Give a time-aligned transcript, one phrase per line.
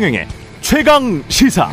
[0.00, 0.28] 최경영의
[0.62, 1.68] 최강 시사.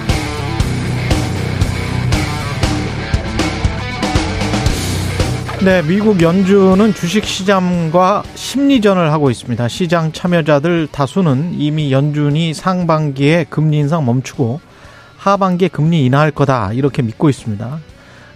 [5.63, 9.69] 네, 미국 연준은 주식 시장과 심리전을 하고 있습니다.
[9.69, 14.59] 시장 참여자들 다수는 이미 연준이 상반기에 금리 인상 멈추고
[15.15, 17.79] 하반기에 금리 인하할 거다 이렇게 믿고 있습니다.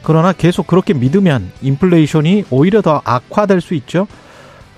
[0.04, 4.08] 그러나 계속 그렇게 믿으면 인플레이션이 오히려 더 악화될 수 있죠.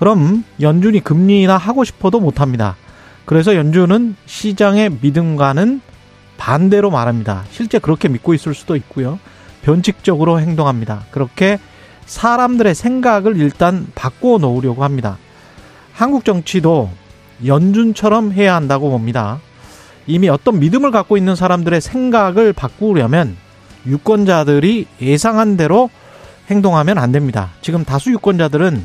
[0.00, 2.74] 그럼 연준이 금리 인하 하고 싶어도 못합니다.
[3.24, 5.80] 그래서 연준은 시장의 믿음과는
[6.36, 7.44] 반대로 말합니다.
[7.50, 9.18] 실제 그렇게 믿고 있을 수도 있고요.
[9.62, 11.04] 변칙적으로 행동합니다.
[11.10, 11.58] 그렇게
[12.06, 15.16] 사람들의 생각을 일단 바꿔 놓으려고 합니다.
[15.92, 16.90] 한국 정치도
[17.46, 19.40] 연준처럼 해야 한다고 봅니다.
[20.06, 23.36] 이미 어떤 믿음을 갖고 있는 사람들의 생각을 바꾸려면
[23.86, 25.88] 유권자들이 예상한 대로
[26.50, 27.50] 행동하면 안 됩니다.
[27.62, 28.84] 지금 다수 유권자들은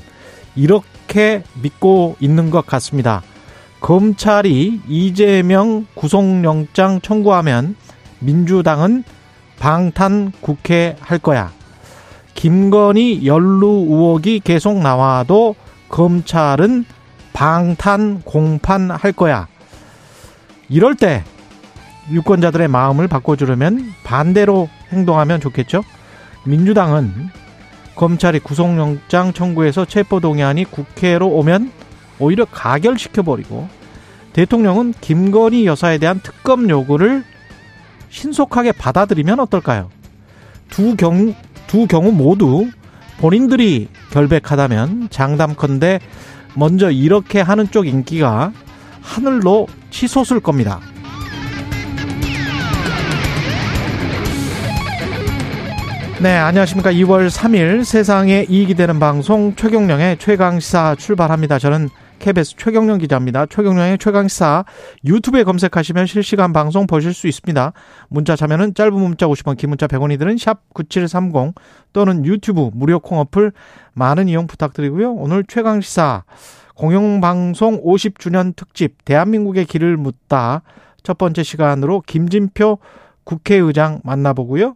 [0.55, 3.21] 이렇게 믿고 있는 것 같습니다.
[3.79, 7.75] 검찰이 이재명 구속영장 청구하면
[8.19, 9.03] 민주당은
[9.57, 11.51] 방탄 국회 할 거야.
[12.33, 15.55] 김건희 연루 의혹이 계속 나와도
[15.89, 16.85] 검찰은
[17.33, 19.47] 방탄 공판 할 거야.
[20.69, 21.23] 이럴 때
[22.11, 25.83] 유권자들의 마음을 바꿔주려면 반대로 행동하면 좋겠죠.
[26.45, 27.29] 민주당은
[27.95, 31.71] 검찰이 구속영장 청구해서 체포동의안이 국회로 오면
[32.19, 33.67] 오히려 가결시켜버리고
[34.33, 37.23] 대통령은 김건희 여사에 대한 특검 요구를
[38.09, 39.89] 신속하게 받아들이면 어떨까요?
[40.69, 41.33] 두 경우,
[41.67, 42.69] 두 경우 모두
[43.17, 45.99] 본인들이 결백하다면 장담컨대
[46.55, 48.51] 먼저 이렇게 하는 쪽 인기가
[49.01, 50.79] 하늘로 치솟을 겁니다.
[56.21, 56.91] 네, 안녕하십니까.
[56.91, 61.59] 2월 3일 세상에 이익이 되는 방송 최경령의 최강시사 출발합니다.
[61.59, 61.87] 저는
[62.19, 63.45] KBS 최경령 기자입니다.
[63.47, 64.65] 최경령의 최강시사
[65.05, 67.73] 유튜브에 검색하시면 실시간 방송 보실 수 있습니다.
[68.09, 71.55] 문자 참여는 짧은 문자 50원, 긴 문자 100원이 드는 샵 9730
[71.93, 73.51] 또는 유튜브 무료 콩 어플
[73.93, 75.13] 많은 이용 부탁드리고요.
[75.13, 76.23] 오늘 최강시사
[76.75, 80.61] 공영방송 50주년 특집 대한민국의 길을 묻다
[81.03, 82.77] 첫 번째 시간으로 김진표
[83.23, 84.75] 국회의장 만나보고요.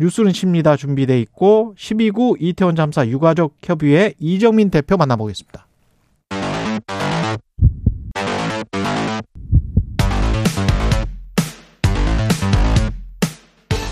[0.00, 5.66] 뉴스는 십니다 준비돼 있고 10.29 이태원 참사 유가족 협의회 이정민 대표 만나보겠습니다.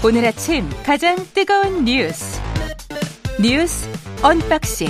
[0.04, 2.40] 오늘 아침 가장 뜨거운 뉴스
[3.40, 3.88] 뉴스
[4.20, 4.88] 언박싱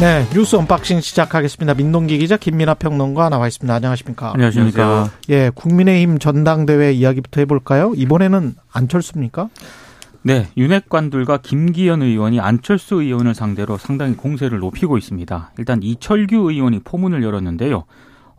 [0.00, 1.74] 네, 뉴스 unboxing 시작하겠습니다.
[1.74, 3.74] 민동기 기자 김민아 평론가 나와 있습니다.
[3.74, 4.32] 안녕하십니까?
[4.34, 5.10] 안녕하십니까?
[5.30, 7.92] 예, 국민의힘 전당대회 이야기부터 해볼까요?
[7.96, 9.48] 이번에는 안철수입니까?
[10.22, 15.52] 네, 윤핵관들과 김기현 의원이 안철수 의원을 상대로 상당히 공세를 높이고 있습니다.
[15.58, 17.84] 일단 이철규 의원이 포문을 열었는데요.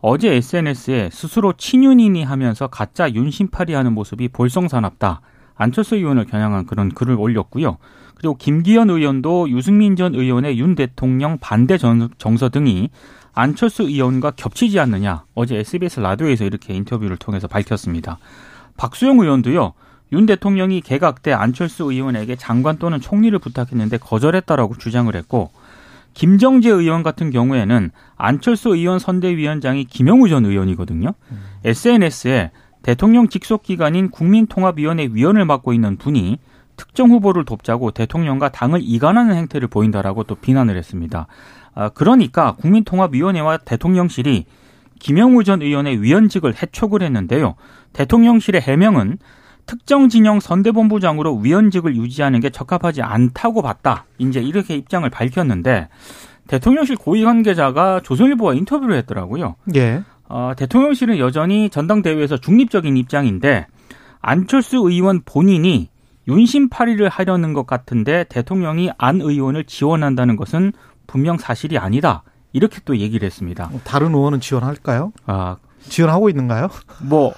[0.04, 5.20] 어제 SNS에 스스로 친윤이니 하면서 가짜 윤심팔이 하는 모습이 볼썽사납다.
[5.54, 7.78] 안철수 의원을 겨냥한 그런 글을 올렸고요.
[8.16, 12.90] 그리고 김기현 의원도 유승민 전 의원의 윤 대통령 반대 정서 등이
[13.32, 18.18] 안철수 의원과 겹치지 않느냐 어제 SBS 라디오에서 이렇게 인터뷰를 통해서 밝혔습니다.
[18.76, 19.72] 박수영 의원도요.
[20.12, 25.52] 윤 대통령이 개각 때 안철수 의원에게 장관 또는 총리를 부탁했는데 거절했다라고 주장을 했고
[26.14, 31.14] 김정재 의원 같은 경우에는 안철수 의원 선대위원장이 김영우 전 의원이거든요.
[31.30, 31.38] 음.
[31.64, 32.50] SNS에
[32.82, 36.38] 대통령 직속 기관인 국민통합위원회 위원을 맡고 있는 분이
[36.76, 41.26] 특정 후보를 돕자고 대통령과 당을 이간하는 행태를 보인다라고 또 비난을 했습니다.
[41.74, 44.46] 아, 그러니까 국민통합위원회와 대통령실이
[44.98, 47.54] 김영우 전 의원의 위원직을 해촉을 했는데요.
[47.92, 49.18] 대통령실의 해명은
[49.66, 54.06] 특정 진영 선대본부장으로 위원직을 유지하는 게 적합하지 않다고 봤다.
[54.18, 55.88] 이제 이렇게 입장을 밝혔는데
[56.48, 59.56] 대통령실 고위 관계자가 조선일보와 인터뷰를 했더라고요.
[59.74, 60.02] 예.
[60.28, 63.66] 어, 대통령실은 여전히 전당대회에서 중립적인 입장인데
[64.20, 65.88] 안철수 의원 본인이
[66.28, 70.72] 윤심팔이를 하려는 것 같은데 대통령이 안 의원을 지원한다는 것은
[71.06, 72.22] 분명 사실이 아니다.
[72.52, 73.70] 이렇게 또 얘기를 했습니다.
[73.84, 75.12] 다른 의원은 지원할까요?
[75.26, 75.56] 아,
[75.88, 76.68] 지원하고 있는가요?
[77.02, 77.34] 뭐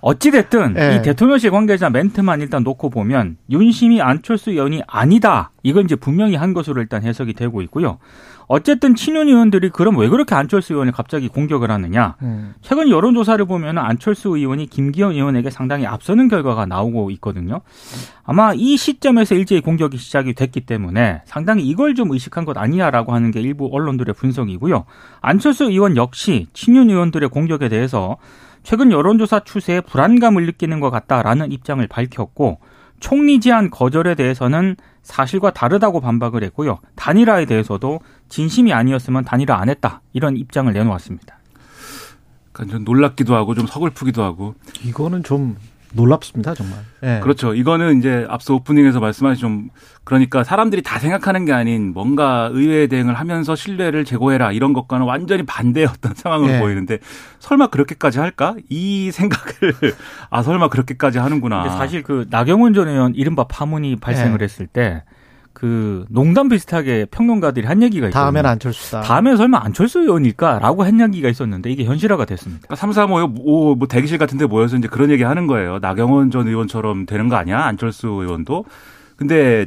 [0.00, 0.96] 어찌 됐든 네.
[0.98, 5.50] 이 대통령실 관계자 멘트만 일단 놓고 보면 윤심이 안철수 의원이 아니다.
[5.62, 7.98] 이건 이제 분명히 한 것으로 일단 해석이 되고 있고요.
[8.48, 12.16] 어쨌든 친윤 의원들이 그럼 왜 그렇게 안철수 의원을 갑자기 공격을 하느냐?
[12.22, 12.54] 음.
[12.62, 17.60] 최근 여론조사를 보면 안철수 의원이 김기현 의원에게 상당히 앞서는 결과가 나오고 있거든요.
[18.24, 23.30] 아마 이 시점에서 일제히 공격이 시작이 됐기 때문에 상당히 이걸 좀 의식한 것 아니냐라고 하는
[23.30, 24.86] 게 일부 언론들의 분석이고요.
[25.20, 28.16] 안철수 의원 역시 친윤 의원들의 공격에 대해서
[28.62, 32.58] 최근 여론조사 추세에 불안감을 느끼는 것 같다라는 입장을 밝혔고
[33.00, 36.78] 총리 제안 거절에 대해서는 사실과 다르다고 반박을 했고요.
[36.96, 40.00] 단일화에 대해서도 진심이 아니었으면 단일화 안 했다.
[40.12, 41.38] 이런 입장을 내놓았습니다.
[42.48, 44.54] 약간 좀 놀랍기도 하고 좀 서글프기도 하고.
[44.84, 45.56] 이거는 좀
[45.92, 46.80] 놀랍습니다, 정말.
[47.00, 47.20] 네.
[47.20, 47.54] 그렇죠.
[47.54, 49.68] 이거는 이제 앞서 오프닝에서 말씀하신 좀
[50.04, 55.44] 그러니까 사람들이 다 생각하는 게 아닌 뭔가 의회 대응을 하면서 신뢰를 제고해라 이런 것과는 완전히
[55.44, 56.60] 반대의 어떤 상황으로 네.
[56.60, 56.98] 보이는데
[57.38, 58.54] 설마 그렇게까지 할까?
[58.68, 59.74] 이 생각을
[60.30, 61.70] 아 설마 그렇게까지 하는구나.
[61.70, 64.44] 사실 그 나경원 전 의원 이른바 파문이 발생을 네.
[64.44, 65.04] 했을 때
[65.60, 68.22] 그 농담 비슷하게 평론가들이 한 얘기가 있거든요.
[68.22, 69.00] 다음엔 안철수다.
[69.00, 72.60] 다음에 설마 안철수 의원일까라고 한 얘기가 있었는데 이게 현실화가 됐습니다.
[72.68, 75.80] 그러니까 3, 4, 5, 뭐, 뭐 대기실 같은 데 모여서 이제 그런 얘기 하는 거예요.
[75.80, 77.64] 나경원 전 의원처럼 되는 거 아니야?
[77.64, 78.66] 안철수 의원도.
[79.16, 79.66] 근데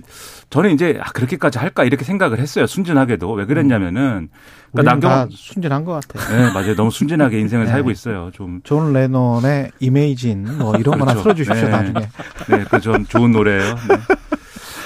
[0.49, 2.65] 저는 이제 아, 그렇게까지 할까 이렇게 생각을 했어요.
[2.67, 4.29] 순진하게도 왜 그랬냐면은
[4.71, 6.37] 그러니까 나경원 순진한 것 같아요.
[6.37, 6.75] 네 맞아요.
[6.75, 7.71] 너무 순진하게 인생을 네.
[7.71, 8.31] 살고 있어요.
[8.33, 11.23] 좀 존 레논의 Imagine 뭐 이런 거나 그렇죠.
[11.23, 11.69] 틀어 주십시오 네.
[11.69, 11.99] 나중에.
[12.47, 13.75] 네, 그 좀 좋은 노래예요.
[13.89, 13.97] 네.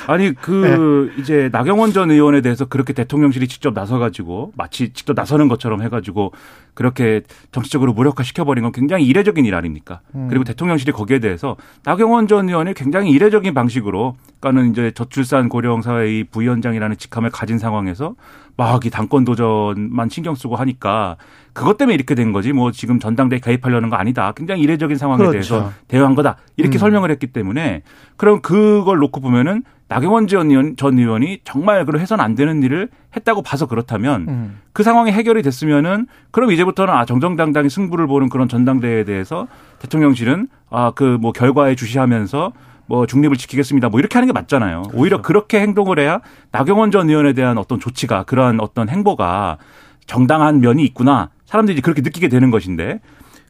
[0.08, 1.22] 아니 그 네.
[1.22, 6.32] 이제 나경원 전 의원에 대해서 그렇게 대통령실이 직접 나서가지고 마치 직접 나서는 것처럼 해가지고
[6.74, 7.22] 그렇게
[7.52, 10.02] 정치적으로 무력화 시켜버린 건 굉장히 이례적인 일 아닙니까?
[10.16, 10.28] 음.
[10.30, 16.24] 그리고 대통령실이 거기에 대해서 나경원 전 의원이 굉장히 이례적인 방식으로 그러니까는 이제 저출산 고령 사회의
[16.26, 18.16] 부위원장이라는 직함을 가진 상황에서
[18.58, 21.18] 막 이 당권 도전만 신경 쓰고 하니까
[21.54, 24.34] 그것 때문에 이렇게 된 거지 뭐 지금 전당대에 가입하려는 거 아니다.
[24.36, 25.32] 굉장히 이례적인 상황에 그렇죠.
[25.32, 26.38] 대해서 대응한 거다.
[26.58, 26.80] 이렇게 음.
[26.80, 27.84] 설명을 했기 때문에
[28.18, 29.64] 그럼 그걸 놓고 보면은
[29.96, 34.60] 나경원 전, 의원, 전 의원이 정말 그런 해선 안 되는 일을 했다고 봐서 그렇다면 음.
[34.74, 39.48] 그 상황이 해결이 됐으면은 그럼 이제부터는 아 정정당당히 승부를 보는 그런 전당대회에 대해서
[39.80, 42.52] 대통령실은 아 그 뭐 결과에 주시하면서
[42.88, 43.88] 뭐 중립을 지키겠습니다.
[43.88, 44.82] 뭐 이렇게 하는 게 맞잖아요.
[44.82, 44.98] 그렇죠.
[45.00, 46.20] 오히려 그렇게 행동을 해야
[46.52, 49.58] 나경원 전 의원에 대한 어떤 조치가 그러한 어떤 행보가
[50.08, 51.30] 정당한 면이 있구나.
[51.46, 53.00] 사람들이 그렇게 느끼게 되는 것인데.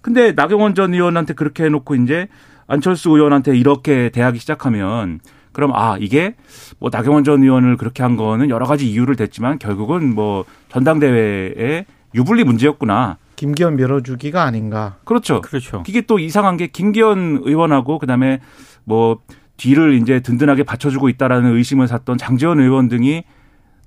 [0.03, 2.27] 근데 나경원 전 의원한테 그렇게 해놓고 이제
[2.67, 5.19] 안철수 의원한테 이렇게 대하기 시작하면
[5.55, 6.35] 그럼 아 이게
[6.79, 12.43] 뭐 나경원 전 의원을 그렇게 한 거는 여러 가지 이유를 댔지만 결국은 뭐 전당대회의 유불리
[12.43, 13.17] 문제였구나.
[13.37, 14.97] 김기현 밀어주기가 아닌가.
[15.05, 15.39] 그렇죠.
[15.39, 15.83] 그렇죠.
[15.87, 18.41] 이게 또 이상한 게 김기현 의원하고 그다음에
[18.83, 19.19] 뭐
[19.55, 23.23] 뒤를 이제 든든하게 받쳐주고 있다라는 의심을 샀던 장재원 의원 등이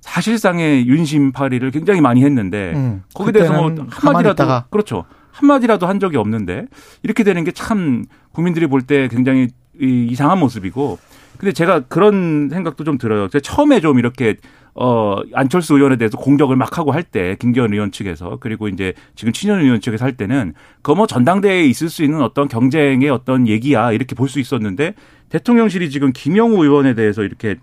[0.01, 5.05] 사실상의 윤심파리를 굉장히 많이 했는데 음, 거기에 대해서 뭐 한마디라도 그렇죠.
[5.31, 6.65] 한마디라도 한 적이 없는데
[7.03, 9.49] 이렇게 되는 게 참 국민들이 볼 때 굉장히
[9.79, 10.97] 이상한 모습이고
[11.39, 13.29] 근데 제가 그런 생각도 좀 들어요.
[13.29, 14.35] 제가 처음에 좀 이렇게
[14.75, 19.33] 어 안철수 의원에 대해서 공격을 막 하고 할 때 김기현 의원 측에서 그리고 이제 지금
[19.33, 20.53] 친현 의원 측에서 할 때는
[20.83, 24.93] 그뭐 전당대회에 있을 수 있는 어떤 경쟁의 어떤 얘기야 이렇게 볼 수 있었는데
[25.29, 27.55] 대통령실이 지금 김영우 의원에 대해서 이렇게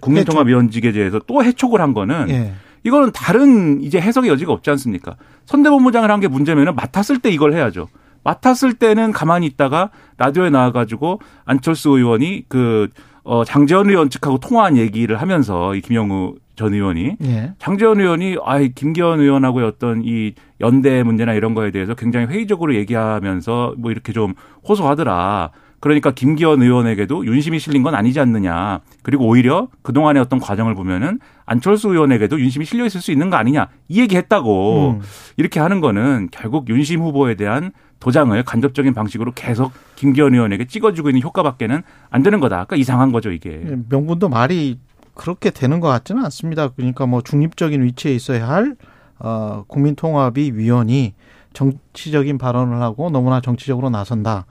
[0.00, 2.52] 국민통합위원직에 대해서 또 해촉을 한 거는 예.
[2.84, 5.16] 이거는 다른 이제 해석의 여지가 없지 않습니까?
[5.46, 7.88] 선대본부장을 한 게 문제면은 맡았을 때 이걸 해야죠.
[8.24, 12.88] 맡았을 때는 가만히 있다가 라디오에 나와가지고 안철수 의원이 그
[13.24, 17.52] 어, 장재원 의원 측하고 통화한 얘기를 하면서 이 김영우 전 의원이 예.
[17.58, 23.74] 장재원 의원이 아이 김기현 의원하고의 어떤 이 연대 문제나 이런 거에 대해서 굉장히 회의적으로 얘기하면서
[23.78, 24.34] 뭐 이렇게 좀
[24.68, 25.50] 호소하더라.
[25.82, 28.82] 그러니까 김기현 의원에게도 윤심이 실린 건 아니지 않느냐.
[29.02, 33.66] 그리고 오히려 그동안의 어떤 과정을 보면은 안철수 의원에게도 윤심이 실려 있을 수 있는 거 아니냐.
[33.88, 34.90] 이 얘기 했다고.
[34.90, 35.00] 음.
[35.36, 41.20] 이렇게 하는 거는 결국 윤심 후보에 대한 도장을 간접적인 방식으로 계속 김기현 의원에게 찍어주고 있는
[41.22, 42.54] 효과밖에는 안 되는 거다.
[42.64, 43.50] 그러니까 이상한 거죠, 이게.
[43.50, 44.78] 예, 명분도 말이
[45.14, 46.68] 그렇게 되는 것 같지는 않습니다.
[46.68, 48.76] 그러니까 뭐 중립적인 위치에 있어야 할
[49.18, 51.14] 어, 국민통합위 위원이
[51.54, 54.46] 정치적인 발언을 하고 너무나 정치적으로 나선다.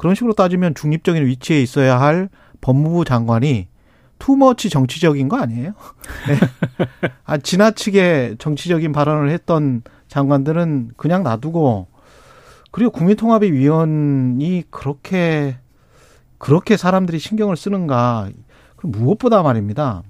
[0.00, 2.30] 그런 식으로 따지면 중립적인 위치에 있어야 할
[2.62, 3.68] 법무부 장관이
[4.18, 5.74] 투머치 정치적인 거 아니에요?
[6.26, 7.08] 네.
[7.26, 11.88] 아, 지나치게 정치적인 발언을 했던 장관들은 그냥 놔두고
[12.70, 15.58] 그리고 국민통합의 위원이 그렇게
[16.38, 18.30] 그렇게 사람들이 신경을 쓰는가?
[18.82, 20.02] 무엇보다 말입니다.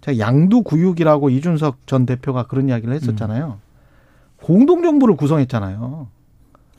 [0.00, 3.60] 제가 양두구육이라고 이준석 전 대표가 그런 이야기를 했었잖아요.
[3.60, 4.44] 음.
[4.44, 6.08] 공동정부를 구성했잖아요.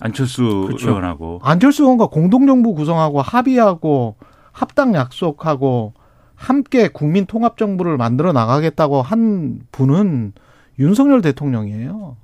[0.03, 0.89] 안철수 그렇죠.
[0.89, 4.15] 의원하고 안철수 의원과 공동정부 구성하고 합의하고
[4.51, 5.93] 합당 약속하고
[6.35, 10.33] 함께 국민 통합 정부를 만들어 나가겠다고 한 분은
[10.79, 12.17] 윤석열 대통령이에요.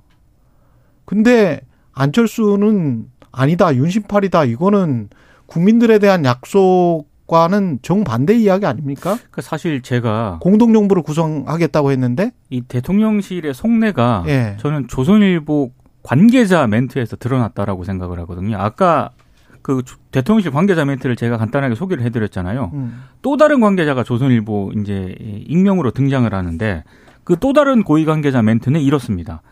[1.06, 5.08] 근데 안철수는 아니다 윤심팔이다 이거는
[5.46, 9.16] 국민들에 대한 약속과는 정반대 이야기 아닙니까?
[9.30, 14.56] 그 사실 제가 공동정부를 구성하겠다고 했는데 이 대통령실의 속내가 예.
[14.60, 18.56] 저는 조선일보 관계자 멘트에서 드러났다라고 생각을 하거든요.
[18.58, 19.10] 아까
[19.62, 22.70] 그 대통령실 관계자 멘트를 제가 간단하게 소개를 해드렸잖아요.
[22.72, 23.02] 음.
[23.22, 25.14] 또 다른 관계자가 조선일보 이제
[25.46, 26.84] 익명으로 등장을 하는데
[27.24, 29.42] 그 또 다른 고위 관계자 멘트는 이렇습니다.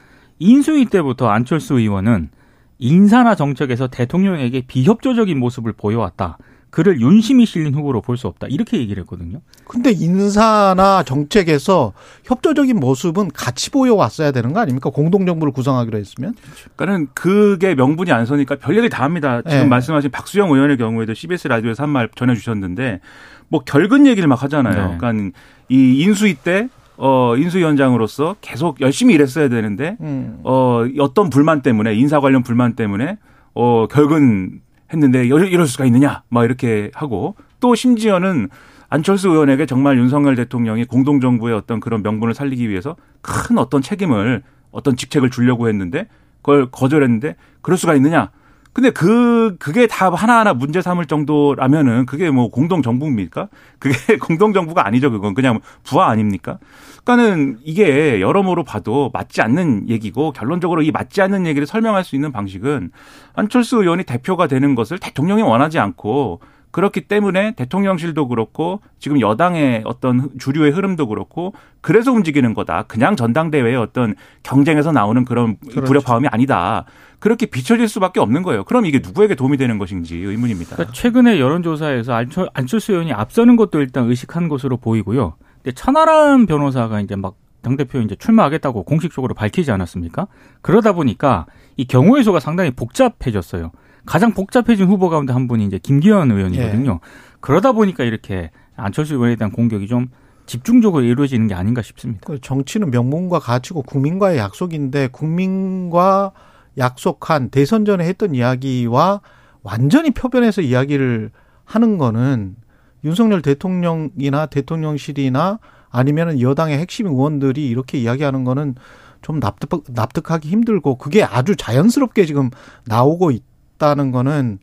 [0.40, 2.30] 인수위 때부터 안철수 의원은
[2.78, 6.38] 인사나 정책에서 대통령에게 비협조적인 모습을 보여왔다.
[6.70, 8.46] 그를 윤심이 실린 후보로 볼 수 없다.
[8.48, 9.40] 이렇게 얘기를 했거든요.
[9.66, 11.92] 근데 인사나 정책에서
[12.25, 14.90] 협조적인 모습은 같이 보여왔어야 되는 거 아닙니까?
[14.90, 16.34] 공동정부를 구성하기로 했으면.
[16.76, 19.40] 그러니까는 그게 명분이 안 서니까 별 얘기 다 합니다.
[19.42, 19.66] 지금 네.
[19.66, 23.00] 말씀하신 박수영 의원의 경우에도 CBS 라디오에서 한 말 전해주셨는데
[23.48, 24.90] 뭐 결근 얘기를 막 하잖아요.
[24.90, 24.96] 네.
[24.98, 25.38] 그러니까
[25.70, 30.40] 이 인수위 때 어, 인수위원장으로서 계속 열심히 일했어야 되는데 음.
[30.42, 33.16] 어, 어떤 불만 때문에 인사 관련 불만 때문에
[33.54, 34.60] 어, 결근
[34.92, 38.49] 했는데 이럴, 수가 있느냐 막 이렇게 하고 또 심지어는
[38.88, 44.97] 안철수 의원에게 정말 윤석열 대통령이 공동정부의 어떤 그런 명분을 살리기 위해서 큰 어떤 책임을 어떤
[44.97, 46.09] 직책을 주려고 했는데
[46.40, 48.30] 그걸 거절했는데 그럴 수가 있느냐.
[48.78, 53.49] 근데 그, 그게 다 하나하나 문제 삼을 정도라면은 그게 뭐 공동 정부입니까?
[53.80, 55.11] 그게 공동 정부가 아니죠.
[55.11, 56.61] 그건 그냥 부하 아닙니까?
[57.02, 62.30] 그러니까는 이게 여러모로 봐도 맞지 않는 얘기고 결론적으로 이 맞지 않는 얘기를 설명할 수 있는
[62.30, 62.92] 방식은
[63.35, 66.38] 안철수 의원이 대표가 되는 것을 대통령이 원하지 않고
[66.70, 72.84] 그렇기 때문에 대통령실도 그렇고 지금 여당의 어떤 주류의 흐름도 그렇고 그래서 움직이는 거다.
[72.84, 75.82] 그냥 전당대회의 어떤 경쟁에서 나오는 그런 그렇죠.
[75.82, 76.84] 불협화음이 아니다.
[77.18, 78.64] 그렇게 비춰질 수밖에 없는 거예요.
[78.64, 80.76] 그럼 이게 누구에게 도움이 되는 것인지 의문입니다.
[80.76, 85.34] 그러니까 최근에 여론조사에서 안철, 안철수 의원이 앞서는 것도 일단 의식한 것으로 보이고요.
[85.62, 90.28] 근데 천하람 변호사가 이제 막 당대표 이제 출마하겠다고 공식적으로 밝히지 않았습니까?
[90.62, 91.46] 그러다 보니까
[91.76, 93.72] 이 경우의 수가 상당히 복잡해졌어요.
[94.08, 97.00] 가장 복잡해진 후보 가운데 한 분이 이제 김기현 의원이거든요.
[97.40, 100.08] 그러다 보니까 이렇게 안철수 의원에 대한 공격이 좀
[100.46, 102.22] 집중적으로 이루어지는 게 아닌가 싶습니다.
[102.24, 106.32] 그 정치는 명분과 가치고 국민과의 약속인데 국민과
[106.78, 109.20] 약속한 대선 전에 했던 이야기와
[109.62, 111.30] 완전히 표변해서 이야기를
[111.66, 112.56] 하는 거는
[113.04, 115.58] 윤석열 대통령이나 대통령실이나
[115.90, 118.74] 아니면은 여당의 핵심 의원들이 이렇게 이야기하는 거는
[119.20, 122.48] 좀 납득, 납득하기 힘들고 그게 아주 자연스럽게 지금
[122.86, 123.42] 나오고 있
[123.78, 124.58] 다는 거는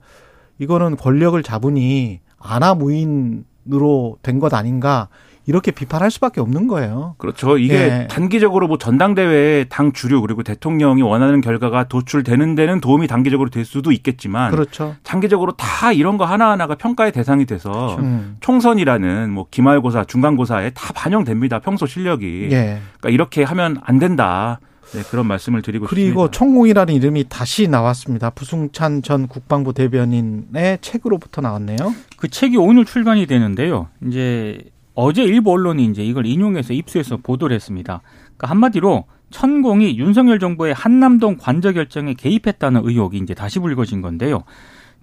[0.60, 5.08] 이거는 권력을 잡으니 아나무인으로 된 것 아닌가
[5.48, 7.14] 이렇게 비판할 수밖에 없는 거예요.
[7.20, 7.58] 그렇죠.
[7.60, 8.08] 이게 예.
[8.10, 13.92] 단기적으로 뭐 전당대회에 당 주류 그리고 대통령이 원하는 결과가 도출되는 데는 도움이 단기적으로 될 수도
[13.92, 14.96] 있겠지만 그렇죠.
[15.04, 18.38] 장기적으로 다 이런 거 하나하나가 평가의 대상이 돼서 음.
[18.40, 21.60] 총선이라는 뭐 기말고사, 중간고사에 다 반영됩니다.
[21.60, 22.50] 평소 실력이.
[22.52, 22.80] 예.
[23.00, 24.60] 그러니까 이렇게 하면 안 된다.
[24.96, 26.32] 네, 그런 말씀을 드리고 그리고 싶습니다.
[26.32, 28.30] 천공이라는 이름이 다시 나왔습니다.
[28.30, 31.78] 부승찬 전 국방부 대변인의 책으로부터 나왔네요.
[32.18, 33.90] 그 책이 오늘 출간이 되는데요.
[34.08, 34.58] 이제
[34.94, 38.02] 어제 일부 언론이 이제 이걸 인용해서 입수해서 보도를 했습니다.
[38.24, 44.44] 그러니까 한마디로 천공이 윤석열 정부의 한남동 관저 결정에 개입했다는 의혹이 이제 다시 불거진 건데요.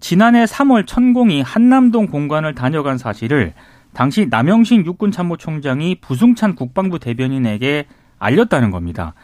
[0.01, 3.53] 지난해 3월 천공이 한남동 공관을 다녀간 사실을
[3.93, 7.87] 당시 남영신 육군참모총장이 부승찬 국방부 대변인에게
[8.19, 9.15] 알렸다는 겁니다.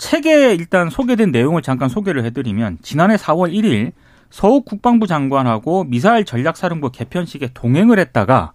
[0.00, 3.92] 책에 일단 소개된 내용을 잠깐 소개를 해드리면 지난해 4월 1일
[4.30, 8.52] 서욱 국방부 장관하고 미사일 전략사령부 개편식에 동행을 했다가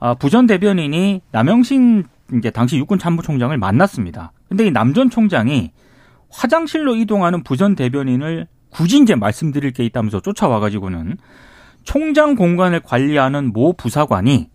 [0.00, 2.04] 아, 부전 대변인이 남영신
[2.36, 4.32] 이제 당시 육군 참모총장을 만났습니다.
[4.48, 5.70] 근데 이 남전 총장이
[6.30, 11.18] 화장실로 이동하는 부전 대변인을 굳이 이제 말씀드릴 게 있다면서 쫓아와가지고는
[11.82, 14.48] 총장 공간을 관리하는 모 부사관이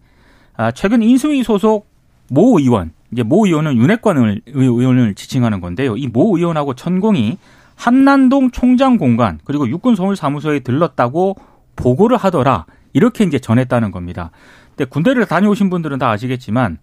[0.58, 1.88] 아, 최근 인수위 소속
[2.32, 5.96] 모 의원, 이제 모 의원은 윤핵관 을- 의원을 지칭하는 건데요.
[5.98, 7.38] 이 모 의원하고 천공이
[7.76, 11.36] 한남동 총장 공간 그리고 육군 서울 사무소에 들렀다고
[11.76, 12.66] 보고를 하더라.
[12.94, 14.32] 이렇게 이제 전했다는 겁니다.
[14.76, 16.78] 근데 군대를 다녀오신 분들은 다 아시겠지만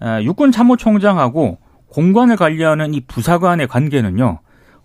[0.00, 4.40] 아, 육군 참모총장하고 공관을 관리하는 이 부사관의 관계는요.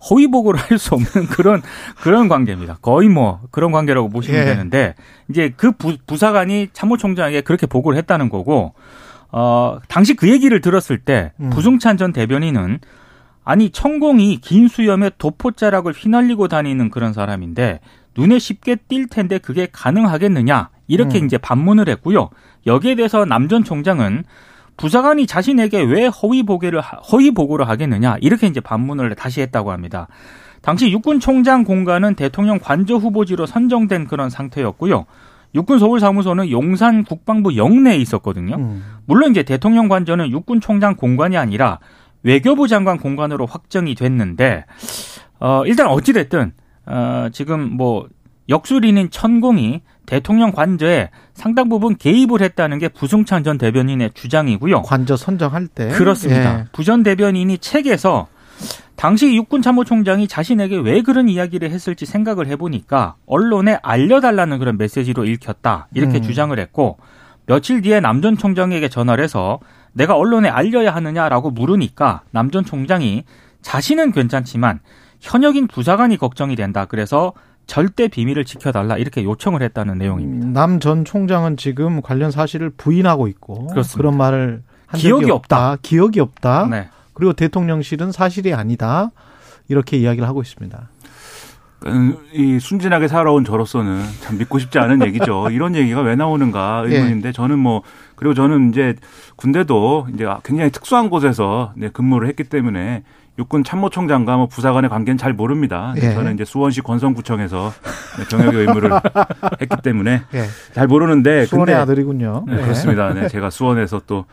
[0.08, 1.60] 허위 보고를 할 수 없는 그런
[2.00, 2.78] 그런 관계입니다.
[2.80, 4.44] 거의 뭐 그런 관계라고 보시면 예.
[4.46, 4.94] 되는데
[5.28, 8.72] 이제 그 부, 부사관이 참모총장에게 그렇게 보고를 했다는 거고
[9.32, 11.50] 어 당시 그 얘기를 들었을 때 음.
[11.50, 12.78] 부승찬 전 대변인은
[13.44, 17.80] 아니 천공이 긴 수염에 도포자락을 휘날리고 다니는 그런 사람인데
[18.16, 21.26] 눈에 쉽게 띌 텐데 그게 가능하겠느냐 이렇게 음.
[21.26, 22.30] 이제 반문을 했고요.
[22.66, 24.24] 여기에 대해서 남 전 총장은
[24.76, 30.08] 부사관이 자신에게 왜 허위 보고를 하- 허위 보고를 하겠느냐 이렇게 이제 반문을 다시 했다고 합니다.
[30.62, 35.06] 당시 육군 총장 공간은 대통령 관저 후보지로 선정된 그런 상태였고요.
[35.54, 38.56] 육군 서울 사무소는 용산 국방부 영내에 있었거든요.
[38.56, 38.84] 음.
[39.06, 41.80] 물론 이제 대통령 관저는 육군 총장 공간이 아니라
[42.22, 44.64] 외교부 장관 공간으로 확정이 됐는데
[45.38, 46.52] 어 일단 어찌 됐든
[46.86, 48.08] 어 지금 뭐
[48.48, 54.82] 역술인인 천공이 대통령 관저에 상당 부분 개입을 했다는 게 부승찬 전 대변인의 주장이고요.
[54.82, 56.60] 관저 선정할 때 그렇습니다.
[56.60, 56.64] 예.
[56.72, 58.26] 부전 대변인이 책에서
[58.96, 65.88] 당시 육군 참모총장이 자신에게 왜 그런 이야기를 했을지 생각을 해보니까 언론에 알려달라는 그런 메시지로 읽혔다
[65.94, 66.22] 이렇게 음.
[66.22, 66.98] 주장을 했고
[67.46, 69.58] 며칠 뒤에 남 전 총장에게 전화를 해서
[69.92, 73.24] 내가 언론에 알려야 하느냐라고 물으니까 남 전 총장이
[73.62, 74.80] 자신은 괜찮지만
[75.20, 76.84] 현역인 부사관이 걱정이 된다.
[76.86, 77.32] 그래서
[77.66, 80.46] 절대 비밀을 지켜달라 이렇게 요청을 했다는 내용입니다.
[80.48, 83.96] 남 전 총장은 지금 관련 사실을 부인하고 있고 그렇습니다.
[83.98, 85.76] 그런 말을 한 기억이 적이 없다.
[85.82, 86.66] 기억이 없다.
[86.70, 86.88] 네.
[87.20, 89.10] 그리고 대통령실은 사실이 아니다.
[89.68, 90.88] 이렇게 이야기를 하고 있습니다.
[91.86, 95.48] 음, 이 순진하게 살아온 저로서는 참 믿고 싶지 않은 얘기죠.
[95.52, 97.82] 이런 얘기가 왜 나오는가 의문인데 저는 뭐
[98.16, 98.94] 그리고 저는 이제
[99.36, 103.02] 군대도 이제 굉장히 특수한 곳에서 네, 근무를 했기 때문에
[103.38, 105.92] 육군 참모총장과 뭐 부사관의 관계는 잘 모릅니다.
[105.96, 106.14] 예.
[106.14, 107.72] 저는 이제 수원시 권성구청에서
[108.18, 108.92] 네, 병역의 의무를
[109.60, 110.44] 했기 때문에 예.
[110.72, 112.44] 잘 모르는데 수원의 근데 아들이군요.
[112.48, 113.12] 네, 그렇습니다.
[113.12, 114.24] 네, 제가 수원에서 또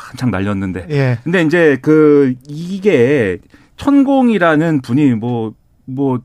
[0.00, 1.18] 한창 날렸는데 예.
[1.22, 3.38] 근데 이제 그 이게
[3.76, 6.20] 천공이라는 분이 뭐뭐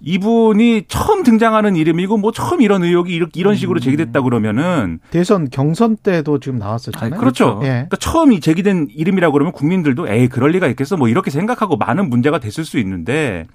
[0.00, 5.96] 이분이 처음 등장하는 이름이고 뭐 처음 이런 의혹이 이렇게 이런 식으로 제기됐다 그러면은 대선 경선
[5.96, 7.14] 때도 지금 나왔었잖아요.
[7.14, 7.60] 아니, 그렇죠.
[7.62, 7.68] 예.
[7.68, 12.38] 그러니까 처음이 제기된 이름이라고 그러면 국민들도 에이 그럴 리가 있겠어 뭐 이렇게 생각하고 많은 문제가
[12.38, 13.46] 됐을 수 있는데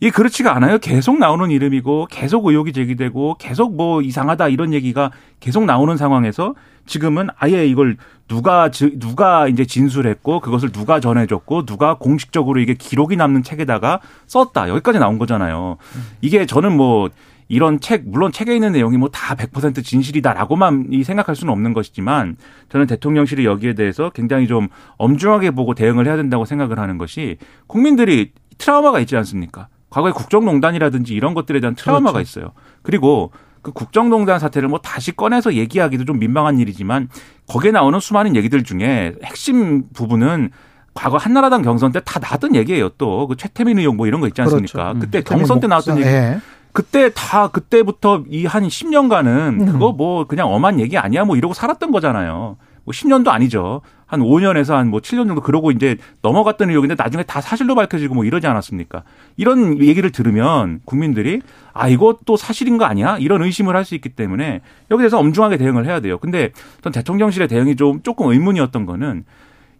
[0.00, 0.78] 이게 그렇지가 않아요.
[0.78, 5.10] 계속 나오는 이름이고 계속 의혹이 제기되고 계속 뭐 이상하다 이런 얘기가
[5.40, 6.54] 계속 나오는 상황에서
[6.86, 7.96] 지금은 아예 이걸
[8.28, 14.68] 누가 지- 누가 이제 진술했고 그것을 누가 전해줬고 누가 공식적으로 이게 기록이 남는 책에다가 썼다
[14.68, 15.76] 여기까지 나온 거잖아요.
[16.20, 17.08] 이게 저는 뭐
[17.48, 22.36] 이런 책 물론 책에 있는 내용이 뭐 다 100% 진실이다라고만 이 생각할 수는 없는 것이지만
[22.70, 27.36] 저는 대통령실이 여기에 대해서 굉장히 좀 엄중하게 보고 대응을 해야 된다고 생각을 하는 것이
[27.66, 29.68] 국민들이 트라우마가 있지 않습니까?
[29.94, 32.40] 과거에 국정농단이라든지 이런 것들에 대한 트라우마가 그렇죠.
[32.40, 32.52] 있어요.
[32.82, 33.30] 그리고
[33.62, 37.08] 그 국정농단 사태를 뭐 다시 꺼내서 얘기하기도 좀 민망한 일이지만
[37.46, 40.50] 거기에 나오는 수많은 얘기들 중에 핵심 부분은
[40.94, 42.88] 과거 한나라당 경선 때 다 나왔던 얘기예요.
[42.98, 44.82] 또 그 최태민 의혹 뭐 이런 거 있지 않습니까?
[44.94, 44.98] 그렇죠.
[44.98, 46.08] 그때 최태민 경선 때 나왔던 얘기.
[46.08, 46.38] 예.
[46.72, 49.66] 그때 다 그때부터 이 한 10년간은 음.
[49.66, 52.56] 그거 뭐 그냥 엄한 얘기 아니야 뭐 이러고 살았던 거잖아요.
[52.84, 53.80] 뭐 10년도 아니죠.
[54.06, 58.24] 한 5년에서 한 뭐 7년 정도 그러고 이제 넘어갔던 의혹인데 나중에 다 사실로 밝혀지고 뭐
[58.24, 59.02] 이러지 않았습니까?
[59.36, 61.40] 이런 얘기를 들으면 국민들이
[61.72, 63.16] 아 이것도 사실인 거 아니야?
[63.18, 64.60] 이런 의심을 할 수 있기 때문에
[64.90, 66.18] 여기 대해서 엄중하게 대응을 해야 돼요.
[66.18, 69.24] 근데 전 대통령실의 대응이 좀 조금 의문이었던 거는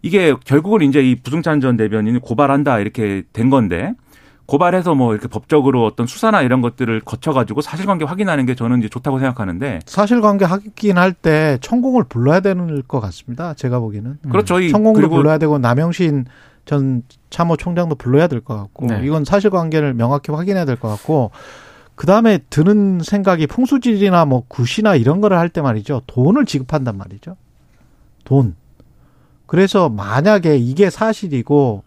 [0.02, 3.94] 이게 결국은 이제 이 부승찬 전 대변인이 고발한다 이렇게 된 건데
[4.46, 9.18] 고발해서 뭐 이렇게 법적으로 어떤 수사나 이런 것들을 거쳐가지고 사실관계 확인하는 게 저는 이제 좋다고
[9.18, 13.54] 생각하는데 사실관계 확인할 때 천공을 불러야 되는 것 같습니다.
[13.54, 14.60] 제가 보기에는 그렇죠.
[14.60, 16.26] 이 천공도 불러야 되고 남영신
[16.66, 19.00] 전 참모총장도 불러야 될 것 같고 네.
[19.04, 21.30] 이건 사실관계를 명확히 확인해야 될 것 같고
[21.94, 27.36] 그 다음에 드는 생각이 풍수질이나 뭐 굿이나 이런 거를 할 때 말이죠 돈을 지급한단 말이죠
[28.24, 28.56] 돈
[29.46, 31.84] 그래서 만약에 이게 사실이고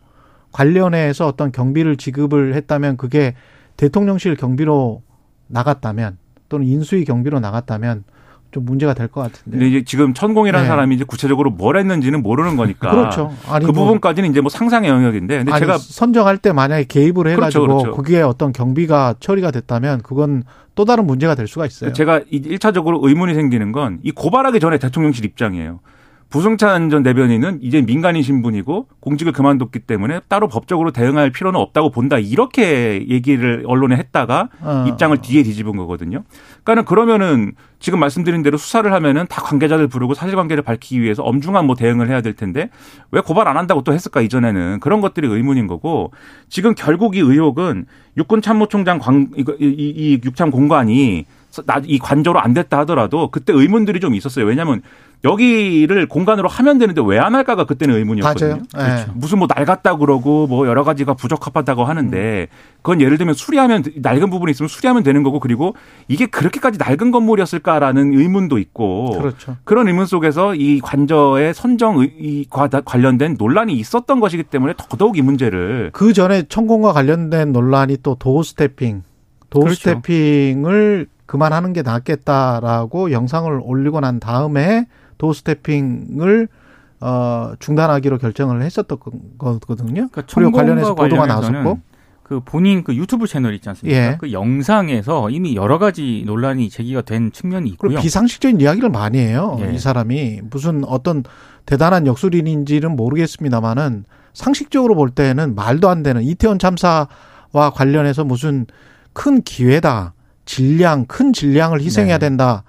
[0.58, 3.36] 관련해서 어떤 경비를 지급을 했다면 그게
[3.78, 5.04] 대통령실 경비로
[5.48, 6.18] 나갔다면
[6.50, 8.04] 또는 인수위 경비로 나갔다면
[8.50, 10.68] 좀 문제가 될 것 같은데 근데 이제 지금 천공이라는 네.
[10.68, 14.90] 사람이 이제 구체적으로 뭘 했는지는 모르는 거니까 그렇죠 아니 그 뭐 부분까지는 이제 뭐 상상의
[14.90, 17.96] 영역인데 근데 아니, 제가 선정할 때 만약에 개입을 해가지고 그렇죠, 그렇죠.
[17.96, 20.44] 거기에 어떤 경비가 처리가 됐다면 그건
[20.74, 21.94] 또 다른 문제가 될 수가 있어요.
[21.94, 25.82] 제가 이 1차적으로 의문이 생기는 건 이 고발하기 전에 대통령실 입장이에요.
[26.30, 32.18] 부승찬 전 대변인은 이제 민간인 신분이고 공직을 그만뒀기 때문에 따로 법적으로 대응할 필요는 없다고 본다.
[32.20, 34.86] 이렇게 얘기를 언론에 했다가 어.
[34.90, 36.24] 입장을 뒤에 뒤집은 거거든요.
[36.64, 41.76] 그러니까는 그러면은 지금 말씀드린 대로 수사를 하면은 다 관계자들 부르고 사실관계를 밝히기 위해서 엄중한 뭐
[41.76, 42.70] 대응을 해야 될 텐데
[43.12, 46.12] 왜 고발 안 한다고 또 했을까 이전에는 그런 것들이 의문인 거고
[46.50, 47.86] 지금 결국 이 의혹은
[48.18, 51.26] 육군 참모총장 관, 이거, 이, 이, 이 육참 공관이
[51.66, 54.46] 나- 이 관저로 안 됐다 하더라도 그때 의문들이 좀 있었어요.
[54.46, 54.82] 왜냐하면
[55.24, 58.62] 여기를 공간으로 하면 되는데 왜 안 할까가 그때는 의문이었거든요.
[58.74, 59.00] 맞아요.
[59.00, 59.06] 예.
[59.16, 62.48] 무슨 뭐 낡았다 그러고 뭐 여러 가지가 부적합하다고 하는데
[62.84, 65.76] 그건 예를 들면 수리하면 낡은 부분이 있으면 수리하면 되는 거고 그리고
[66.08, 69.58] 이게 그렇게까지 낡은 건물이었을까라는 의문도 있고 그렇죠.
[69.64, 75.22] 그런 의문 속에서 이 관저의 선정 의- 이과 관련된 논란이 있었던 것이기 때문에 더더욱 이
[75.24, 79.04] 문제를 그 전에 천공과 관련된 논란이 또 도어 스태핑,
[79.50, 79.76] 도어 그렇죠.
[79.80, 84.86] 스태핑을 그만하는 게 낫겠다라고 영상을 올리고 난 다음에
[85.18, 86.48] 도어 스태핑을
[87.00, 88.98] 어, 중단하기로 결정을 했었던
[89.38, 90.10] 거거든요.
[90.10, 91.80] 그러니까 그리고 관련해서 보도가 나왔었고.
[92.24, 93.98] 그 본인 그 유튜브 채널 있지 않습니까?
[93.98, 94.18] 예.
[94.20, 98.00] 그 영상에서 이미 여러 가지 논란이 제기가 된 측면이 있고요.
[98.00, 99.58] 비상식적인 이야기를 많이 해요.
[99.62, 99.74] 예.
[99.74, 101.24] 이 사람이 무슨 어떤
[101.66, 104.04] 대단한 역술인인지는 모르겠습니다만은
[104.34, 108.66] 상식적으로 볼 때는 말도 안 되는 이태원 참사와 관련해서 무슨
[109.14, 110.14] 큰 기회다.
[110.44, 112.28] 질량, 큰 질량을 희생해야 네.
[112.28, 112.64] 된다.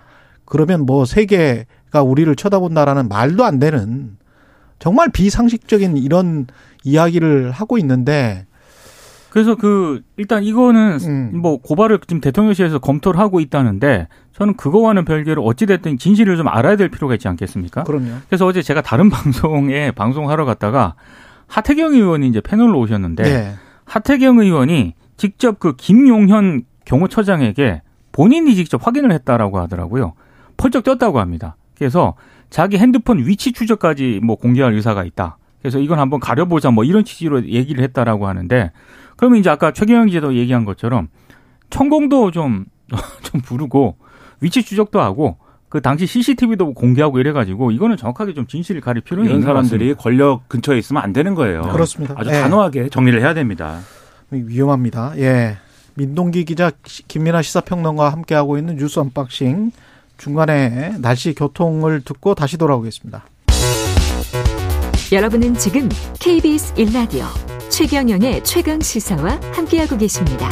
[0.45, 4.17] 그러면 뭐 세계 가 우리를 쳐다본다라는 말도 안 되는
[4.79, 6.47] 정말 비상식적인 이런
[6.85, 8.47] 이야기를 하고 있는데
[9.31, 11.31] 그래서 그 일단 이거는 음.
[11.41, 16.77] 뭐 고발을 지금 대통령실에서 검토를 하고 있다는데 저는 그거와는 별개로 어찌 됐든 진실을 좀 알아야
[16.77, 17.85] 될 필요가 있지 않겠습니까?
[17.85, 18.13] 그럼요.
[18.29, 20.95] 그래서 어제 제가 다른 방송에 방송하러 갔다가
[21.47, 23.55] 하태경 의원이 이제 패널로 오셨는데 네.
[23.85, 30.15] 하태경 의원이 직접 그 김용현 경호처장에게 본인이 직접 확인을 했다라고 하더라고요.
[30.57, 31.57] 펄쩍 떴다고 합니다.
[31.79, 32.15] 그래서
[32.51, 35.39] 자기 핸드폰 위치 추적까지 뭐 공개할 의사가 있다.
[35.61, 38.73] 그래서 이건 한번 가려보자 뭐 이런 취지로 얘기를 했다라고 하는데
[39.17, 41.09] 그러면 이제 아까 최경영 기자도 얘기한 것처럼
[41.71, 42.67] 천공도 좀,
[43.23, 43.97] 좀 부르고
[44.41, 45.39] 위치 추적도 하고
[45.69, 50.79] 그 당시 CCTV도 공개하고 이래가지고 이거는 정확하게 좀 진실을 가릴 필요는 있는 사람들이 권력 근처에
[50.79, 51.63] 있으면 안 되는 거예요.
[51.63, 52.15] 그렇습니다.
[52.17, 52.41] 아주 예.
[52.41, 53.81] 단호하게 정리를 해야 됩니다.
[54.31, 55.13] 위험합니다.
[55.19, 55.59] 예.
[55.95, 56.71] 민동기 기자,
[57.09, 59.73] 김민아 시사평론가와 함께하고 있는 뉴스 unboxing.
[60.19, 63.25] 중간에 날씨 교통을 듣고 다시 돌아오겠습니다.
[65.11, 65.89] 여러분은 지금
[66.21, 67.25] KBS 1라디오
[67.71, 70.51] 최경영의 최강 시사와 함께하고 계십니다.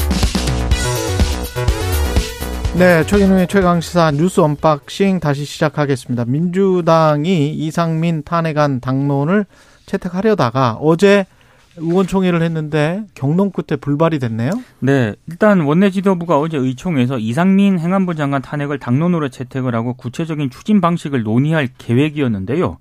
[2.78, 6.26] 네, 최경영의 최강 시사 뉴스 unboxing 다시 시작하겠습니다.
[6.26, 9.46] 민주당이 이상민 탄핵안 당론을
[9.86, 11.26] 채택하려다가 어제
[11.78, 14.50] 의원총회를 했는데 격론 끝에 불발이 됐네요.
[14.80, 20.80] 네, 일단 원내 지도부가 어제 의총에서 이상민 행안부 장관 탄핵을 당론으로 채택을 하고 구체적인 추진
[20.80, 22.78] 방식을 논의할 계획이었는데요.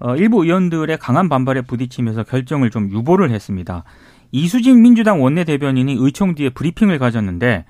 [0.00, 3.84] 어, 일부 의원들의 강한 반발에 부딪히면서 결정을 좀 유보를 했습니다.
[4.32, 7.64] 이수진 민주당 원내대변인이 의총 뒤에 브리핑을 가졌는데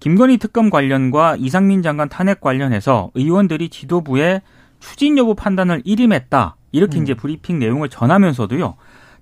[0.00, 4.42] 김건희 특검 관련과 이상민 장관 탄핵 관련해서 의원들이 지도부에
[4.80, 6.56] 추진 여부 판단을 일임했다.
[6.72, 7.02] 이렇게 음.
[7.02, 8.74] 이제 브리핑 내용을 전하면서도요.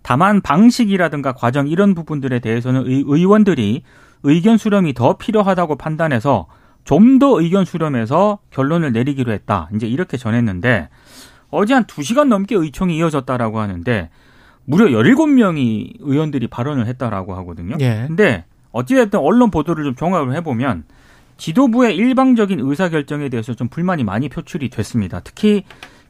[0.07, 3.83] 다만 방식이라든가 과정 이런 부분들에 대해서는 의, 의원들이
[4.23, 6.47] 의견 수렴이 더 필요하다고 판단해서
[6.85, 9.69] 좀 더 의견 수렴해서 결론을 내리기로 했다.
[9.75, 10.91] 이제 이렇게 전했는데
[11.51, 14.11] 어제 한 2시간 넘게 의총이 이어졌다라고 하는데
[14.65, 17.77] 무려 17명이 의원들이 발언을 했다라고 하거든요.
[17.81, 18.05] 예.
[18.07, 20.85] 근데 어찌됐든 언론 보도를 좀 종합을 해보면
[21.37, 25.19] 지도부의 일방적인 의사결정에 대해서 좀 불만이 많이 표출이 됐습니다.
[25.19, 25.65] 특히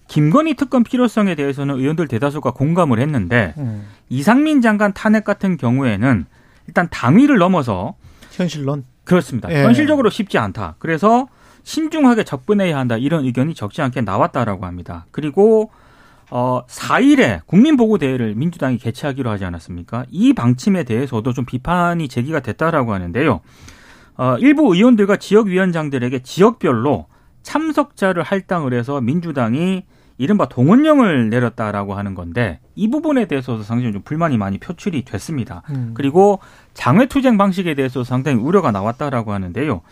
[0.09, 6.27] 김건희 특검 필요성에 대해서는 의원들 대다수가 공감을 했는데 음, 이상민 장관 탄핵 같은 경우에는
[6.67, 7.95] 일단 당위를 넘어서
[8.33, 8.85] 현실론.
[9.05, 9.51] 그렇습니다.
[9.53, 9.63] 예.
[9.63, 10.75] 현실적으로 쉽지 않다.
[10.79, 11.29] 그래서
[11.63, 12.97] 신중하게 접근해야 한다.
[12.97, 15.07] 이런 의견이 적지 않게 나왔다라고 합니다.
[15.11, 15.71] 그리고
[16.31, 20.07] 어 4일에 국민 보고 대회를 민주당이 개최하기로 하지 않았습니까?
[20.11, 23.41] 이 방침에 대해서도 좀 비판이 제기가 됐다라고 하는데요.
[24.17, 27.07] 어 일부 의원들과 지역 위원장들에게 지역별로
[27.43, 29.85] 참석자를 할당을 해서 민주당이
[30.19, 35.63] 이른바 동원령을 내렸다라고 하는 건데 이 부분에 대해서도 상당히 좀 불만이 많이 표출이 됐습니다.
[35.71, 35.93] 음.
[35.95, 36.41] 그리고
[36.75, 39.83] 장외투쟁 방식에 대해서 상당히 우려가 나왔다라고 하는데요.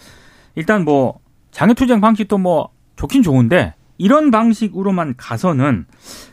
[0.55, 1.19] 일단 뭐
[1.51, 5.87] 장외투쟁 방식도 뭐 좋긴 좋은데 이런 방식으로만 가서는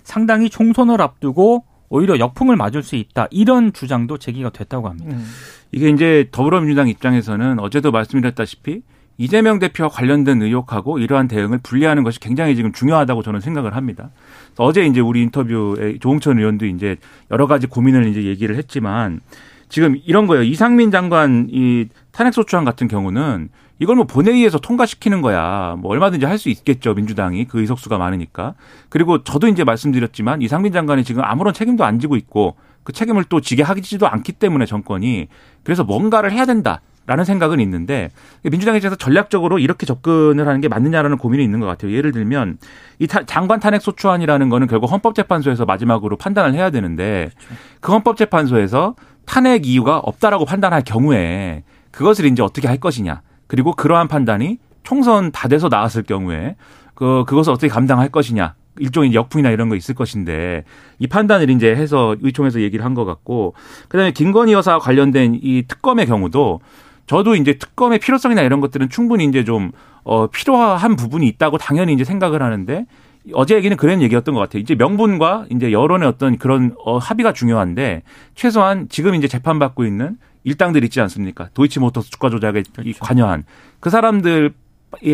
[0.04, 3.28] 상당히 총선을 앞두고 오히려 역풍을 맞을 수 있다.
[3.32, 5.14] 이런 주장도 제기가 됐다고 합니다.
[5.14, 5.26] 음.
[5.74, 8.82] 이게 이제 더불어민주당 입장에서는 어제도 말씀드렸다시피
[9.22, 14.10] 이재명 대표와 관련된 의혹하고 이러한 대응을 분리하는 것이 굉장히 지금 중요하다고 저는 생각을 합니다.
[14.58, 16.98] 어제 이제 우리 인터뷰에 조홍천 의원도 이제
[17.30, 19.22] 여러 가지 고민을 이제 얘기를 했지만
[19.70, 20.44] 지금 이런 거예요.
[20.44, 25.76] 이상민 장관 이 탄핵소추안 같은 경우는 이걸 뭐 본회의에서 통과시키는 거야.
[25.78, 26.96] 뭐 얼마든지 할 수 있겠죠.
[26.96, 28.56] 민주당이 그 의석수가 많으니까.
[28.90, 33.40] 그리고 저도 이제 말씀드렸지만 이상민 장관이 지금 아무런 책임도 안 지고 있고 그 책임을 또
[33.40, 35.28] 지게 하지도 않기 때문에 정권이
[35.64, 36.82] 그래서 뭔가를 해야 된다.
[37.08, 38.10] 라는 생각은 있는데
[38.44, 41.92] 민주당 입장에서 전략적으로 이렇게 접근을 하는 게 맞느냐라는 고민이 있는 것 같아요.
[41.94, 42.58] 예를 들면
[43.00, 47.32] 이 타- 장관 탄핵 소추안이라는 거는 결국 헌법재판소에서 마지막으로 판단을 해야 되는데
[47.80, 54.60] 그 헌법재판소에서 탄핵 이유가 없다라고 판단할 경우에 그것을 이제 어떻게 할 것이냐 그리고 그러한 판단이
[54.84, 56.56] 총선 다 돼서 나왔을 경우에
[56.96, 60.64] 그 그것을 어떻게 감당할 것이냐 일종의 역풍이나 이런 거 있을 것인데
[60.98, 63.54] 이 판단을 이제 해서 의총에서 얘기를 한 것 같고
[63.90, 66.62] 그다음에 김건희 여사와 관련된 이 특검의 경우도
[67.08, 69.72] 저도 이제 특검의 필요성이나 이런 것들은 충분히 이제 좀
[70.04, 72.86] 어, 필요한 부분이 있다고 당연히 이제 생각을 하는데
[73.34, 74.62] 어제 얘기는 그런 얘기였던 것 같아요.
[74.62, 78.04] 이제 명분과 이제 여론의 어떤 그런 어, 합의가 중요한데
[78.36, 81.50] 최소한 지금 이제 재판받고 있는 일당들 있지 않습니까?
[81.54, 83.44] 도이치모터스 주가 조작에 이 관여한
[83.80, 84.52] 그 사람들의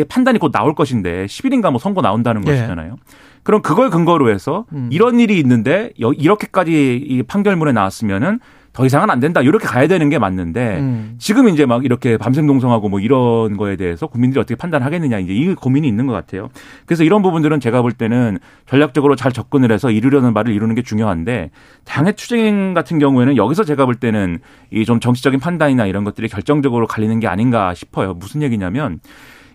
[0.08, 2.52] 판단이 곧 나올 것인데 10일인가 뭐 선고 나온다는 예.
[2.52, 2.96] 것이잖아요.
[3.44, 4.90] 그럼 그걸 근거로 해서 음.
[4.92, 8.40] 이런 일이 있는데 여- 이렇게까지 이 판결문에 나왔으면은
[8.78, 9.42] 더 이상은 안 된다.
[9.42, 11.16] 이렇게 가야 되는 게 맞는데 음.
[11.18, 15.56] 지금 이제 막 이렇게 밤샘 동성하고 뭐 이런 거에 대해서 국민들이 어떻게 판단하겠느냐 이제 이
[15.56, 16.50] 고민이 있는 것 같아요.
[16.86, 18.38] 그래서 이런 부분들은 제가 볼 때는
[18.68, 21.50] 전략적으로 잘 접근을 해서 이루려는 바를 이루는 게 중요한데
[21.86, 24.38] 장애 투쟁 같은 경우에는 여기서 제가 볼 때는
[24.72, 28.14] 이 좀 정치적인 판단이나 이런 것들이 결정적으로 갈리는 게 아닌가 싶어요.
[28.14, 29.00] 무슨 얘기냐면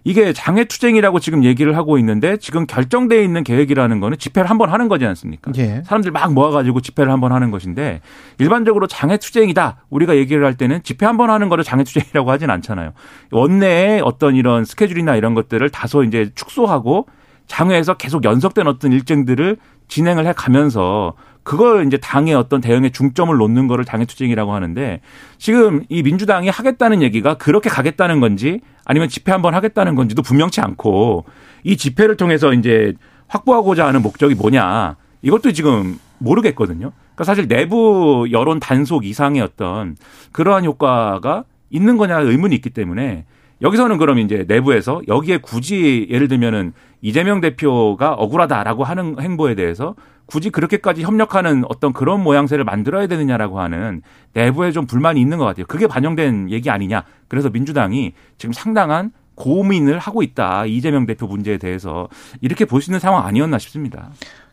[0.04, 4.70] 이게 장애 투쟁이라고 지금 얘기를 하고 있는데 지금 결정돼 있는 계획이라는 거는 집회를 한 번
[4.70, 5.52] 하는 거지 않습니까?
[5.58, 5.82] 예.
[5.84, 8.00] 사람들 막 모아가지고 집회를 한 번 하는 것인데
[8.38, 12.50] 일반적으로 장애 투쟁이다 우리가 얘기를 할 때는 집회 한 번 하는 거를 장애 투쟁이라고 하진
[12.50, 12.92] 않잖아요.
[13.30, 17.06] 원내에 어떤 이런 스케줄이나 이런 것들을 다소 이제 축소하고
[17.46, 19.56] 장외에서 계속 연속된 어떤 일정들을
[19.88, 25.00] 진행을 해 가면서 그걸 이제 당의 어떤 대응에 중점을 놓는 거를 당의 투쟁이라고 하는데
[25.38, 31.24] 지금 이 민주당이 하겠다는 얘기가 그렇게 가겠다는 건지 아니면 집회 한번 하겠다는 건지도 분명치 않고
[31.64, 32.94] 이 집회를 통해서 이제
[33.28, 36.92] 확보하고자 하는 목적이 뭐냐 이것도 지금 모르겠거든요.
[37.14, 39.96] 그러니까 사실 내부 여론 단속 이상의 어떤
[40.32, 43.24] 그러한 효과가 있는 거냐 의문이 있기 때문에
[43.62, 49.94] 여기서는 그럼 이제 내부에서 여기에 굳이 예를 들면은 이재명 대표가 억울하다라고 하는 행보에 대해서
[50.32, 54.00] 굳이 그렇게까지 협력하는 어떤 그런 모양새를 만들어야 되느냐라고 하는
[54.32, 55.66] 내부에 좀 불만이 있는 것 같아요.
[55.66, 57.04] 그게 반영된 얘기 아니냐.
[57.28, 60.64] 그래서 민주당이 지금 상당한 고민을 하고 있다.
[60.64, 62.08] 이재명 대표 문제에 대해서
[62.40, 64.08] 이렇게 볼 수 있는 상황 아니었나 싶습니다.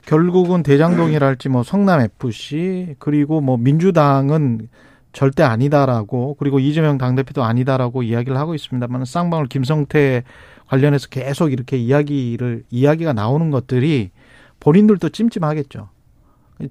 [0.06, 4.68] 결국은 대장동이랄지 뭐 성남 FC 그리고 뭐 민주당은
[5.14, 10.24] 절대 아니다라고 그리고 이재명 당대표도 아니다라고 이야기를 하고 있습니다만 쌍방울 김성태
[10.68, 14.12] 관련해서 계속 이렇게 이야기를 이야기가 나오는 것들이
[14.60, 15.90] 본인들도 찜찜하겠죠.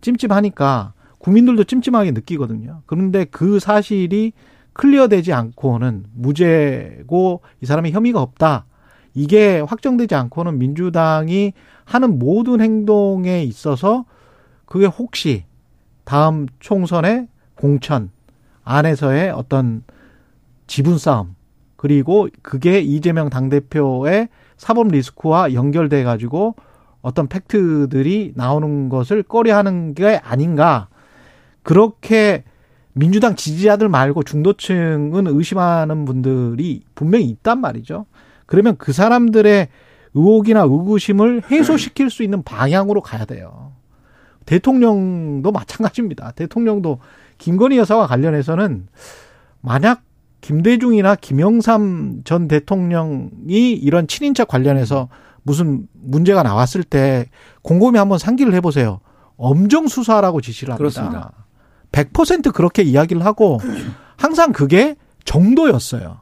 [0.00, 2.82] 찜찜하니까 국민들도 찜찜하게 느끼거든요.
[2.86, 4.32] 그런데 그 사실이
[4.72, 8.66] 클리어되지 않고는 무죄고 이 사람이 혐의가 없다.
[9.14, 11.52] 이게 확정되지 않고는 민주당이
[11.84, 14.04] 하는 모든 행동에 있어서
[14.66, 15.44] 그게 혹시
[16.04, 18.10] 다음 총선에 공천
[18.62, 19.82] 안에서의 어떤
[20.66, 21.34] 지분 싸움
[21.76, 26.54] 그리고 그게 이재명 당대표의 사법 리스크와 연결돼 가지고
[27.08, 30.88] 어떤 팩트들이 나오는 것을 꺼려하는 게 아닌가
[31.62, 32.44] 그렇게
[32.92, 38.04] 민주당 지지자들 말고 중도층은 의심하는 분들이 분명히 있단 말이죠.
[38.44, 39.68] 그러면 그 사람들의
[40.12, 43.72] 의혹이나 의구심을 해소시킬 수 있는 방향으로 가야 돼요.
[44.44, 46.32] 대통령도 마찬가지입니다.
[46.32, 46.98] 대통령도
[47.38, 48.86] 김건희 여사와 관련해서는
[49.62, 50.02] 만약
[50.42, 55.08] 김대중이나 김영삼 전 대통령이 이런 친인척 관련해서
[55.48, 57.24] 무슨 문제가 나왔을 때
[57.62, 59.00] 곰곰이 한번 상기를 해보세요.
[59.38, 60.76] 엄정 수사라고 지시를 합니다.
[60.76, 61.32] 그렇습니다.
[61.90, 63.58] 100% 그렇게 이야기를 하고
[64.18, 66.20] 항상 그게 정도였어요.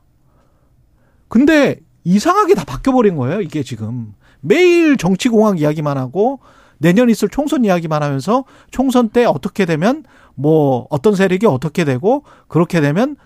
[1.27, 3.41] 근데 이상하게 다 바뀌어버린 거예요.
[3.41, 6.39] 이게 지금 매일 정치공학 이야기만 하고
[6.79, 10.05] 내년 있을 총선 이야기만 하면서 총선 때 어떻게 되면
[10.37, 13.17] 뭐 어떤 세력이 어떻게 되고 그렇게 되면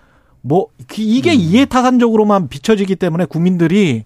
[0.41, 0.65] 뭐
[0.97, 4.05] 이게 이해타산적으로만 비춰지기 때문에 국민들이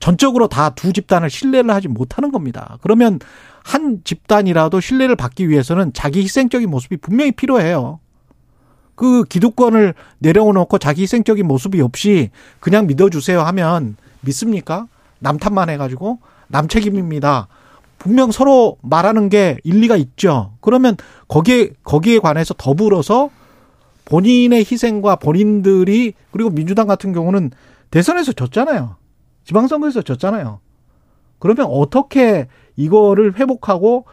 [0.00, 2.78] 전적으로 다 두 집단을 신뢰를 하지 못하는 겁니다.
[2.82, 3.18] 그러면
[3.62, 8.00] 한 집단이라도 신뢰를 받기 위해서는 자기 희생적인 모습이 분명히 필요해요.
[8.94, 12.30] 그 기득권을 내려놓고 자기 희생적인 모습이 없이
[12.60, 14.86] 그냥 믿어주세요 하면 믿습니까?
[15.18, 17.48] 남 탓만 해가지고 남 책임입니다.
[17.98, 20.52] 분명 서로 말하는 게 일리가 있죠.
[20.60, 23.30] 그러면 거기에 거기에 관해서 더불어서
[24.04, 27.50] 본인의 희생과 본인들이 그리고 민주당 같은 경우는
[27.90, 28.96] 대선에서 졌잖아요.
[29.44, 30.60] 지방선거에서 졌잖아요.
[31.38, 34.06] 그러면 어떻게 이거를 회복하고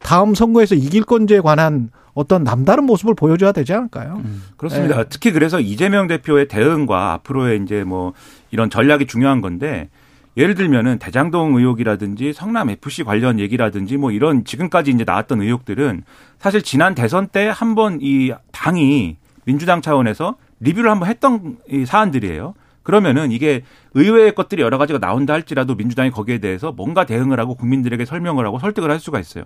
[0.00, 4.20] 다음 선거에서 이길 건지에 관한 어떤 남다른 모습을 보여줘야 되지 않을까요?
[4.24, 5.04] 음, 그렇습니다.
[5.04, 8.12] 특히 그래서 이재명 대표의 대응과 앞으로의 이제 뭐
[8.50, 9.88] 이런 전략이 중요한 건데
[10.36, 16.04] 예를 들면은 대장동 의혹이라든지 성남 FC 관련 얘기라든지 뭐 이런 지금까지 이제 나왔던 의혹들은
[16.38, 22.54] 사실 지난 대선 때 한번 이 당이 민주당 차원에서 리뷰를 한번 했던 이 사안들이에요.
[22.82, 23.62] 그러면은 이게
[23.94, 28.58] 의외의 것들이 여러 가지가 나온다 할지라도 민주당이 거기에 대해서 뭔가 대응을 하고 국민들에게 설명을 하고
[28.58, 29.44] 설득을 할 수가 있어요.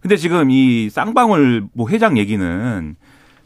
[0.00, 2.96] 근데 지금 이 쌍방울 뭐 회장 얘기는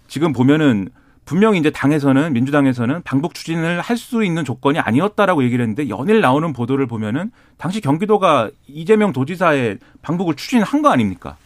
[0.08, 0.88] 지금 보면은
[1.26, 6.52] 분명히 이제 당에서는 민주당에서는 방북 추진을 할 수 있는 조건이 아니었다라고 얘기를 했는데 연일 나오는
[6.52, 11.36] 보도를 보면은 당시 경기도가 이재명 도지사의 방북을 추진한 거 아닙니까?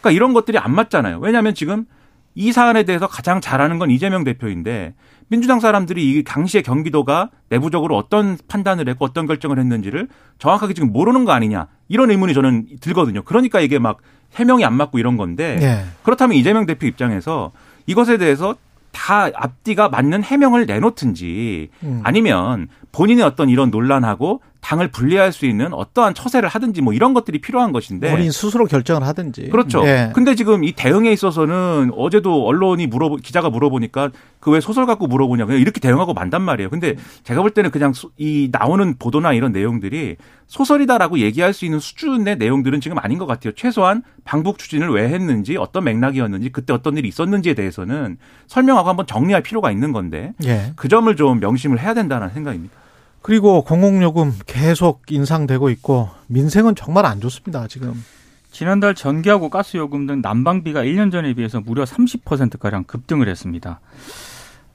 [0.00, 1.18] 그러니까 이런 것들이 안 맞잖아요.
[1.20, 1.86] 왜냐하면 지금
[2.34, 4.94] 이 사안에 대해서 가장 잘하는 건 이재명 대표인데
[5.30, 11.24] 민주당 사람들이 이 당시에 경기도가 내부적으로 어떤 판단을 했고 어떤 결정을 했는지를 정확하게 지금 모르는
[11.24, 13.22] 거 아니냐 이런 의문이 저는 들거든요.
[13.22, 13.98] 그러니까 이게 막
[14.34, 15.84] 해명이 안 맞고 이런 건데 네.
[16.02, 17.52] 그렇다면 이재명 대표 입장에서
[17.86, 18.56] 이것에 대해서
[18.90, 22.00] 다 앞뒤가 맞는 해명을 내놓든지 음.
[22.02, 27.40] 아니면 본인의 어떤 이런 논란하고 당을 분리할 수 있는 어떠한 처세를 하든지 뭐 이런 것들이
[27.40, 29.48] 필요한 것인데 본인 스스로 결정을 하든지.
[29.48, 29.86] 그렇죠.
[29.86, 30.10] 예.
[30.14, 35.44] 근데 지금 이 대응에 있어서는 어제도 언론이 물어보 기자가 물어보니까 그 왜 소설 갖고 물어보냐
[35.46, 36.70] 그냥 이렇게 대응하고 만단 말이에요.
[36.70, 41.78] 근데 제가 볼 때는 그냥 소- 이 나오는 보도나 이런 내용들이 소설이다라고 얘기할 수 있는
[41.78, 43.52] 수준의 내용들은 지금 아닌 것 같아요.
[43.54, 48.16] 최소한 방북 추진을 왜 했는지 어떤 맥락이었는지 그때 어떤 일이 있었는지에 대해서는
[48.48, 50.72] 설명하고 한번 정리할 필요가 있는 건데 예.
[50.76, 52.74] 그 점을 좀 명심을 해야 된다는 생각입니다.
[53.22, 57.66] 그리고 공공요금 계속 인상되고 있고 민생은 정말 안 좋습니다.
[57.68, 58.02] 지금.
[58.50, 63.80] 지난달 전기하고 가스 요금 등 난방비가 1년 전에 비해서 무려 30%가량 급등을 했습니다.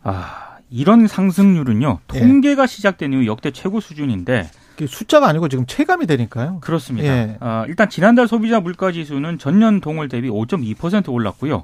[0.04, 2.20] 아, 이런 상승률은요, 예.
[2.20, 4.50] 통계가 시작된 이후 역대 최고 수준인데,
[4.88, 6.60] 숫자가 아니고 지금 체감이 되니까요.
[6.62, 7.08] 그렇습니다.
[7.08, 7.38] 예.
[7.40, 11.64] 아, 일단 지난달 소비자 물가 지수는 전년 동월 대비 5.2% 올랐고요.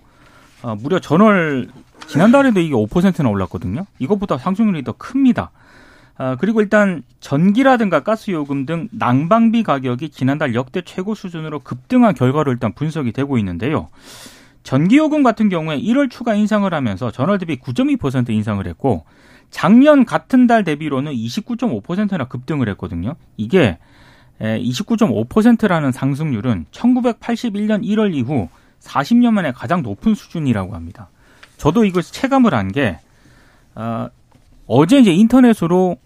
[0.63, 1.69] 아, 무려 전월
[2.07, 3.85] 지난달에도 이게 5%나 올랐거든요.
[3.99, 5.51] 이것보다 상승률이 더 큽니다.
[6.21, 12.51] 아, 그리고 일단 전기라든가 가스 요금 등 난방비 가격이 지난달 역대 최고 수준으로 급등한 결과로
[12.51, 13.89] 일단 분석이 되고 있는데요.
[14.61, 19.03] 전기요금 같은 경우에 1월 추가 인상을 하면서 전월 대비 9.2% 인상을 했고
[19.49, 23.15] 작년 같은 달 대비로는 29.5%나 급등을 했거든요.
[23.35, 23.79] 이게
[24.39, 28.47] 29.5%라는 상승률은 1981년 1월 이후
[28.79, 31.09] 40년 만에 가장 높은 수준이라고 합니다.
[31.57, 32.99] 저도 이걸 체감을 한 게,
[33.73, 34.07] 어,
[34.67, 35.97] 어제 이제 인터넷으로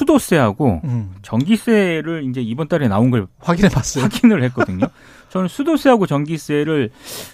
[0.00, 1.14] 수도세하고 음.
[1.22, 4.04] 전기세를 이제 이번 달에 나온 걸 확인해 봤어요.
[4.04, 4.86] 확인을 했거든요.
[5.30, 6.90] 저는 수도세하고 전기세를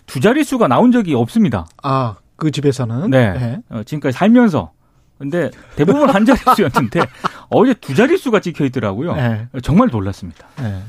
[0.06, 1.66] 두 자릿수가 나온 적이 없습니다.
[1.82, 3.32] 아, 그 집에서는 네.
[3.32, 3.58] 네.
[3.68, 4.72] 어, 지금까지 살면서.
[5.18, 7.00] 근데 대부분 한 자릿수였는데
[7.48, 9.14] 어제 두 자릿수가 찍혀 있더라고요.
[9.14, 9.48] 네.
[9.62, 10.46] 정말 놀랐습니다.
[10.58, 10.82] 네.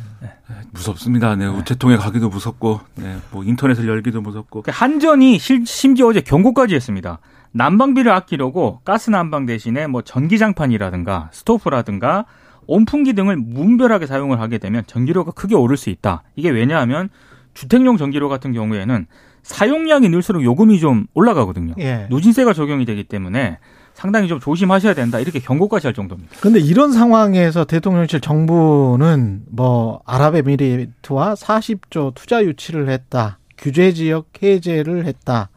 [0.71, 1.36] 무섭습니다.
[1.36, 4.63] 네, 우체통에 가기도 무섭고, 네, 뭐 인터넷을 열기도 무섭고.
[4.63, 7.19] 그 한전이 실- 심지어 어제 경고까지 했습니다.
[7.51, 12.25] 난방비를 아끼려고 가스 난방 대신에 뭐 전기장판이라든가 스토브라든가
[12.67, 16.23] 온풍기 등을 무분별하게 사용을 하게 되면 전기료가 크게 오를 수 있다.
[16.36, 17.10] 이게 왜냐하면
[17.53, 19.07] 주택용 전기료 같은 경우에는
[19.41, 21.73] 사용량이 늘수록 요금이 좀 올라가거든요.
[21.79, 22.07] 예.
[22.10, 23.60] 누진세가 적용이 되기 때문에
[23.93, 25.19] 상당히 좀 조심하셔야 된다.
[25.19, 26.36] 이렇게 경고까지 할 정도입니다.
[26.39, 33.39] 근데 이런 상황에서 대통령실 정부는 뭐 아랍에미리트와 40조 투자 유치를 했다.
[33.57, 35.49] 규제 지역 해제를 했다.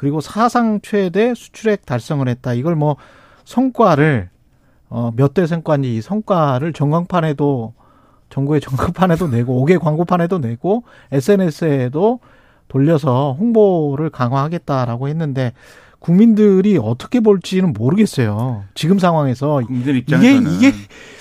[0.00, 2.54] 그리고 사상 최대 수출액 달성을 했다.
[2.54, 2.96] 이걸 뭐
[3.44, 4.30] 성과를
[4.88, 7.74] 어, 몇 대 성과인지 이 성과를 전광판에도
[8.30, 12.20] 정부의 전광판에도 내고 5개 광고판에도 내고 SNS에도
[12.68, 15.52] 돌려서 홍보를 강화하겠다라고 했는데
[16.00, 18.64] 국민들이 어떻게 볼지는 모르겠어요.
[18.74, 20.72] 지금 상황에서 국민들 입장에서는 이게-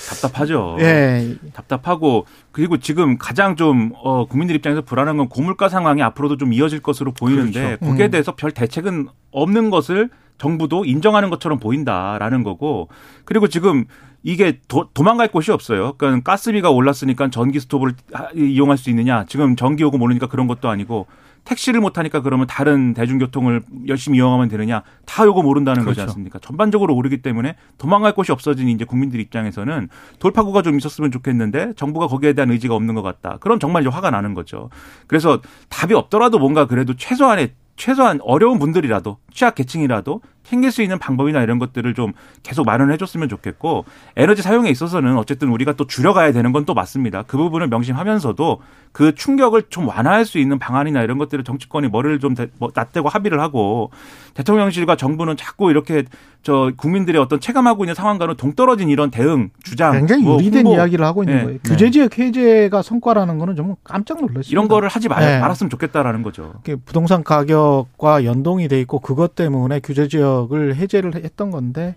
[0.10, 0.78] 답답하죠.
[0.80, 6.52] 예, 답답하고 그리고 지금 가장 좀 어, 국민들 입장에서 불안한 건 고물가 상황이 앞으로도 좀
[6.54, 7.86] 이어질 것으로 보이는데 그렇죠.
[7.86, 8.12] 거기에 음.
[8.12, 12.88] 대해서 별 대책은 없는 것을 정부도 인정하는 것처럼 보인다라는 거고
[13.26, 13.86] 그리고 지금
[14.24, 15.94] 이게 도, 도망갈 곳이 없어요.
[15.98, 19.26] 그러니까 가스비가 올랐으니까 전기 스토브를 하- 이용할 수 있느냐?
[19.28, 21.06] 지금 전기 요금 오르니까 그런 것도 아니고
[21.44, 24.84] 택시를 못 타니까 그러면 다른 대중교통을 열심히 이용하면 되느냐?
[25.06, 26.10] 다 요금 오른다는 거지 그렇죠.
[26.10, 26.40] 않습니까?
[26.40, 32.34] 전반적으로 오르기 때문에 도망갈 곳이 없어진 이제 국민들 입장에서는 돌파구가 좀 있었으면 좋겠는데 정부가 거기에
[32.34, 33.38] 대한 의지가 없는 것 같다.
[33.40, 34.70] 그럼 정말 이제 화가 나는 거죠.
[35.08, 41.44] 그래서 답이 없더라도 뭔가 그래도 최소한의 최소한 어려운 분들이라도 취약 계층이라도 챙길 수 있는 방법이나
[41.44, 43.86] 이런 것들을 좀 계속 마련해 줬으면 좋겠고
[44.16, 47.24] 에너지 사용에 있어서는 어쨌든 우리가 또 줄여가야 되는 건 또 맞습니다.
[47.26, 48.60] 그 부분을 명심하면서도
[48.92, 52.70] 그 충격을 좀 완화할 수 있는 방안이나 이런 것들을 정치권이 머리를 좀 대- 뭐
[53.06, 53.92] 합의를 하고
[54.34, 56.04] 대통령실과 정부는 자꾸 이렇게
[56.42, 61.06] 저 국민들의 어떤 체감하고 있는 상황과는 동떨어진 이런 대응 주장 굉장히 뭐 유리된 홍보, 이야기를
[61.06, 61.60] 하고 있는 네, 거예요.
[61.62, 61.70] 네.
[61.70, 64.50] 규제 지역 해제가 성과라는 거는 정말 깜짝 놀랐습니다.
[64.50, 65.40] 이런 거를 하지 말, 네.
[65.40, 66.54] 말았으면 좋겠다라는 거죠.
[66.86, 71.96] 부동산 가격과 연동이 돼 있고 그것 때문에 규제 지역 을 해제를 했던 건데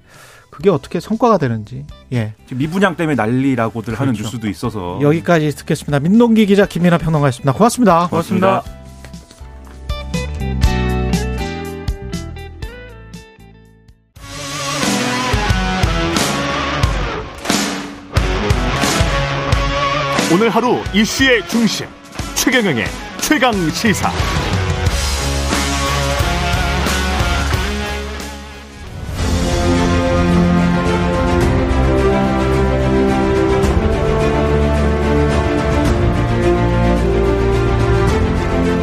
[0.50, 4.24] 그게 어떻게 성과가 되는지 예 지금 미분양 때문에 난리라고들 하는 그렇죠.
[4.28, 6.00] 뉴스도 있어서 여기까지 듣겠습니다.
[6.00, 7.52] 민동기 기자 김민아 평론가였습니다.
[7.52, 8.08] 고맙습니다.
[8.08, 8.62] 고맙습니다.
[20.32, 21.86] 오늘 하루 이슈의 중심
[22.34, 22.86] 최경영의
[23.20, 24.31] 최강 시사.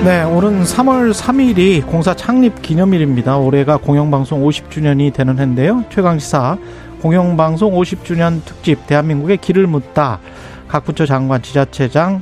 [0.03, 3.37] 네, 오는 3월 3일이 공사 창립 기념일입니다.
[3.37, 5.83] 올해가 공영방송 50주년이 되는 해인데요.
[5.89, 6.57] 최강시사
[7.01, 10.19] 공영방송 50주년 특집 대한민국의 길을 묻다.
[10.69, 12.21] 각 부처 장관, 지자체장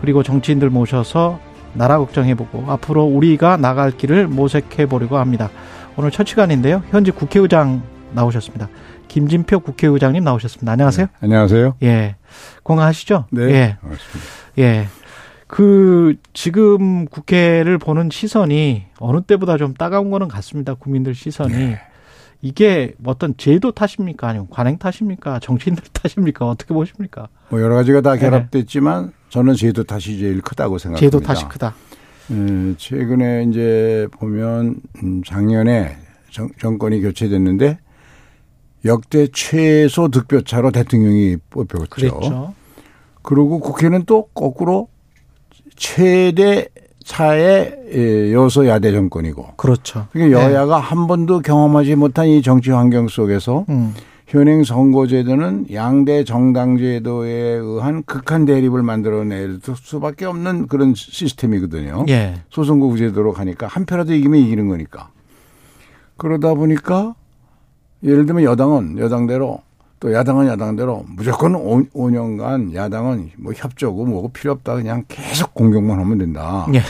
[0.00, 1.38] 그리고 정치인들 모셔서
[1.74, 5.50] 나라 걱정해보고 앞으로 우리가 나갈 길을 모색해보려고 합니다.
[5.96, 6.82] 오늘 첫 시간인데요.
[6.90, 8.68] 현직 국회의장 나오셨습니다.
[9.08, 10.72] 김진표 국회의장님 나오셨습니다.
[10.72, 11.06] 안녕하세요.
[11.20, 11.74] 안녕하세요.
[11.82, 12.16] 예.
[12.64, 13.26] 건강하시죠?
[13.30, 13.42] 네.
[13.42, 13.76] 예.
[13.82, 14.30] 반갑습니다.
[14.58, 14.88] 예.
[15.48, 20.74] 그 지금 국회를 보는 시선이 어느 때보다 좀 따가운 거는 같습니다.
[20.74, 21.80] 국민들 시선이 네.
[22.42, 24.28] 이게 어떤 제도 탓입니까?
[24.28, 25.40] 아니면 관행 탓입니까?
[25.40, 26.46] 정치인들 탓입니까?
[26.46, 27.28] 어떻게 보십니까?
[27.48, 28.20] 뭐 여러 가지가 다 네.
[28.20, 31.00] 결합됐지만 저는 제도 탓이 제일 크다고 생각합니다.
[31.00, 31.74] 제도 탓이 크다.
[32.30, 35.96] 음, 최근에 이제 보면 음, 작년에
[36.30, 37.78] 정, 정권이 교체됐는데
[38.84, 41.86] 역대 최소 득표차로 대통령이 뽑혔죠.
[41.88, 42.54] 그랬죠.
[43.22, 44.88] 그리고 국회는 또 거꾸로
[45.78, 46.68] 최대
[47.04, 50.06] 차의 예, 여소 야대 정권이고 그렇죠.
[50.12, 53.94] 그게 여야가 한 번도 경험하지 못한 이 정치 환경 속에서 음.
[54.26, 62.04] 현행 선거제도는 양대 정당제도에 의한 극한 대립을 만들어낼 수밖에 없는 그런 시스템이거든요.
[62.10, 62.34] 예.
[62.50, 65.08] 소선거구 제도로 가니까 한 표라도 이기면 이기는 거니까.
[66.18, 67.14] 그러다 보니까
[68.02, 69.62] 예를 들면 여당은 여당대로
[70.00, 75.98] 또 야당은 야당대로 무조건 5, 5년간 야당은 뭐 협조고 뭐고 필요 없다 그냥 계속 공격만
[75.98, 76.66] 하면 된다.
[76.74, 76.80] 예.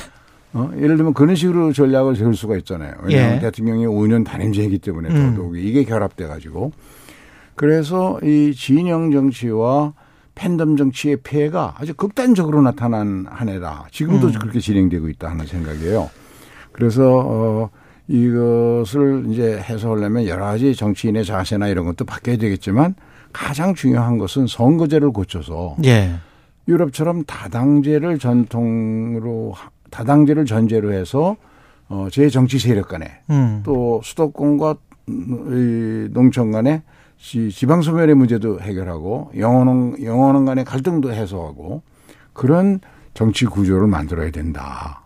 [0.52, 0.70] 어?
[0.76, 2.92] 예를 들면 그런 식으로 전략을 세울 수가 있잖아요.
[3.02, 3.40] 왜냐하면 예.
[3.40, 5.34] 대통령이 5년 단임제이기 때문에 음.
[5.34, 6.72] 더더욱 이게 결합돼 가지고
[7.54, 9.94] 그래서 이 진영 정치와
[10.34, 13.86] 팬덤 정치의 폐해가 아주 극단적으로 나타난 한 해다.
[13.90, 14.32] 지금도 음.
[14.38, 16.10] 그렇게 진행되고 있다 하는 생각이에요.
[16.72, 17.70] 그래서 어
[18.08, 22.94] 이것을 이제 해소하려면 여러 가지 정치인의 자세나 이런 것도 바뀌어야 되겠지만
[23.32, 26.14] 가장 중요한 것은 선거제를 고쳐서 예.
[26.66, 31.36] 유럽처럼 다당제를 전통으로 하- 다당제를 전제로 해서
[31.88, 33.60] 어, 제 정치 세력 간에 음.
[33.64, 34.76] 또 수도권과
[35.08, 36.82] 이 농촌 간에
[37.18, 41.82] 지- 지방 소멸의 문제도 해결하고 영원원 영원원 간의 갈등도 해소하고
[42.34, 42.80] 그런
[43.14, 45.02] 정치 구조를 만들어야 된다.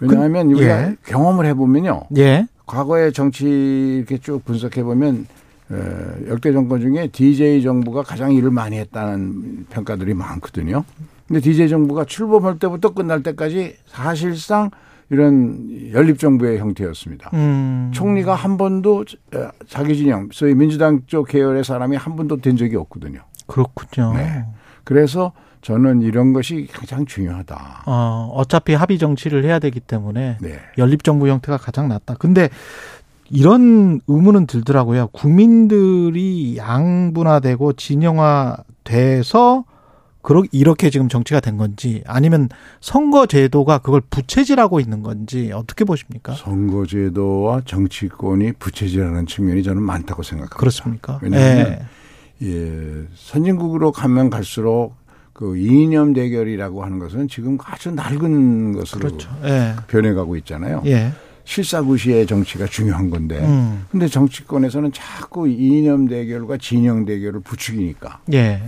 [0.00, 0.96] 왜냐하면 우리가 예.
[1.06, 2.02] 경험을 해보면요.
[2.16, 2.46] 예.
[2.66, 3.46] 과거의 정치
[3.98, 5.26] 이렇게 쭉 분석해 보면
[5.70, 5.76] 어,
[6.28, 10.84] 역대 정권 중에 DJ 정부가 가장 일을 많이 했다는 평가들이 많거든요.
[11.26, 14.70] 근데 DJ 정부가 출범할 때부터 끝날 때까지 사실상
[15.10, 17.30] 이런 연립 정부의 형태였습니다.
[17.32, 17.90] 음.
[17.94, 22.76] 총리가 한 번도 어, 자기 진영, 소위 민주당 쪽 계열의 사람이 한 번도 된 적이
[22.76, 23.20] 없거든요.
[23.46, 24.12] 그렇군요.
[24.14, 24.44] 네.
[24.84, 25.32] 그래서
[25.62, 27.84] 저는 이런 것이 가장 중요하다.
[27.86, 30.58] 어, 어차피 합의 정치를 해야 되기 때문에 네.
[30.78, 32.14] 연립 정부 형태가 가장 낫다.
[32.14, 32.48] 근데
[33.30, 35.08] 이런 의문은 들더라고요.
[35.08, 39.64] 국민들이 양분화되고 진영화돼서
[40.22, 42.48] 그러 이렇게 지금 정치가 된 건지 아니면
[42.80, 46.34] 선거 제도가 그걸 부채질하고 있는 건지 어떻게 보십니까?
[46.34, 50.56] 선거 제도와 정치권이 부채질하는 측면이 저는 많다고 생각합니다.
[50.56, 51.18] 그렇습니까?
[51.22, 51.86] 왜냐하면
[52.42, 54.94] 예, 선진국으로 가면 갈수록
[55.38, 59.30] 그 이념 대결이라고 하는 것은 지금 아주 낡은 것으로 그렇죠.
[59.44, 59.76] 예.
[59.86, 60.82] 변해가고 있잖아요.
[60.86, 61.12] 예.
[61.44, 63.38] 실사구시의 정치가 중요한 건데.
[63.46, 63.84] 음.
[63.88, 68.60] 근데 정치권에서는 자꾸 이념 대결과 진영 대결을 부추기니까 예.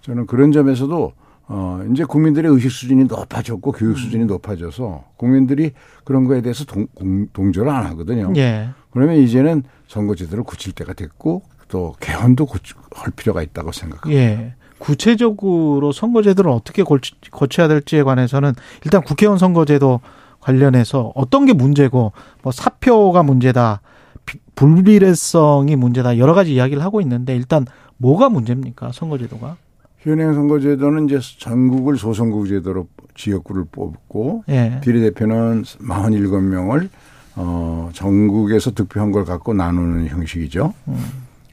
[0.00, 1.12] 저는 그런 점에서도
[1.46, 4.26] 어 이제 국민들의 의식 수준이 높아졌고 교육 수준이 음.
[4.26, 5.70] 높아져서 국민들이
[6.02, 8.32] 그런 거에 대해서 동, 공- 동조를 안 하거든요.
[8.36, 8.70] 예.
[8.90, 14.20] 그러면 이제는 선거제도를 고칠 때가 됐고 또 개헌도 고치, 할 필요가 있다고 생각합니다.
[14.20, 14.54] 예.
[14.78, 16.82] 구체적으로 선거제도를 어떻게
[17.30, 18.54] 고쳐야 될지에 관해서는
[18.84, 20.00] 일단 국회의원 선거제도
[20.40, 22.12] 관련해서 어떤 게 문제고
[22.42, 23.80] 뭐 사표가 문제다,
[24.26, 27.66] 비- 불비례성이 문제다 여러 가지 이야기를 하고 있는데 일단
[27.96, 29.56] 뭐가 문제입니까 선거제도가?
[30.00, 34.80] 현행 선거제도는 이제 전국을 소선거구제도로 지역구를 뽑고 예.
[34.84, 36.88] 비례대표는 47명을
[37.34, 40.72] 어 전국에서 득표한 걸 갖고 나누는 형식이죠.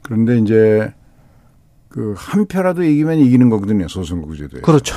[0.02, 0.92] 그런데 이제
[1.94, 3.86] 그 한 표라도 이기면 이기는 거거든요.
[3.86, 4.62] 소선거구제도에.
[4.62, 4.96] 그렇죠.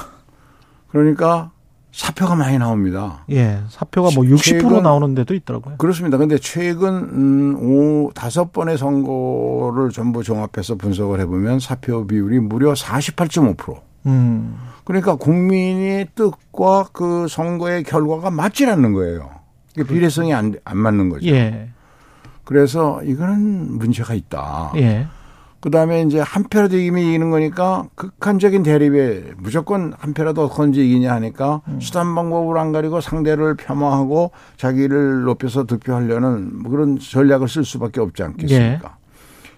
[0.89, 1.51] 그러니까
[1.91, 3.23] 사표가 많이 나옵니다.
[3.29, 3.59] 예.
[3.69, 5.75] 사표가 뭐 60% 최근- 나오는 데도 있더라고요.
[5.77, 6.17] 그렇습니다.
[6.17, 13.79] 근데 최근 음, 오, 다섯 번의 선거를 전부 종합해서 분석을 해보면 사표 비율이 무려 48.5%.
[14.07, 14.55] 음.
[14.83, 19.29] 그러니까 국민의 뜻과 그 선거의 결과가 맞질 않는 거예요.
[19.75, 21.27] 이게 비례성이 안, 안 맞는 거죠.
[21.27, 21.69] 예.
[22.43, 24.71] 그래서 이거는 문제가 있다.
[24.77, 25.05] 예.
[25.67, 31.13] 그 다음에 이제 한 표라도 이기면 이기는 거니까 극한적인 대립에 무조건 한 표라도 어떤지 이기냐
[31.15, 37.99] 하니까 수단 방법을 안 가리고 상대를 폄하하고 자기를 높여서 득표하려는 뭐 그런 전략을 쓸 수밖에
[37.99, 38.95] 없지 않겠습니까?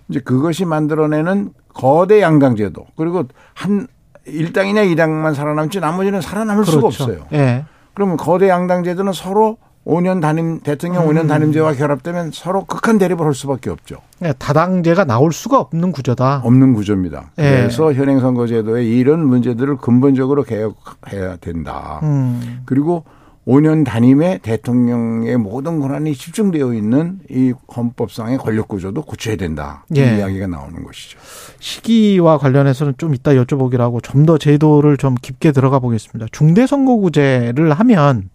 [0.10, 3.86] 이제 그것이 만들어내는 거대 양당제도 그리고 한
[4.26, 7.04] 일당이냐 이당만 살아남지 나머지는 살아남을 수가 그렇죠.
[7.04, 7.26] 없어요.
[7.34, 7.66] 예.
[7.94, 11.16] 그러면 거대 양당제도는 서로 5년 단임 대통령 음.
[11.16, 13.98] 5년 단임제와 결합되면 서로 극한 대립을 할 수밖에 없죠.
[14.24, 16.42] 예, 다당제가 나올 수가 없는 구조다.
[16.44, 17.32] 없는 구조입니다.
[17.40, 17.42] 예.
[17.44, 22.00] 그래서 현행 선거제도에 이런 문제들을 근본적으로 개혁해야 된다.
[22.04, 22.62] 음.
[22.66, 23.04] 그리고
[23.48, 29.86] 5년 단임에 대통령의 모든 권한이 집중되어 있는 이 헌법상의 권력 구조도 고쳐야 된다.
[29.96, 30.02] 예.
[30.14, 31.18] 이 이야기가 나오는 것이죠.
[31.60, 36.28] 시기와 관련해서는 좀 이따 여쭤보기로 하고 좀 더 제도를 좀 깊게 들어가 보겠습니다.
[36.32, 38.30] 중대선거구제를 하면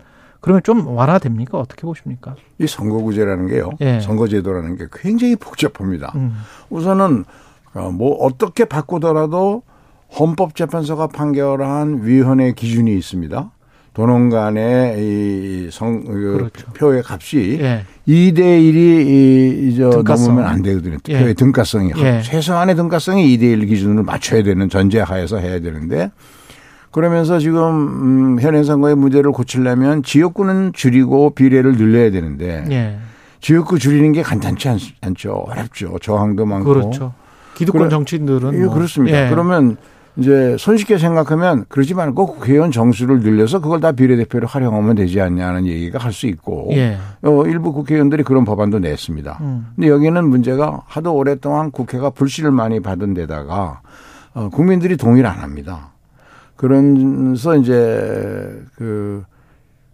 [0.45, 1.57] 그러면 좀 완화됩니까?
[1.57, 2.37] 어떻게 보십니까?
[2.59, 3.71] 이 선거구제라는 게요.
[3.81, 3.99] 예.
[4.01, 6.13] 선거제도라는 게 굉장히 복잡합니다.
[6.17, 6.37] 음.
[6.69, 7.25] 우선은
[7.73, 9.63] 어, 뭐 어떻게 바꾸더라도
[10.21, 13.53] 헌법재판소가 판결한 위헌의 기준이 있습니다.
[13.95, 16.67] 도농 간의 이 성, 그 그렇죠.
[16.75, 17.87] 표의 값이 예.
[18.07, 20.03] 2대 1이 이저.
[20.07, 20.99] 넘으면 안 되거든요.
[21.09, 21.21] 예.
[21.21, 21.93] 표의 등가성이.
[21.97, 22.21] 예.
[22.21, 26.11] 최소한의 등가성이 2대 1 기준을 맞춰야 되는 전제하에서 해야 되는데
[26.99, 27.59] 그러면서 지금
[28.37, 32.99] 음, 현행 선거의 문제를 고치려면 지역구는 줄이고 비례를 늘려야 되는데 예.
[33.41, 35.33] 지역구 줄이는 게 간단치 않, 않죠.
[35.49, 35.99] 어렵죠.
[36.01, 36.73] 저항도 많고.
[36.73, 37.13] 그렇죠.
[37.57, 38.75] 기득권 그래- 정치인들은 예, 뭐.
[38.75, 39.27] 그렇습니다.
[39.27, 39.29] 예.
[39.29, 39.77] 그러면
[40.17, 45.99] 이제 손쉽게 생각하면 그러지 말고 국회의원 정수를 늘려서 그걸 다 비례대표로 활용하면 되지 않냐는 얘기가
[45.99, 46.97] 할 수 있고 예.
[47.23, 49.39] 어, 일부 국회의원들이 그런 법안도 냈습니다.
[49.41, 49.67] 음.
[49.75, 53.81] 근데 여기는 문제가 하도 오랫동안 국회가 불씨를 많이 받은 데다가
[54.33, 55.89] 어, 국민들이 동의를 안 합니다.
[56.65, 59.23] 그러면서 이제 그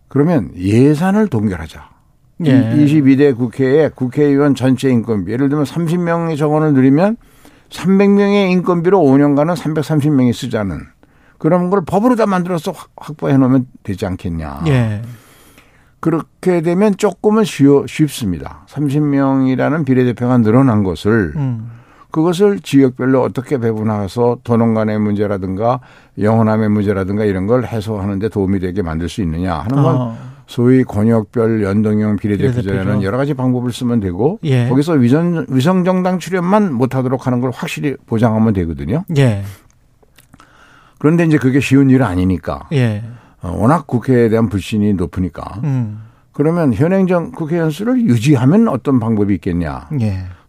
[0.07, 1.91] 그러면 예산을 동결하자.
[2.45, 2.53] 예.
[2.75, 7.17] 22대 국회에 국회의원 전체 인건비 예를 들면 30명의 정원을 늘리면
[7.71, 10.81] 300명의 인건비로 5년간은 330명이 쓰자는
[11.39, 14.63] 그런 걸 법으로 다 만들어서 확- 확보해 놓으면 되지 않겠냐.
[14.69, 15.03] 예.
[16.01, 18.65] 그렇게 되면 조금은 쉬워, 쉽습니다.
[18.69, 21.71] 30명이라는 비례대표가 늘어난 것을 음.
[22.11, 25.81] 그것을 지역별로 어떻게 배분해서 도농 간의 문제라든가
[26.21, 30.31] 영혼함의 문제라든가 이런 걸 해소하는 데 도움이 되게 만들 수 있느냐 하는 건 어.
[30.47, 33.05] 소위 권역별 연동형 비례대표제라는.
[33.05, 34.69] 여러 가지 방법을 쓰면 되고 예.
[34.69, 39.05] 거기서 위전, 위성정당 출연만 못하도록 하는 걸 확실히 보장하면 되거든요.
[39.17, 39.45] 예.
[40.99, 43.05] 그런데 이제 그게 쉬운 일은 아니니까 예.
[43.43, 46.03] 어, 워낙 국회에 대한 불신이 높으니까 음.
[46.33, 49.89] 그러면 현행정 국회의원 수를 유지하면 어떤 방법이 있겠냐.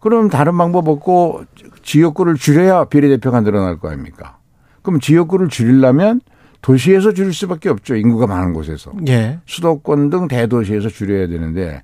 [0.01, 0.09] 예.
[0.09, 1.43] 그럼 다른 방법 없고
[1.83, 4.37] 지역구를 줄여야 비례대표가 늘어날 거 아닙니까?
[4.81, 6.21] 그럼 지역구를 줄이려면
[6.61, 7.95] 도시에서 줄일 수밖에 없죠.
[7.95, 8.91] 인구가 많은 곳에서.
[9.07, 9.39] 예.
[9.45, 11.81] 수도권 등 대도시에서 줄여야 되는데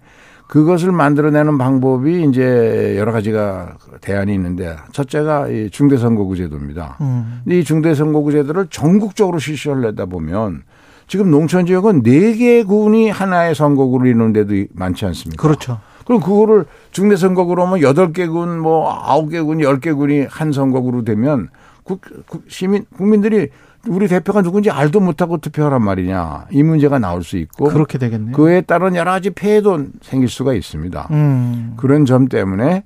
[0.48, 6.98] 그것을 만들어내는 방법이 이제 여러 가지가 대안이 있는데 첫째가 이 중대선거구제도입니다.
[7.02, 7.42] 음.
[7.48, 10.64] 이 중대선거구제도를 전국적으로 실시하려다 보면
[11.08, 15.42] 지금 농촌 지역은 네 개 군이 하나의 선거구를 이루는 데도 많지 않습니까?
[15.42, 15.80] 그렇죠.
[16.08, 20.26] 그럼 그거를 중대 선거구로 하면 여덟 개 군, 뭐 아홉 개 군, 열 개 군이
[20.30, 21.50] 한 선거구로 되면
[21.84, 23.50] 국, 국- 시민, 국민들이
[23.90, 26.46] 우리 대표가 누군지 알도 못하고 투표하란 말이냐.
[26.52, 27.66] 이 문제가 나올 수 있고.
[27.66, 28.36] 그렇게 되겠네요.
[28.36, 31.08] 그에 따른 여러 가지 폐해도 생길 수가 있습니다.
[31.12, 31.74] 음.
[31.78, 32.84] 그런 점 때문에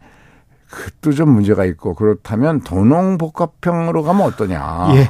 [0.70, 4.88] 그것도 좀 문제가 있고 그렇다면 도농복합형으로 가면 어떠냐.
[4.96, 5.10] 예.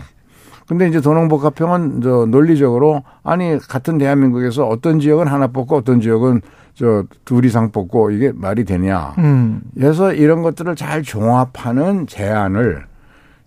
[0.68, 6.42] 근데 이제 도농복합형은 저 논리적으로 아니 같은 대한민국에서 어떤 지역은 하나 뽑고 어떤 지역은
[6.82, 9.14] 저 둘 이상 뽑고 이게 말이 되냐.
[9.20, 9.62] 음.
[9.76, 12.86] 그래서 이런 것들을 잘 종합하는 제안을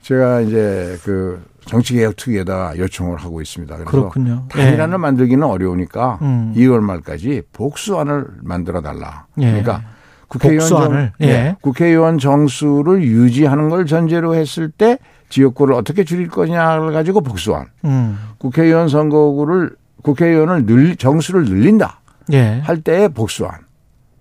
[0.02, 3.74] 제가 이제 그 정치개혁 특위에다 요청을 하고 있습니다.
[3.74, 4.44] 그래서 그렇군요.
[4.50, 6.52] 단일안을 만들기는 어려우니까 음.
[6.56, 9.26] 2월 말까지 복수안을 만들어 달라.
[9.38, 9.46] 예.
[9.46, 9.82] 그러니까
[10.28, 10.68] 국회의원?
[10.68, 11.26] 정, 예.
[11.26, 11.56] 네.
[11.60, 14.98] 국회의원 정수를 유지하는 걸 전제로 했을 때
[15.30, 17.66] 지역구를 어떻게 줄일 거냐를 가지고 복수안.
[17.84, 18.16] 음.
[18.38, 22.00] 국회의원 선거구를 국회의원을 늘 정수를 늘린다
[22.32, 22.60] 예.
[22.64, 23.52] 할 때의 복수안.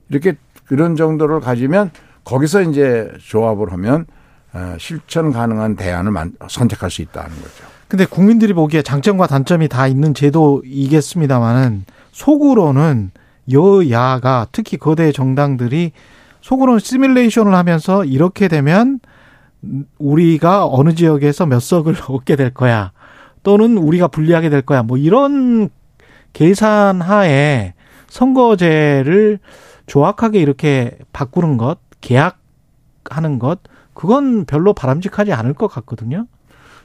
[0.10, 0.36] 이렇게
[0.66, 1.92] 그런 정도를 가지면
[2.24, 4.06] 거기서 이제 조합을 하면
[4.54, 7.64] 어, 실천 가능한 대안을 만- 선택할 수 있다는 거죠.
[7.88, 13.12] 근데 국민들이 보기에 장점과 단점이 다 있는 제도이겠습니다만은 속으로는
[13.52, 15.92] 여야가 특히 거대 정당들이
[16.42, 19.00] 속으로는 시뮬레이션을 하면서 이렇게 되면
[19.98, 22.92] 우리가 어느 지역에서 몇 석을 얻게 될 거야.
[23.44, 24.84] 또는 우리가 불리하게 될 거야.
[24.84, 25.70] 뭐 이런
[26.32, 27.74] 계산 하에
[28.14, 29.40] 선거제를
[29.88, 33.60] 조악하게 이렇게 바꾸는 것, 계약하는 것,
[33.94, 36.28] 그건 별로 바람직하지 않을 것 같거든요.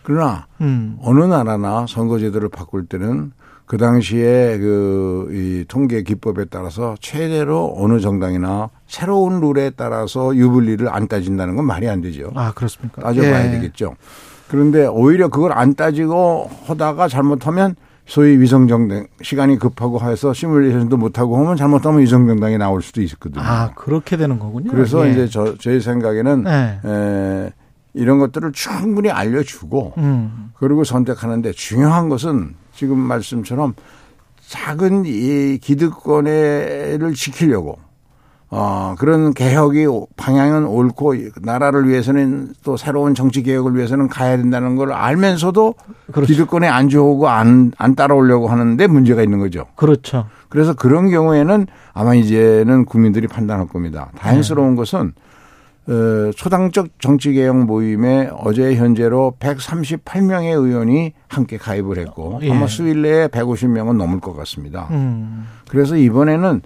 [0.02, 0.96] 그러나 음.
[1.02, 3.32] 어느 나라나 선거제도를 바꿀 때는
[3.66, 11.06] 그 당시에 그 이 통계 기법에 따라서 최대로 어느 정당이나 새로운 룰에 따라서 유불리를 안
[11.08, 12.30] 따진다는 건 말이 안 되죠.
[12.34, 13.02] 아, 그렇습니까?
[13.02, 13.50] 따져봐야 예.
[13.50, 13.94] 되겠죠.
[14.48, 17.76] 그런데 오히려 그걸 안 따지고 하다가 잘못하면
[18.08, 23.42] 소위 위성정당 시간이 급하고 해서 시뮬레이션도 못하고 하면 잘못하면 위성정당이 나올 수도 있거든요.
[23.44, 24.70] 아, 그렇게 되는 거군요.
[24.70, 25.12] 그래서 예.
[25.12, 26.80] 이제 저, 제 생각에는 네.
[26.84, 27.52] 에,
[27.92, 30.52] 이런 것들을 충분히 알려주고 음.
[30.54, 33.74] 그리고 선택하는데 중요한 것은 지금 말씀처럼
[34.40, 37.78] 작은 이 기득권을 지키려고
[38.50, 39.86] 어, 그런 개혁이
[40.16, 45.74] 방향은 옳고 나라를 위해서는 또 새로운 정치 개혁을 위해서는 가야 된다는 걸 알면서도
[46.12, 46.26] 그렇죠.
[46.26, 49.66] 기득권에 안 좋고 안, 안 따라오려고 하는데 문제가 있는 거죠.
[49.76, 50.26] 그렇죠.
[50.48, 54.10] 그래서 그런 경우에는 아마 이제는 국민들이 판단할 겁니다.
[54.18, 55.12] 다행스러운 것은 어,
[56.34, 62.50] 초당적 정치개혁 모임에 어제 현재로 138명의 의원이 함께 가입을 했고 예.
[62.50, 64.88] 아마 수일 내에 150명은 넘을 것 같습니다.
[64.90, 65.46] 음.
[65.68, 66.60] 그래서 이번에는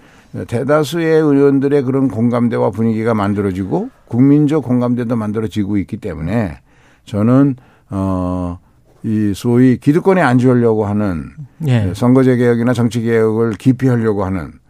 [0.48, 6.58] 대다수의 의원들의 그런 공감대와 분위기가 만들어지고 국민적 공감대도 만들어지고 있기 때문에
[7.04, 7.56] 저는
[7.90, 8.58] 어
[9.04, 11.30] 이 소위 기득권에 안주하려고 하는
[11.66, 11.92] 예.
[11.94, 14.61] 선거제 개혁이나 정치 개혁을 기피하려고 하는 어,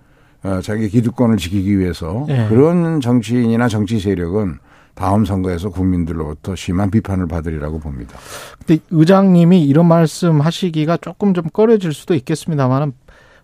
[0.63, 2.47] 자기 기득권을 지키기 위해서 예.
[2.49, 4.59] 그런 정치인이나 정치 세력은
[4.95, 8.19] 다음 선거에서 국민들로부터 심한 비판을 받으리라고 봅니다.
[8.59, 12.93] 근데 의장님이 이런 말씀 하시기가 조금 좀 꺼려질 수도 있겠습니다만은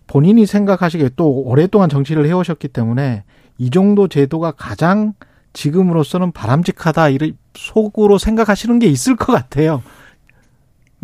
[0.05, 3.23] 본인이 생각하시기에 또 오랫동안 정치를 해오셨기 때문에
[3.57, 5.13] 이 정도 제도가 가장
[5.53, 9.81] 지금으로서는 바람직하다 이런 속으로 생각하시는 게 있을 것 같아요.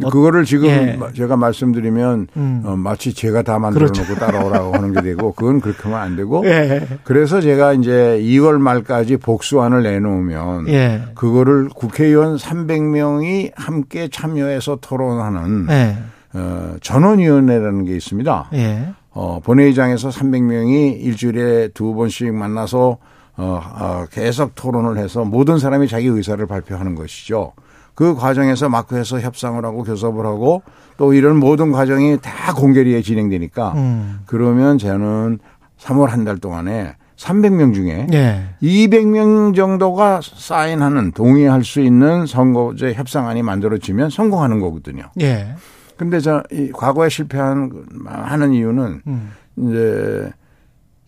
[0.03, 0.99] 어, 그거를 지금 예.
[1.15, 2.61] 제가 말씀드리면 음.
[2.65, 4.01] 어, 마치 제가 다 만들어 그렇죠.
[4.01, 6.85] 놓고 따라오라고 하는 게 되고 그건 그렇게 하면 안 되고 예.
[7.03, 11.03] 그래서 제가 이제 2월 말까지 복수안을 내놓으면 예.
[11.15, 15.97] 그거를 국회의원 300명이 함께 참여해서 토론하는 예.
[16.33, 18.49] 어, 전원위원회라는 게 있습니다.
[18.53, 18.89] 예.
[19.11, 22.97] 어, 본회의장에서 300명이 일주일에 두 번씩 만나서
[23.37, 27.53] 어, 어, 계속 토론을 해서 모든 사람이 자기 의사를 발표하는 것이죠.
[27.95, 30.61] 그 과정에서 마크에서 협상을 하고 교섭을 하고
[30.97, 34.19] 또 이런 모든 과정이 다 공개리에 진행되니까 음.
[34.25, 35.39] 그러면 저는
[35.79, 38.43] 3월 한 달 동안에 300명 중에 예.
[38.61, 45.03] 200명 정도가 사인하는 동의할 수 있는 선거제 협상안이 만들어지면 성공하는 거거든요.
[45.21, 45.55] 예.
[45.95, 47.71] 근데 저이 과거에 실패한
[48.05, 49.31] 하는 이유는 음.
[49.57, 50.29] 이제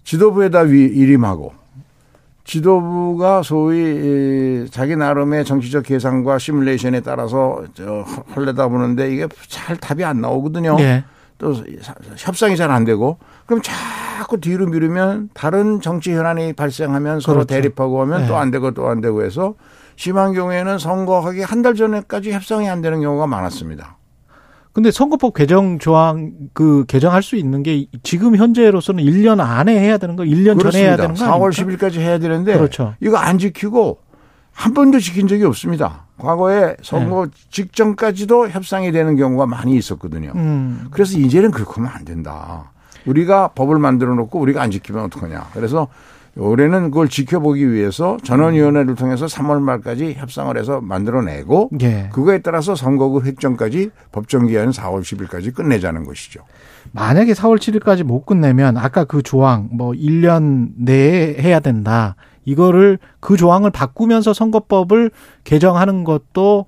[0.05, 1.51] 지도부에다 위 일임하고
[2.47, 3.77] 지도부가 소위
[4.65, 10.77] 이 자기 나름의 정치적 계산과 시뮬레이션에 따라서 저 헐레다 보는데 이게 잘 답이 안 나오거든요.
[10.79, 11.03] 예.
[11.37, 11.53] 또
[12.17, 17.53] 협상이 잘 안 되고 그럼 자꾸 뒤로 미루면 다른 정치 현안이 발생하면 서로 그렇죠.
[17.53, 18.27] 대립하고 하면 네.
[18.27, 19.53] 또안 되고 또 안 되고 해서
[19.97, 23.97] 심한 경우에는 선거하기 한 달 전에까지 협상이 안 되는 경우가 많았습니다.
[24.77, 30.15] 근데 선거법 개정 조항 그 개정할 수 있는 게 지금 현재로서는 1년 안에 해야 되는
[30.15, 31.87] 거, 1년 전에 해야 되는 거 4월 아닙니까?
[31.87, 32.93] 10일까지 해야 되는데 그렇죠.
[32.99, 33.97] 이거 안 지키고
[34.51, 36.05] 한 번도 지킨 적이 없습니다.
[36.19, 37.31] 과거에 선거 네.
[37.49, 40.33] 직전까지도 협상이 되는 경우가 많이 있었거든요.
[40.35, 40.89] 음.
[40.91, 42.71] 그래서 이제는 그렇게 하면 안 된다.
[43.07, 45.47] 우리가 법을 만들어 놓고 우리가 안 지키면 어떡하냐.
[45.53, 45.87] 그래서
[46.37, 52.09] 올해는 그걸 지켜보기 위해서 전원위원회를 통해서 3월 말까지 협상을 해서 만들어내고 예.
[52.13, 56.41] 그거에 따라서 선거구 획정까지 법정 기한은 4월 10일까지 끝내자는 것이죠.
[56.91, 62.15] 만약에 4월 7일까지 못 끝내면 아까 그 조항 뭐 1년 내에 해야 된다.
[62.45, 65.11] 이거를 그 조항을 바꾸면서 선거법을
[65.43, 66.65] 개정하는 것도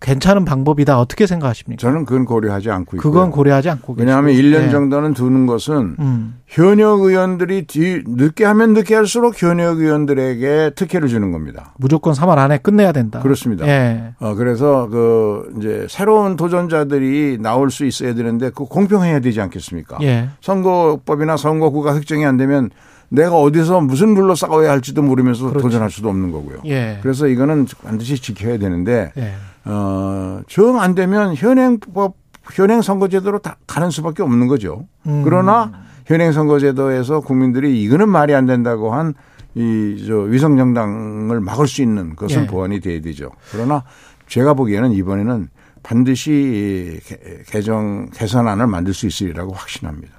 [0.00, 0.98] 괜찮은 방법이다.
[0.98, 1.80] 어떻게 생각하십니까?
[1.80, 3.12] 저는 그건 고려하지 않고 있고요.
[3.12, 4.48] 그건 고려하지 않고 왜냐하면 계시고.
[4.48, 4.70] 1년 예.
[4.70, 6.36] 정도는 두는 것은 음.
[6.46, 11.74] 현역 의원들이 뒤, 늦게 하면 늦게 할수록 현역 의원들에게 특혜를 주는 겁니다.
[11.78, 13.20] 무조건 3월 안에 끝내야 된다.
[13.20, 13.66] 그렇습니다.
[13.66, 14.14] 예.
[14.20, 19.98] 어, 그래서 그 이제 새로운 도전자들이 나올 수 있어야 되는데 그 공평해야 되지 않겠습니까?
[20.02, 20.28] 예.
[20.40, 22.70] 선거법이나 선거구가 획정이 안 되면
[23.10, 25.62] 내가 어디서 무슨 룰로 싸워야 할지도 모르면서 그렇죠.
[25.62, 26.58] 도전할 수도 없는 거고요.
[26.66, 26.98] 예.
[27.02, 29.34] 그래서 이거는 반드시 지켜야 되는데 예.
[29.64, 32.16] 어, 정 안 되면 현행법
[32.52, 34.86] 현행 선거제도로 다 가는 수밖에 없는 거죠.
[35.06, 35.22] 음.
[35.24, 35.72] 그러나
[36.06, 39.14] 현행 선거제도에서 국민들이 이거는 말이 안 된다고 한
[39.56, 42.46] 이 저 위성 정당을 막을 수 있는 것은 예.
[42.46, 43.32] 보완이 돼야 되죠.
[43.50, 43.82] 그러나
[44.28, 45.48] 제가 보기에는 이번에는
[45.82, 47.00] 반드시
[47.48, 50.14] 개정 개선안을 만들 수 있으리라고 확신합니다.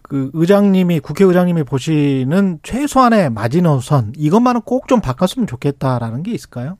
[0.00, 6.78] 그 의장님이 국회의장님이 보시는 최소한의 마지노선 이것만은 꼭 좀 바꿨으면 좋겠다라는 게 있을까요?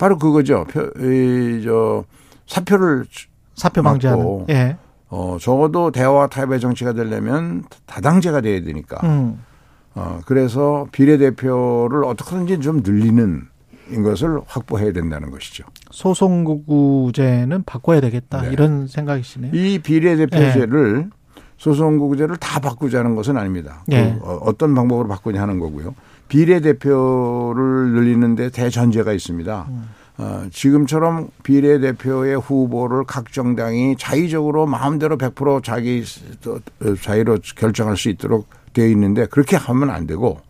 [0.00, 0.64] 바로 그거죠.
[0.64, 2.04] 표, 이, 저
[2.46, 3.04] 사표를
[3.54, 3.92] 사표 맞고.
[3.92, 4.46] 방지하는.
[4.48, 4.76] 예.
[5.10, 8.98] 어 적어도 대화 타협의 정치가 되려면 다당제가 돼야 되니까.
[9.06, 9.44] 음.
[9.94, 13.42] 어, 그래서 비례대표를 어떻게든지 좀 늘리는
[14.02, 15.64] 것을 확보해야 된다는 것이죠.
[15.90, 18.42] 소송구제는 바꿔야 되겠다.
[18.42, 18.52] 네.
[18.52, 19.52] 이런 생각이시네요.
[19.52, 21.10] 이 비례대표제를
[21.58, 23.84] 소송구제를 다 바꾸자는 것은 아닙니다.
[23.86, 24.16] 네.
[24.18, 25.94] 그 어, 어떤 방법으로 바꾸냐 하는 거고요.
[26.30, 29.66] 비례대표를 늘리는데 대전제가 있습니다.
[30.18, 36.04] 어, 지금처럼 비례대표의 후보를 각 정당이 자의적으로 마음대로 100% 자기
[37.02, 40.40] 자유로 결정할 수 있도록 되어 있는데 그렇게 하면 안 되고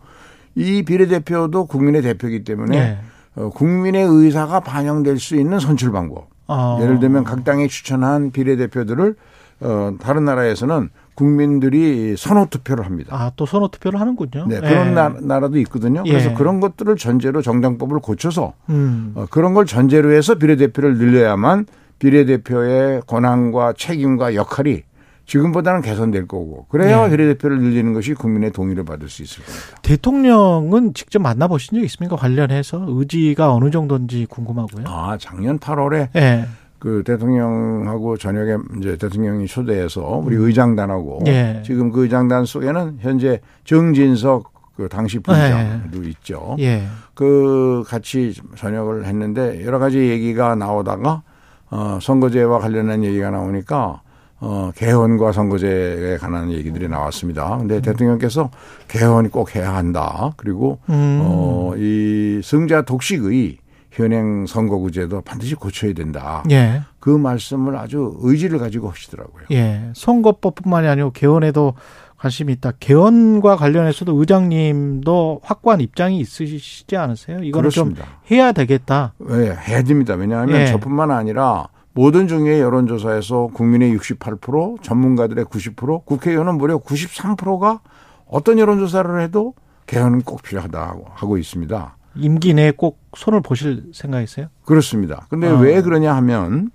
[0.55, 2.99] 이 비례대표도 국민의 대표이기 때문에 네.
[3.35, 6.29] 어, 국민의 의사가 반영될 수 있는 선출 방법.
[6.47, 6.79] 어.
[6.81, 9.15] 예를 들면 각 당이 추천한 비례대표들을
[9.61, 13.15] 어, 다른 나라에서는 국민들이 선호 투표를 합니다.
[13.15, 14.45] 아, 또 선호 투표를 하는군요.
[14.47, 14.59] 네, 예.
[14.59, 16.03] 그런 나, 나라도 있거든요.
[16.03, 16.33] 그래서 예.
[16.33, 19.11] 그런 것들을 전제로 정당법을 고쳐서 음.
[19.15, 21.65] 어, 그런 걸 전제로 해서 비례대표를 늘려야만
[21.99, 24.83] 비례대표의 권한과 책임과 역할이
[25.25, 27.11] 지금보다는 개선될 거고 그래야 네.
[27.11, 29.77] 비례대표를 늘리는 것이 국민의 동의를 받을 수 있을 겁니다.
[29.81, 32.15] 대통령은 직접 만나보신 적 있습니까?
[32.15, 34.85] 관련해서 의지가 어느 정도인지 궁금하고요.
[34.87, 36.47] 아 작년 8월에 예.
[36.81, 41.61] 그 대통령하고 저녁에 이제 대통령이 초대해서 우리 의장단하고 예.
[41.63, 46.55] 지금 그 의장단 속에는 현재 정진석 그 당시 부의장도 있죠.
[46.57, 46.87] 예.
[47.13, 51.21] 그 같이 저녁을 했는데 여러 가지 얘기가 나오다가
[51.69, 54.01] 어 선거제와 관련한 얘기가 나오니까
[54.39, 57.59] 어 개헌과 선거제에 관한 얘기들이 나왔습니다.
[57.59, 58.49] 근데 대통령께서
[58.87, 60.31] 개헌이 꼭 해야 한다.
[60.35, 61.21] 그리고 음.
[61.23, 63.60] 어이 승자 독식의
[63.91, 66.43] 현행 선거구제도 반드시 고쳐야 된다.
[66.49, 66.81] 예.
[66.99, 69.43] 그 말씀을 아주 의지를 가지고 하시더라고요.
[69.51, 69.91] 예.
[69.93, 71.73] 선거법뿐만이 아니고 개헌에도
[72.17, 72.73] 관심이 있다.
[72.79, 77.39] 개헌과 관련해서도 의장님도 확고한 입장이 있으시지 않으세요?
[77.43, 78.03] 이거는 그렇습니다.
[78.05, 79.13] 좀 해야 되겠다.
[79.17, 80.13] 네, 해야 됩니다.
[80.13, 80.67] 왜냐하면 예.
[80.67, 87.81] 저뿐만 아니라 모든 중의 여론조사에서 국민의 68%, 전문가들의 90%, 국회의원은 무려 93%가
[88.27, 89.55] 어떤 여론조사를 해도
[89.87, 91.97] 개헌은 꼭 필요하다고 하고 있습니다.
[92.15, 94.47] 임기 내에 꼭 손을 보실 생각이세요?
[94.65, 95.25] 그렇습니다.
[95.29, 95.57] 근데 아.
[95.59, 96.71] 왜 그러냐 하면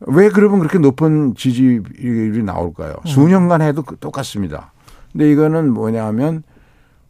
[0.00, 2.94] 왜 그러면 그렇게 높은 지지율이 나올까요?
[3.02, 3.06] 음.
[3.06, 4.72] 수년간 해도 그- 똑같습니다.
[5.12, 6.42] 근데 이거는 뭐냐 하면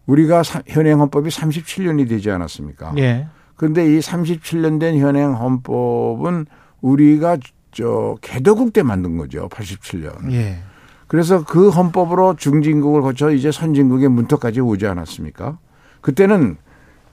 [0.07, 2.95] 우리가 사- 현행 헌법이 37년이 되지 않았습니까?
[2.99, 3.29] 예.
[3.57, 6.47] 근데 이 37년 된 현행 헌법은
[6.81, 7.37] 우리가
[7.73, 9.49] 저 개도국 때 만든 거죠.
[9.51, 10.33] 87년.
[10.33, 10.59] 예.
[11.07, 15.59] 그래서 그 헌법으로 중진국을 거쳐 이제 선진국의 문턱까지 오지 않았습니까?
[16.01, 16.57] 그때는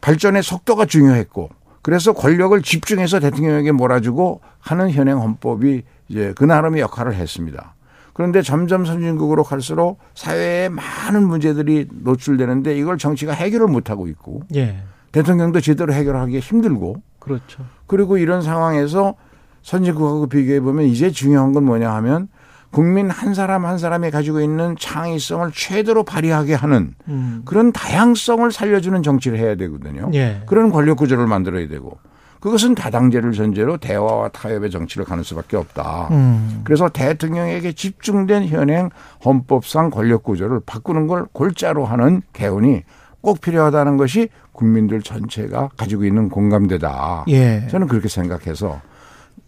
[0.08, 1.50] 발전의 속도가 중요했고
[1.82, 7.76] 그래서 권력을 집중해서 대통령에게 몰아주고 하는 현행 헌법이 이제 그 나름의 역할을 했습니다.
[8.14, 14.78] 그런데 점점 선진국으로 갈수록 사회에 많은 문제들이 노출되는데 이걸 정치가 해결을 못하고 있고 예.
[15.12, 17.66] 대통령도 제대로 해결하기 힘들고 그렇죠.
[17.86, 19.16] 그리고 이런 상황에서
[19.62, 22.30] 선진국하고 비교해 보면 이제 중요한 건 뭐냐 하면
[22.72, 27.42] 국민 한 사람 한 사람이 가지고 있는 창의성을 최대로 발휘하게 하는 음.
[27.46, 30.10] 그런 다양성을 살려주는 정치를 해야 되거든요.
[30.14, 30.42] 예.
[30.46, 31.98] 그런 권력 구조를 만들어야 되고
[32.40, 36.10] 그것은 다당제를 전제로 대화와 타협의 정치를 가는 수밖에 없다.
[36.12, 36.62] 음.
[36.64, 38.90] 그래서 대통령에게 집중된 현행
[39.26, 42.84] 헌법상 권력 구조를 바꾸는 걸 골자로 하는 개헌이
[43.22, 47.26] 꼭 필요하다는 것이 국민들 전체가 가지고 있는 공감대다.
[47.30, 47.68] 예.
[47.70, 48.82] 저는 그렇게 생각해서.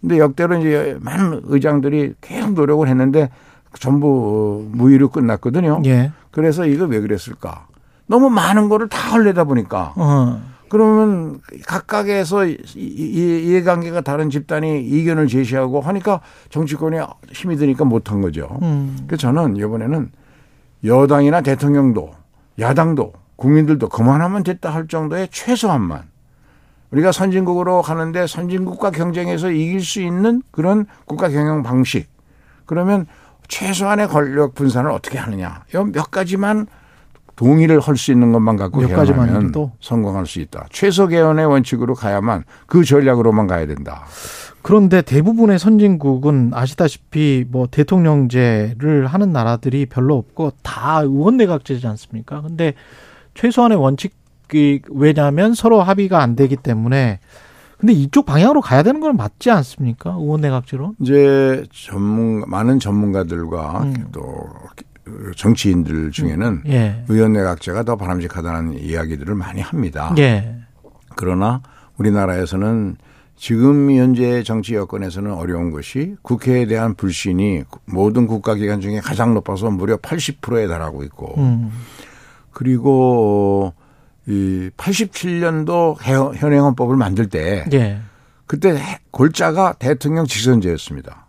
[0.01, 3.29] 근데 역대로 이제 많은 의장들이 계속 노력을 했는데
[3.79, 5.81] 전부 무의로 끝났거든요.
[5.85, 6.11] 예.
[6.31, 7.67] 그래서 이거 왜 그랬을까?
[8.07, 10.41] 너무 많은 거를 다 흘리다 보니까 어.
[10.69, 16.97] 그러면 각각에서 이- 이- 이해관계가 다른 집단이 이견을 제시하고 하니까 정치권이
[17.31, 18.57] 힘이 드니까 못한 거죠.
[18.61, 18.97] 음.
[19.07, 20.11] 그래서 저는 이번에는
[20.85, 22.11] 여당이나 대통령도
[22.59, 26.03] 야당도 국민들도 그만하면 됐다 할 정도의 최소한만
[26.91, 32.09] 우리가 선진국으로 가는데 선진국과 경쟁해서 이길 수 있는 그런 국가 경영 방식
[32.65, 33.05] 그러면
[33.47, 36.67] 최소한의 권력 분산을 어떻게 하느냐 이몇 가지만
[37.35, 39.71] 동의를 할 수 있는 것만 갖고 몇 개헌하면 가지만이라도?
[39.79, 40.65] 성공할 수 있다.
[40.71, 44.03] 최소 개헌의 원칙으로 가야만 그 전략으로만 가야 된다.
[44.61, 52.41] 그런데 대부분의 선진국은 아시다시피 뭐 대통령제를 하는 나라들이 별로 없고 다 의원 내각제지 않습니까?
[52.41, 52.73] 근데
[53.35, 54.13] 최소한의 원칙
[54.53, 57.19] 이 왜냐하면 서로 합의가 안 되기 때문에
[57.79, 60.11] 근데 이쪽 방향으로 가야 되는 건 맞지 않습니까?
[60.19, 60.95] 의원 내각제로?
[60.99, 63.93] 이제 전문 많은 전문가들과 음.
[64.11, 64.49] 또
[65.35, 67.03] 정치인들 중에는 예.
[67.07, 70.13] 의원 내각제가 더 바람직하다는 이야기들을 많이 합니다.
[70.17, 70.57] 예.
[71.15, 71.61] 그러나
[71.97, 72.97] 우리나라에서는
[73.37, 79.95] 지금 현재 정치 여건에서는 어려운 것이 국회에 대한 불신이 모든 국가기관 중에 가장 높아서 무려
[79.95, 81.71] 80%에 달하고 있고 음.
[82.51, 83.73] 그리고
[84.27, 85.97] 이 87년도
[86.35, 87.99] 현행 헌법을 만들 때 예.
[88.45, 88.79] 그때
[89.11, 91.27] 골자가 대통령 직선제였습니다.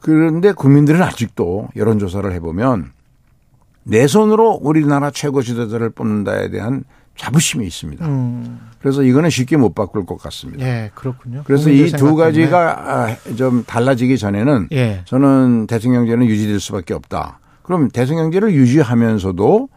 [0.00, 2.92] 그런데 국민들은 아직도 여론조사를 해보면
[3.84, 6.84] 내 손으로 우리나라 최고 지도자를 뽑는다에 대한
[7.16, 8.06] 자부심이 있습니다.
[8.06, 8.60] 음.
[8.80, 10.64] 그래서 이거는 쉽게 못 바꿀 것 같습니다.
[10.64, 11.42] 예, 그렇군요.
[11.44, 12.16] 그래서 이 두.
[12.16, 15.02] 가지가 아, 좀 달라지기 전에는 예.
[15.04, 17.40] 저는 대통령제는 유지될 수밖에 없다.
[17.62, 19.68] 그럼 대통령제를 유지하면서도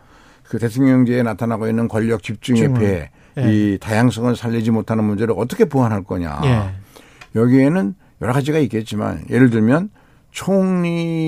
[0.43, 2.73] 그 대통령제에 나타나고 있는 권력 집중의.
[2.73, 3.43] 폐해, 예.
[3.51, 6.41] 이 다양성을 살리지 못하는 문제를 어떻게 보완할 거냐.
[6.45, 6.69] 예.
[7.39, 9.89] 여기에는 여러 가지가 있겠지만 예를 들면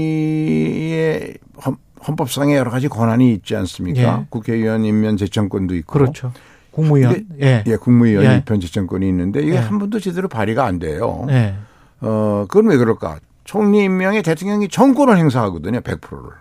[0.06, 1.34] 총리의
[1.66, 4.20] 헌- 헌법상의 여러 가지 권한이 있지 않습니까?
[4.22, 4.26] 예.
[4.30, 5.94] 국회의원 임면 제청권도 있고.
[5.94, 6.32] 그렇죠.
[6.72, 7.26] 국무위원.
[7.42, 7.64] 예.
[7.66, 8.38] 예, 국무위원 예.
[8.38, 9.58] 입현 제청권이 있는데 이게 예.
[9.58, 11.26] 한 번도 제대로 발의가 안 돼요.
[11.30, 11.56] 예.
[12.02, 13.20] 어, 그건 왜 그럴까?
[13.46, 16.32] 총리 임명에 대통령이 정권을 행사하거든요, 100%를.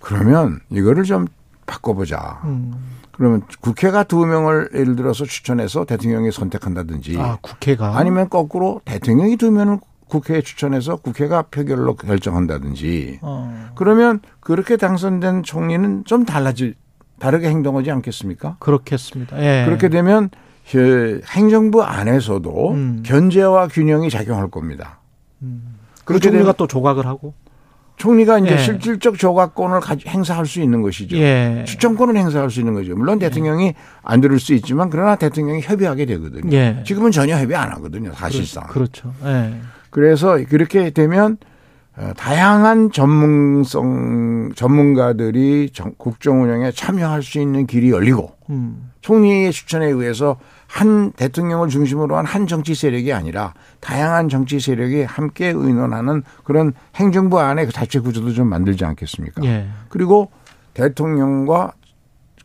[0.00, 1.26] 그러면 이거를 좀
[1.70, 2.40] 바꿔보자.
[2.44, 2.72] 음.
[3.12, 9.50] 그러면 국회가 두 명을 예를 들어서 추천해서 대통령이 선택한다든지 아, 국회가 아니면 거꾸로 대통령이 두
[9.50, 13.70] 명을 국회에 추천해서 국회가 표결로 결정한다든지 어.
[13.76, 16.74] 그러면 그렇게 당선된 총리는 좀 달라질
[17.20, 18.56] 다르게 행동하지 않겠습니까?
[18.58, 19.38] 그렇겠습니다.
[19.40, 19.64] 예.
[19.66, 20.30] 그렇게 되면
[20.70, 23.02] 그 행정부 안에서도 음.
[23.04, 24.98] 견제와 균형이 작용할 겁니다.
[25.40, 25.46] 그
[26.04, 27.34] 그렇게 총리가 되면 또 조각을 하고.
[28.00, 28.58] 총리가 이제 예.
[28.58, 31.18] 실질적 조각권을 행사할 수 있는 것이죠.
[31.18, 31.64] 예.
[31.66, 32.96] 추천권을 행사할 수 있는 거죠.
[32.96, 36.50] 물론 대통령이 안 들을 수 있지만 그러나 대통령이 협의하게 되거든요.
[36.56, 36.82] 예.
[36.86, 38.12] 지금은 전혀 협의 안 하거든요.
[38.14, 38.64] 사실상.
[38.68, 39.12] 그렇죠.
[39.26, 39.52] 예.
[39.90, 41.36] 그래서 그렇게 되면
[41.98, 48.90] 어, 다양한 전문성 전문가들이 정- 국정 운영에 참여할 수 있는 길이 열리고 음.
[49.02, 50.38] 총리의 추천에 의해서
[50.72, 57.40] 한 대통령을 중심으로 한 한 정치 세력이 아니라 다양한 정치 세력이 함께 의논하는 그런 행정부
[57.40, 59.42] 안에 그 자체 구조도 좀 만들지 않겠습니까?
[59.44, 59.66] 예.
[59.88, 60.30] 그리고
[60.74, 61.72] 대통령과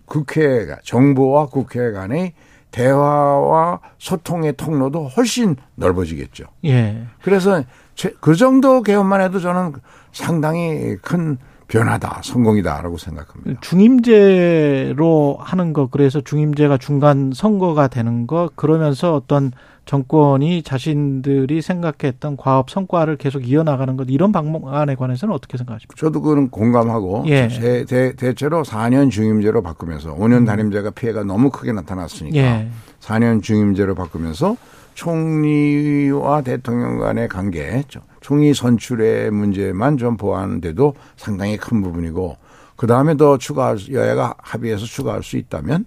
[0.06, 2.34] 국회, 정부와 국회 간의
[2.72, 6.46] 대화와 소통의 통로도 훨씬 넓어지겠죠.
[6.66, 7.06] 예.
[7.22, 7.64] 그래서
[7.96, 9.74] 제- 그 정도 개헌만 해도 저는
[10.12, 11.38] 상당히 큰
[11.68, 13.60] 변화다, 성공이다라고 생각합니다.
[13.62, 19.52] 중임제로 하는 거 그래서 중임제가 중간 선거가 되는 거 그러면서 어떤
[19.86, 25.96] 정권이 자신들이 생각했던 과업 성과를 계속 이어나가는 것 이런 방안에 관해서는 어떻게 생각하십니까?
[25.98, 27.48] 저도 그건 공감하고 예.
[27.48, 32.68] 대, 대, 대체로 4년 중임제로 바꾸면서 5년 단임제가 피해가 너무 크게 나타났으니까 예.
[33.00, 34.58] 4년 중임제로 바꾸면서
[34.96, 37.84] 총리와 대통령 간의 관계,
[38.26, 42.36] 총리 선출의 문제만 좀 보완돼도 상당히 큰 부분이고
[42.76, 45.86] 그 다음에 더 추가 여야가 합의해서 추가할 수 있다면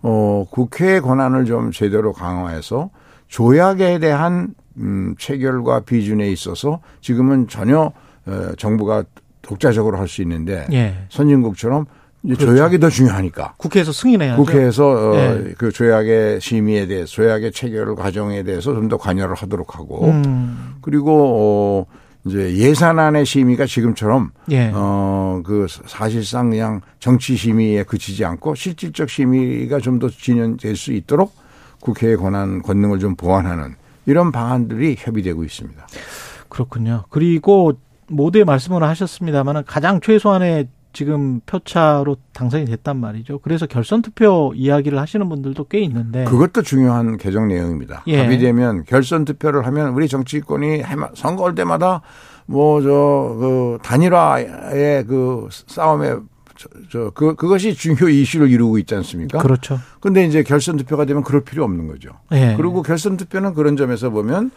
[0.00, 2.88] 어 국회의 권한을 좀 제대로 강화해서
[3.28, 7.92] 조약에 대한 음 체결과 비준에 있어서 지금은 전혀
[8.24, 9.04] 어, 정부가
[9.42, 10.94] 독자적으로 할 수 있는데 예.
[11.10, 11.84] 선진국처럼
[12.24, 12.46] 그렇죠.
[12.46, 14.42] 조약이 더 중요하니까 국회에서 승인해야죠.
[14.42, 15.54] 국회에서 어, 예.
[15.58, 20.76] 그 조약의 심의에 대해서 조약의 체결 과정에 대해서 좀 더 관여를 하도록 하고 음.
[20.80, 21.86] 그리고 어
[22.26, 24.70] 이제 예산안의 심의가 지금처럼 예.
[24.74, 31.34] 어그 사실상 그냥 정치 심의에 그치지 않고 실질적 심의가 좀 더 진행될 수 있도록
[31.80, 33.74] 국회의 권한 권능을 좀 보완하는
[34.06, 35.86] 이런 방안들이 협의되고 있습니다.
[36.48, 37.04] 그렇군요.
[37.10, 37.74] 그리고
[38.08, 43.40] 모두의 말씀을 하셨습니다만 가장 최소한의 지금 표차로 당선이 됐단 말이죠.
[43.40, 48.04] 그래서 결선 투표 이야기를 하시는 분들도 꽤 있는데 그것도 중요한 개정 내용입니다.
[48.06, 48.22] 예.
[48.22, 50.82] 합의되면 결선 투표를 하면 우리 정치권이
[51.14, 52.00] 선거할 때마다
[52.46, 56.14] 뭐 저 그 단일화의 그 싸움에
[56.56, 59.38] 저, 저 그, 그것이 중요 이슈를 이루고 있지 않습니까?
[59.38, 59.78] 그렇죠.
[60.00, 62.10] 근데 이제 결선 투표가 되면 그럴 필요 없는 거죠.
[62.32, 62.54] 예.
[62.56, 64.50] 그리고 결선 투표는 그런 점에서 보면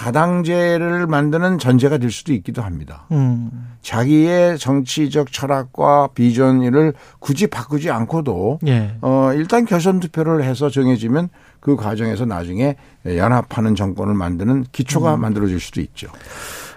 [0.00, 3.04] 다당제를 만드는 전제가 될 수도 있기도 합니다.
[3.12, 3.50] 음.
[3.82, 8.94] 자기의 정치적 철학과 비전을 굳이 바꾸지 않고도 예.
[9.02, 11.28] 어, 일단 결선 투표를 해서 정해지면
[11.60, 15.20] 그 과정에서 나중에 연합하는 정권을 만드는 기초가 음.
[15.20, 16.08] 만들어질 수도 있죠.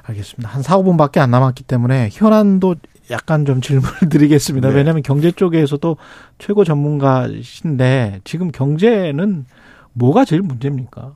[0.04, 0.50] 알겠습니다.
[0.50, 2.76] 한 4, 5분밖에 안 남았기 때문에 현안도
[3.10, 4.68] 약간 좀 질문을 드리겠습니다.
[4.68, 4.76] 네.
[4.76, 5.96] 왜냐하면 경제 쪽에서도
[6.40, 9.46] 최고 전문가신데 지금 경제는
[9.94, 11.14] 뭐가 제일 문제입니까?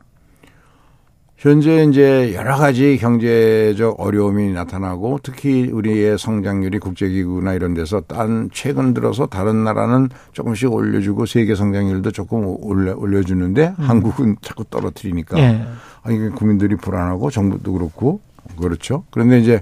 [1.37, 8.95] 현재 이제 여러 가지 경제적 어려움이 나타나고 특히 우리의 성장률이 국제기구나 이런 데서 딴 최근
[8.95, 15.63] 들어서 다른 나라는 조금씩 올려주고 세계 성장률도 조금 올려, 올려주는데 한국은 자꾸 떨어뜨리니까 예.
[16.01, 18.19] 아니 그 국민들이 불안하고 정부도 그렇고
[18.59, 19.03] 그렇죠.
[19.11, 19.61] 그런데 이제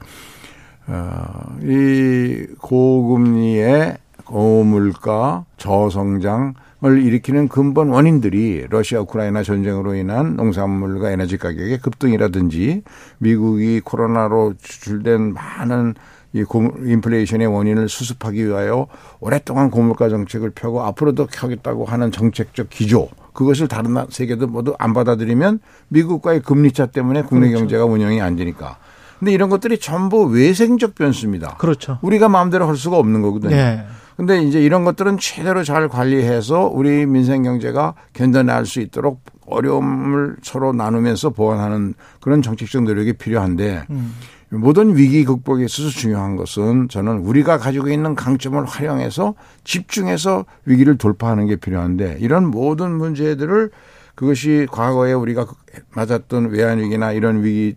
[0.87, 6.53] 어, 이 고금리의 고물가 저성장
[6.85, 12.83] 을 일으키는 근본 원인들이 러시아 우크라이나 전쟁으로 인한 농산물과 에너지 가격의 급등이라든지
[13.17, 15.95] 미국이 코로나로 추출된 많은
[16.33, 18.85] 이 고물- 인플레이션의 원인을 수습하기 위하여
[19.19, 24.93] 오랫동안 고물가 정책을 펴고 앞으로도 펴겠다고 하는 정책적 기조 그것을 다른 나- 세계도 모두 안
[24.93, 27.61] 받아들이면 미국과의 금리차 때문에 국내 그렇죠.
[27.63, 28.77] 경제가 운영이 안 되니까.
[29.17, 31.55] 근데 이런 것들이 전부 외생적 변수입니다.
[31.57, 31.97] 그렇죠.
[32.03, 33.55] 우리가 마음대로 할 수가 없는 거거든요.
[33.55, 33.85] 예.
[34.17, 40.73] 근데 이제 이런 것들은 최대로 잘 관리해서 우리 민생 경제가 견뎌낼 수 있도록 어려움을 서로
[40.73, 44.13] 나누면서 보완하는 그런 정책적 노력이 필요한데 음.
[44.49, 51.47] 모든 위기 극복에 있어서 중요한 것은 저는 우리가 가지고 있는 강점을 활용해서 집중해서 위기를 돌파하는
[51.47, 53.71] 게 필요한데 이런 모든 문제들을
[54.13, 55.45] 그것이 과거에 우리가
[55.93, 57.75] 맞았던 외환위기나 이런 위기,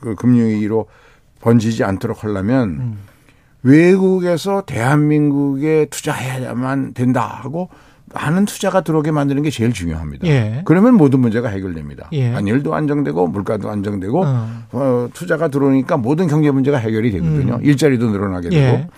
[0.00, 0.86] 그 금융위기로
[1.40, 2.98] 번지지 않도록 하려면 음.
[3.62, 7.68] 외국에서 대한민국에 투자해야만 된다 하고
[8.14, 10.26] 많은 투자가 들어오게 만드는 게 제일 중요합니다.
[10.28, 10.62] 예.
[10.64, 12.08] 그러면 모든 문제가 해결됩니다.
[12.12, 12.30] 예.
[12.30, 14.48] 환율도 안정되고 물가도 안정되고 어.
[14.72, 17.56] 어, 투자가 들어오니까 모든 경제 문제가 해결이 되거든요.
[17.56, 17.64] 음.
[17.64, 18.62] 일자리도 늘어나게 되고.
[18.62, 18.88] 예.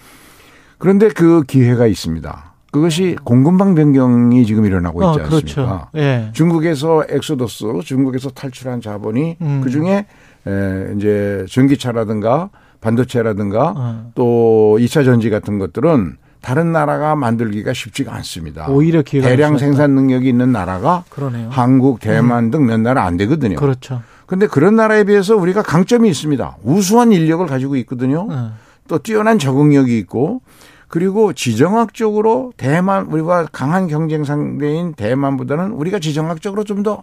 [0.79, 2.55] 그런데 그 기회가 있습니다.
[2.71, 5.29] 그것이 공급망 변경이 지금 일어나고 있지 어, 않습니까?
[5.29, 5.89] 그렇죠.
[5.97, 6.31] 예.
[6.33, 9.61] 중국에서 엑소더스, 중국에서 탈출한 자본이 음.
[9.65, 10.07] 그 중에
[10.47, 12.51] 에, 이제 전기차라든가
[12.81, 14.11] 반도체라든가 어.
[14.15, 18.67] 또 2차 전지 같은 것들은 다른 나라가 만들기가 쉽지가 않습니다.
[18.69, 19.67] 오히려 기회가 대량 없었다.
[19.67, 21.49] 생산 능력이 있는 나라가 그러네요.
[21.51, 23.57] 한국, 대만 등몇 나라 안 되거든요.
[23.57, 24.03] 그렇죠.
[24.27, 26.57] 근데 그런 나라에 비해서 우리가 강점이 있습니다.
[26.63, 28.27] 우수한 인력을 가지고 있거든요.
[28.31, 28.53] 어.
[28.89, 30.41] 또 뛰어난 적응력이 있고
[30.89, 37.03] 그리고 지정학적으로 대만 우리가 강한 경쟁 상대인 대만보다는 우리가 지정학적으로 좀 더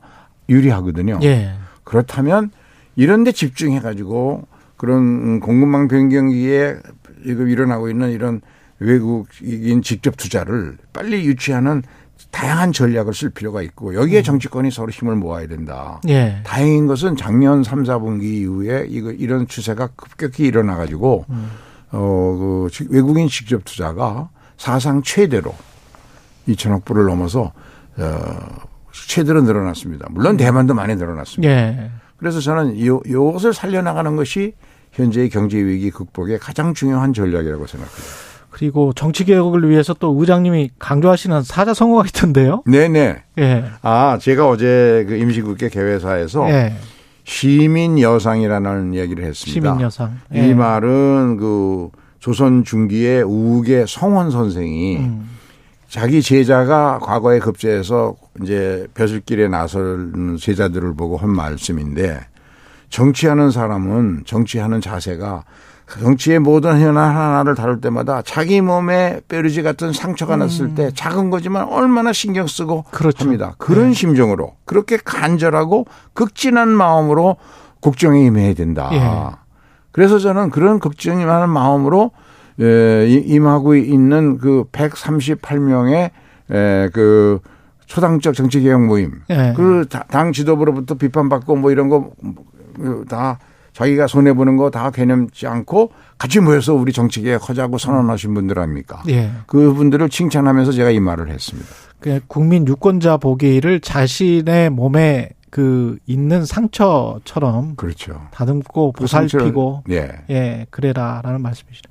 [0.49, 1.19] 유리하거든요.
[1.23, 1.51] 예.
[1.83, 2.51] 그렇다면
[2.95, 4.47] 이런 데 집중해 가지고
[4.77, 6.77] 그런 공급망 변경기에
[7.25, 8.41] 지금 일어나고 있는 이런
[8.79, 11.83] 외국인 직접 투자를 빨리 유치하는
[12.31, 15.99] 다양한 전략을 쓸 필요가 있고 여기에 정치권이 서로 힘을 모아야 된다.
[16.07, 16.41] 예.
[16.43, 21.25] 다행인 것은 작년 3, 4분기 이후에 이거 이런 추세가 급격히 일어나 가지고
[21.91, 25.55] 어, 그 외국인 직접 투자가 사상 최대로
[26.47, 27.53] 2천억 불을 넘어서
[27.97, 28.39] 어,
[28.91, 30.07] 최대로 늘어났습니다.
[30.11, 31.51] 물론 대만도 많이 늘어났습니다.
[31.51, 31.91] 예.
[32.17, 34.53] 그래서 저는 요, 요것을 살려나가는 것이
[34.97, 38.03] 현재의 경제 위기 극복의 가장 중요한 전략이라고 생각합니다.
[38.49, 42.63] 그리고 정치 개혁을 위해서 또 의장님이 강조하시는 사자성어가 있던데요.
[42.65, 43.17] 네네.
[43.37, 43.65] 예.
[43.83, 46.73] 아, 제가 어제 그 임시국회 개회사에서 예.
[47.23, 49.69] 시민 여상이라는 얘기를 했습니다.
[49.69, 50.17] 시민 여상.
[50.33, 50.53] 이 예.
[50.55, 51.89] 말은 그
[52.19, 55.29] 조선 중기의 우계 성원 선생이 음.
[55.87, 62.21] 자기 제자가 과거에 급제해서 이제 벼슬길에 나서는 제자들을 보고 한 말씀인데
[62.89, 65.43] 정치하는 사람은 정치하는 자세가
[65.87, 71.65] 정치의 모든 현안 하나를 다룰 때마다 자기 몸에 뾰루지 같은 상처가 났을 때 작은 거지만
[71.69, 72.91] 얼마나 신경 쓰고 음.
[72.91, 73.23] 그렇죠.
[73.23, 73.55] 합니다.
[73.57, 73.93] 그런 네.
[73.93, 77.37] 심정으로 그렇게 간절하고 극진한 마음으로
[77.79, 78.89] 국정에 임해야 된다.
[78.91, 79.35] 예.
[79.93, 82.11] 그래서 저는 그런 걱정이많은 마음으로
[82.59, 86.09] 에, 이- 임하고 있는 그 138명의
[86.51, 87.39] 에, 그
[87.85, 89.53] 초당적 정치개혁 모임, 예.
[89.55, 92.11] 그당 지도부로부터 비판받고 뭐 이런 거
[93.07, 93.39] 다
[93.73, 99.03] 자기가 손해 보는 거 다 개념지 않고 같이 모여서 우리 정치개혁 하자고 선언하신 분들 아닙니까?
[99.07, 99.31] 예.
[99.45, 101.69] 그분들을 칭찬하면서 제가 이 말을 했습니다.
[101.99, 108.21] 그 국민 유권자 보기를 자신의 몸에 그 있는 상처처럼 그렇죠.
[108.31, 110.09] 다듬고 그 보살피고 예.
[110.29, 111.89] 예, 그래라라는 말씀이시네.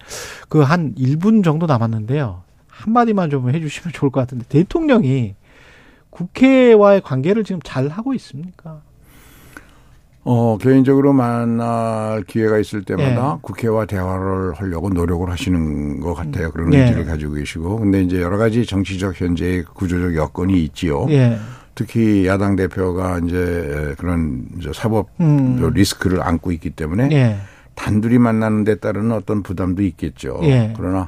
[0.49, 2.43] 그한 1분 정도 남았는데요.
[2.69, 5.35] 한 마디만 좀 해 주시면 좋을 것 같은데 대통령이
[6.11, 8.83] 국회와의 관계를 지금 잘 하고 있습니까?
[10.29, 13.39] 어, 개인적으로 만날 기회가 있을 때마다 예.
[13.43, 16.51] 국회와 대화를 하려고 노력을 하시는 것 같아요.
[16.51, 16.81] 그런 예.
[16.81, 17.79] 의지를 가지고 계시고.
[17.79, 21.07] 근데 이제 여러 가지 정치적 현재의 구조적 여건이 있지요.
[21.11, 21.39] 예.
[21.77, 25.61] 특히 야당 대표가 이제 그런 사법 음.
[25.73, 27.37] 리스크를 안고 있기 때문에 예.
[27.77, 30.41] 단둘이 만나는 데 따르는 어떤 부담도 있겠죠.
[30.43, 30.75] 예.
[30.77, 31.07] 그러나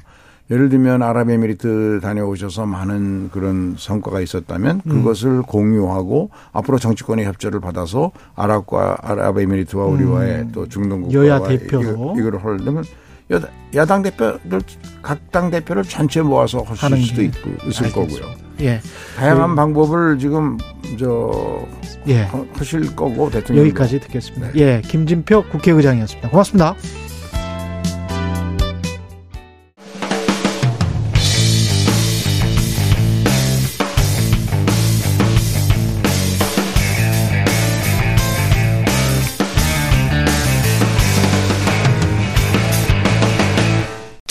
[0.51, 4.91] 예를 들면 아랍에미리트 다녀오셔서 많은 그런 성과가 있었다면 음.
[4.91, 11.29] 그것을 공유하고 앞으로 정치권의 협조를 받아서 아랍과 아랍에미리트와 우리와의 또 중동 국가와 음.
[11.29, 12.15] 여야 대표로.
[12.19, 12.83] 이거, 를 하려면
[13.31, 13.41] 여-
[13.75, 14.63] 야당 대표를
[15.03, 17.95] 각당 대표를 전체 모아서 할 수도 게 있고 있을 알겠습니다.
[17.95, 18.49] 거고요.
[18.63, 18.81] 예.
[19.19, 20.57] 다양한 그- 방법을 지금
[20.99, 21.61] 저
[22.09, 22.27] 예.
[22.55, 24.53] 하실 거고 대통령 여기까지 듣겠습니다.
[24.53, 24.61] 네.
[24.61, 24.81] 예.
[24.83, 26.31] 김진표 국회의장이었습니다.
[26.31, 26.75] 고맙습니다.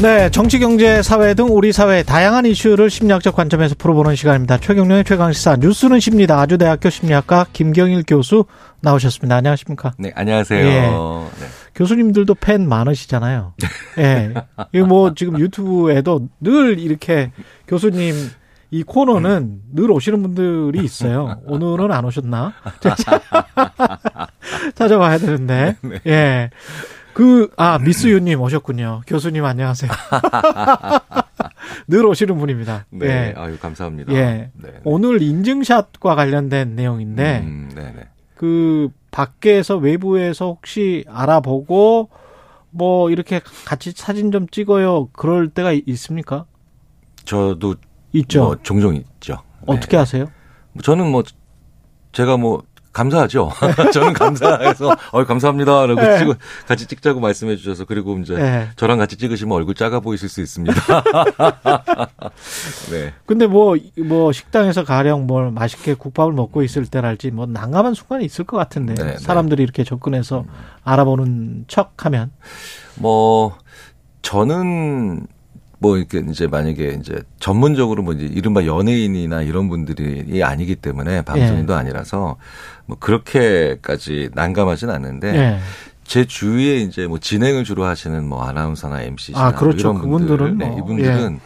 [0.00, 4.58] 네, 정치, 경제, 사회 등 우리 사회의 다양한 이슈를 심리학적 관점에서 풀어보는 시간입니다.
[4.58, 6.40] 최경련의 최강시사 뉴스는 십니다.
[6.40, 8.44] 아주대학교 심리학과 김경일 교수
[8.80, 9.34] 나오셨습니다.
[9.34, 9.94] 안녕하십니까?
[9.98, 10.64] 네, 안녕하세요.
[10.64, 10.80] 예.
[10.82, 11.46] 네.
[11.74, 13.54] 교수님들도 팬 많으시잖아요.
[13.98, 14.34] 예.
[14.72, 17.32] 이거 뭐 지금 유튜브에도 늘 이렇게
[17.66, 18.14] 교수님
[18.70, 21.40] 이 코너는 늘 오시는 분들이 있어요.
[21.46, 22.52] 오늘은 안 오셨나?
[24.76, 25.74] 찾아봐야 되는데.
[26.06, 26.50] 예.
[27.18, 29.02] 그, 아, 미스유님 오셨군요.
[29.08, 29.90] 교수님 안녕하세요.
[31.88, 32.86] 늘 오시는 분입니다.
[32.90, 33.34] 네, 예.
[33.36, 34.12] 아유 감사합니다.
[34.12, 34.20] 예.
[34.22, 34.80] 네, 네.
[34.84, 38.06] 오늘 인증샷과 관련된 내용인데, 음, 네, 네.
[38.36, 42.08] 그 밖에서 외부에서 혹시 알아보고
[42.70, 45.08] 뭐 이렇게 같이 사진 좀 찍어요.
[45.12, 46.44] 그럴 때가 있- 있습니까?
[47.24, 47.74] 저도
[48.12, 48.44] 있죠.
[48.44, 49.42] 뭐 종종 있죠.
[49.66, 49.74] 네.
[49.74, 50.26] 어떻게 하세요?
[50.84, 51.24] 저는 뭐
[52.12, 52.62] 제가 뭐
[52.98, 53.52] 감사하죠.
[53.94, 56.18] 저는 감사해서 어 감사합니다 라고 네.
[56.18, 56.34] 찍어
[56.66, 58.68] 같이 찍자고 말씀해 주셔서 그리고 이제 네.
[58.74, 60.74] 저랑 같이 찍으시면 얼굴 작아 보이실 수 있습니다.
[62.90, 63.14] 네.
[63.24, 68.44] 근데 뭐, 뭐 식당에서 가령 뭘 맛있게 국밥을 먹고 있을 때랄지 뭐 난감한 순간이 있을
[68.44, 69.18] 것 같은데 네, 네.
[69.18, 70.44] 사람들이 이렇게 접근해서
[70.82, 72.32] 알아보는 척 하면.
[72.96, 73.56] 뭐
[74.22, 75.28] 저는
[75.78, 81.74] 뭐 이렇게 이제 만약에 이제 전문적으로 뭐 이제 이른바 연예인이나 이런 분들이 아니기 때문에 방송인도
[81.74, 82.36] 아니라서
[82.86, 85.58] 뭐 그렇게까지 난감하진 않는데 예.
[86.04, 89.78] 제 주위에 이제 뭐 진행을 주로 하시는 뭐 아나운서나 MC나 아, 그렇죠.
[89.78, 91.40] 이런 분들, 그분들은 네, 뭐, 이분들은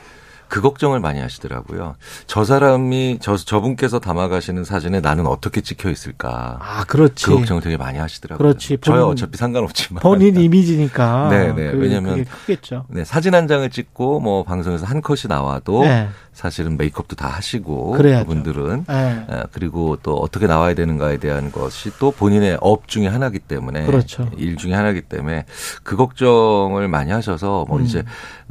[0.52, 1.94] 그 걱정을 많이 하시더라고요.
[2.26, 6.58] 저 사람이 저 저분께서 담아가시는 사진에 나는 어떻게 찍혀 있을까?
[6.60, 7.24] 아, 그렇지.
[7.24, 8.36] 그 걱정을 되게 많이 하시더라고요.
[8.46, 8.76] 그렇지.
[8.82, 10.02] 저야 본인- 어차피 상관없지만.
[10.02, 11.28] 본인 이미지니까.
[11.30, 11.70] 네, 네.
[11.72, 12.84] 그- 왜냐면 그게 크겠죠.
[12.90, 16.10] 네, 사진 한 장을 찍고 뭐 방송에서 한 컷이 나와도 네.
[16.32, 18.26] 사실은 메이크업도 다 하시고 그래야죠.
[18.26, 19.26] 그분들은 네.
[19.28, 24.30] 어, 그리고 또 어떻게 나와야 되는가에 대한 것이 또 본인의 업 중에 하나이기 때문에 그렇죠.
[24.38, 25.44] 일 중에 하나이기 때문에
[25.82, 27.84] 그 걱정을 많이 하셔서 뭐 음.
[27.84, 28.02] 이제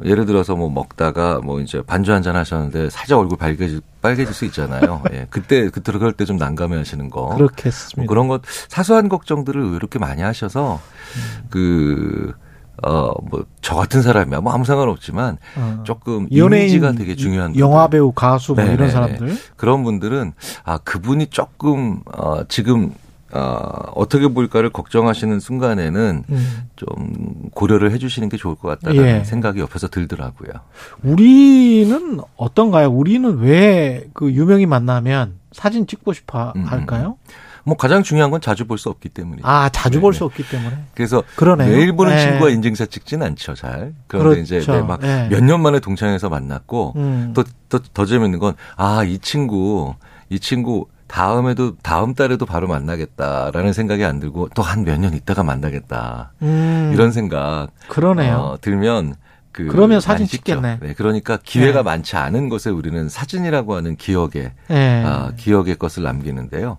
[0.04, 4.44] 예를 들어서 뭐 먹다가 뭐 이제 반주 한 잔 하셨는데 살짝 얼굴 빨개질 빨개질 수
[4.44, 5.02] 있잖아요.
[5.12, 5.26] 예.
[5.30, 7.34] 그때 그때 그럴 때 좀 난감해 하시는 거.
[7.34, 8.06] 그렇게 뭐.
[8.06, 10.80] 그런 것 사소한 걱정들을 이렇게 많이 하셔서
[11.50, 12.32] 그
[12.84, 14.40] 어, 뭐, 저 같은 사람이야.
[14.40, 15.82] 뭐 아무 상관없지만 어.
[15.84, 19.26] 조금 이미지가 되게 중요한 영화 배우, 가수 뭐 네, 이런 네, 사람들.
[19.28, 19.34] 네.
[19.56, 20.32] 그런 분들은
[20.64, 22.92] 아, 그분이 조금 어, 지금
[23.34, 23.40] 어,
[23.94, 26.68] 어떻게 볼까를 걱정하시는 순간에는 음.
[26.76, 29.24] 좀 고려를 해 주시는 게 좋을 것 같다는 예.
[29.24, 30.50] 생각이 옆에서 들더라고요.
[31.02, 32.88] 우리는 어떤가요?
[32.90, 37.16] 우리는 왜 그 유명인 만나면 사진 찍고 싶어 음, 할까요?
[37.64, 39.46] 뭐 가장 중요한 건 자주 볼 수 없기 때문이죠.
[39.46, 40.76] 아, 자주 볼 네, 수 없기 때문에.
[40.94, 41.68] 그래서 그러네요.
[41.70, 42.22] 매일 보는 네.
[42.22, 43.94] 친구와 인증샷 찍진 않죠, 잘.
[44.08, 44.72] 그런데 이제 그렇죠.
[44.72, 45.28] 네, 막 네.
[45.28, 47.32] 몇년 만에 동창회에서 만났고 음.
[47.34, 49.94] 또 또 더 재밌는 건 아, 이 친구
[50.28, 55.42] 이 친구 다음에도 다음 달에도 바로 만나겠다라는 생각이 안 들고 또 한 몇 년 있다가
[55.42, 56.32] 만나겠다.
[56.42, 58.36] 음, 이런 생각 그러네요.
[58.36, 59.14] 어, 들면
[59.52, 60.26] 그 그러면 사진.
[60.26, 60.78] 찍겠네.
[60.80, 61.82] 네, 그러니까 기회가 네.
[61.82, 65.02] 많지 않은 것에 우리는 사진이라고 하는 기억에 예.
[65.04, 66.78] 아, 기억의 것을 남기는데요.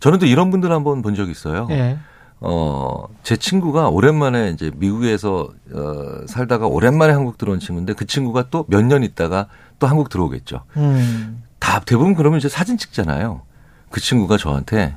[0.00, 1.68] 저는 또 이런 분들 한번 본 적 있어요.
[1.70, 1.98] 예.
[2.40, 8.64] 어, 제 친구가 오랜만에 이제 미국에서 어, 살다가 오랜만에 한국 들어온 친구인데 그 친구가 또
[8.68, 9.46] 몇 년 있다가
[9.78, 10.62] 또 한국 들어오겠죠.
[10.76, 11.42] 음.
[11.58, 13.42] 다 대부분 그러면 이제 사진 찍잖아요.
[13.90, 14.96] 그 친구가 저한테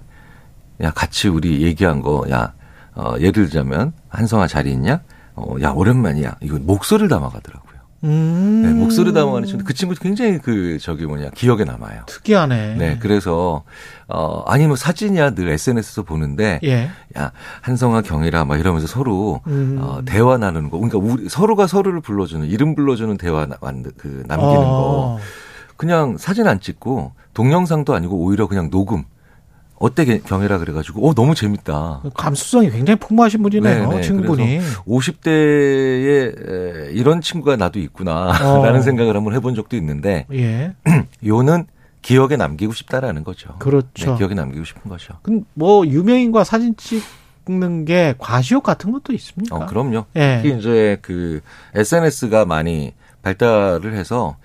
[0.82, 2.54] 야 같이 우리 얘기한 거 야
[2.96, 5.02] 어, 예를 들자면 한성아 자리 있냐?
[5.38, 6.38] 어, 야 오랜만이야.
[6.42, 7.78] 이거 목소리를 담아가더라고요.
[8.04, 8.62] 음.
[8.64, 9.64] 네, 목소리 담아가는 친구.
[9.64, 12.04] 그 친구 굉장히 그 저기 뭐냐 기억에 남아요.
[12.06, 12.76] 특이하네.
[12.76, 13.64] 네, 그래서
[14.08, 16.90] 어 아니 뭐 사진이야 늘 SNS에서 보는데 예.
[17.18, 17.32] 야
[17.62, 19.80] 한성아 경이라 막 이러면서 서로 음.
[19.82, 20.78] 어, 대화 나누는 거.
[20.78, 23.58] 그러니까 우리 서로가 서로를 불러주는 이름 불러주는 대화 나,
[23.98, 25.18] 그 남기는 거.
[25.18, 25.20] 어.
[25.76, 29.06] 그냥 사진 안 찍고 동영상도 아니고 오히려 그냥 녹음.
[29.80, 32.02] 어때 게- 경이라 그래가지고 어 너무 재밌다.
[32.16, 33.90] 감수성이 굉장히 풍부하신 분이네요.
[33.90, 34.02] 네, 네.
[34.02, 34.60] 친구분이.
[35.58, 38.82] 50대에 이런 친구가 나도 있구나라는 어.
[38.82, 40.74] 생각을 한번 해본 적도 있는데 예.
[41.26, 41.66] 요는
[42.02, 43.56] 기억에 남기고 싶다라는 거죠.
[43.60, 44.12] 그렇죠.
[44.12, 45.16] 네, 기억에 남기고 싶은 거죠.
[45.22, 49.56] 그럼 뭐 유명인과 사진 찍는 게 과시욕 같은 것도 있습니까?
[49.58, 50.06] 어, 그럼요.
[50.16, 50.40] 예.
[50.42, 51.42] 특히 이제 그
[51.76, 54.38] SNS가 많이 발달을 해서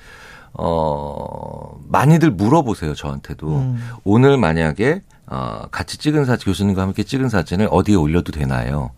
[0.54, 3.82] 어 많이들 물어보세요 저한테도 음.
[4.04, 8.90] 오늘 만약에 어 같이 찍은 사진 교수님과 함께 찍은 사진을 어디에 올려도 되나요?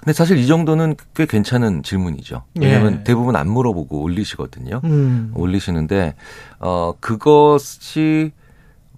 [0.00, 2.42] 근데 사실 이 정도는 꽤 괜찮은 질문이죠.
[2.58, 3.04] 왜냐하면 예.
[3.04, 4.80] 대부분 안 물어보고 올리시거든요.
[4.84, 5.32] 음.
[5.34, 6.14] 올리시는데
[6.58, 8.32] 어 그것이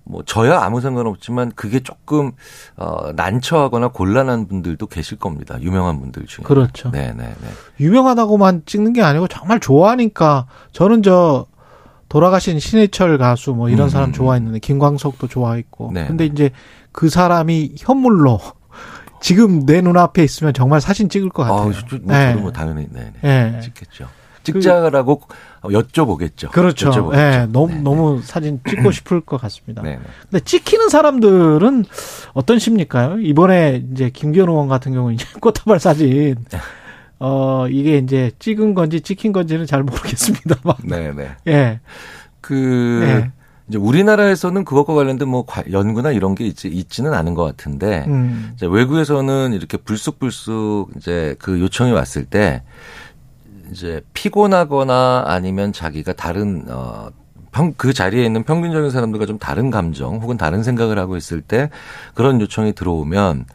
[0.05, 2.33] 뭐 저야 아무 상관없지만 그게 조금
[2.77, 5.59] 어 난처하거나 곤란한 분들도 계실 겁니다.
[5.61, 6.45] 유명한 분들 중에.
[6.45, 6.91] 그렇죠.
[6.91, 7.49] 네, 네, 네.
[7.81, 11.47] 유명하다고만 찍는 게 아니고 정말 좋아하니까 저는 저
[12.09, 14.13] 돌아가신 신해철 가수 뭐 이런 음, 사람 음.
[14.13, 16.33] 좋아했는데 김광석도 좋아했고 네, 근데 네.
[16.33, 16.51] 이제
[16.93, 18.41] 그 사람이 현물로
[19.21, 21.71] 지금 내 눈앞에 있으면 정말 사진 찍을 것 같아요.
[21.71, 22.29] 아, 저, 뭐, 네.
[22.33, 23.55] 저도 뭐 당연히 네, 네.
[23.57, 23.61] 예.
[23.61, 24.09] 찍겠죠.
[24.43, 25.23] 찍자라고
[25.63, 26.51] 여쭤보겠죠.
[26.51, 26.91] 그렇죠.
[26.91, 27.15] 여쭤보겠죠.
[27.17, 29.83] 예, 너무 네, 너무 사진 찍고 싶을 것 같습니다.
[29.83, 30.01] 네, 네.
[30.31, 31.85] 근데 찍히는 사람들은
[32.33, 33.21] 어떤 심리일까요?
[33.21, 36.37] 이번에 이제 김기현 의원 같은 경우는 이제 꽃다발 사진
[37.21, 41.31] 어 이게 이제 찍은 건지 찍힌 건지는 잘 모르겠습니다만 네, 네.
[41.49, 41.81] 예.
[42.41, 43.31] 그 네.
[43.69, 48.53] 이제 우리나라에서는 그것과 관련된 뭐 과- 연구나 이런 게 있지 있지는 않은 것 같은데 음.
[48.55, 52.63] 이제 외국에서는 이렇게 불쑥불쑥 이제 그 요청이 왔을 때
[53.71, 57.11] 이제 피곤하거나 아니면 자기가 다른 어.
[57.51, 61.71] 평, 그 자리에 있는 평균적인 사람들과 좀 다른 감정 혹은 다른 생각을 하고 있을 때
[62.15, 63.47] 그런 요청이 들어오면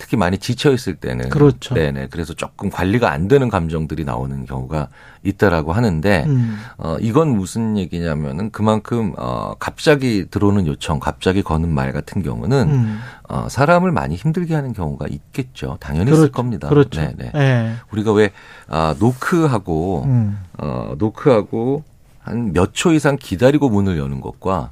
[0.00, 1.74] 특히 많이 지쳐 있을 때는 그렇죠.
[1.74, 4.88] 네네 그래서 조금 관리가 안 되는 감정들이 나오는 경우가
[5.22, 6.58] 있다라고 하는데 음.
[6.78, 13.00] 어, 이건 무슨 얘기냐면은 그만큼 어, 갑자기 들어오는 요청, 갑자기 거는 말 같은 경우는 음.
[13.28, 15.76] 어, 사람을 많이 힘들게 하는 경우가 있겠죠.
[15.80, 16.32] 당연히 있을 그렇죠.
[16.32, 16.68] 겁니다.
[16.70, 17.00] 그렇죠.
[17.02, 17.30] 네, 네.
[17.34, 17.72] 예.
[17.92, 18.30] 우리가 왜
[18.68, 20.38] 아, 노크하고 음.
[20.58, 21.84] 어, 노크하고
[22.22, 24.70] 한 몇 초 이상 기다리고 문을 여는 것과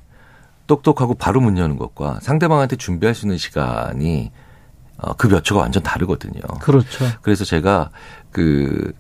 [0.67, 4.48] 똑똑하고 바로 문 여는 것과 상대방한테 준비할 수 있는 시간이 어,
[5.17, 6.41] 그 몇 초가 완전 다르거든요.
[6.61, 7.05] 그렇죠.
[7.23, 7.91] 그래서 제가
[8.33, 8.93] 그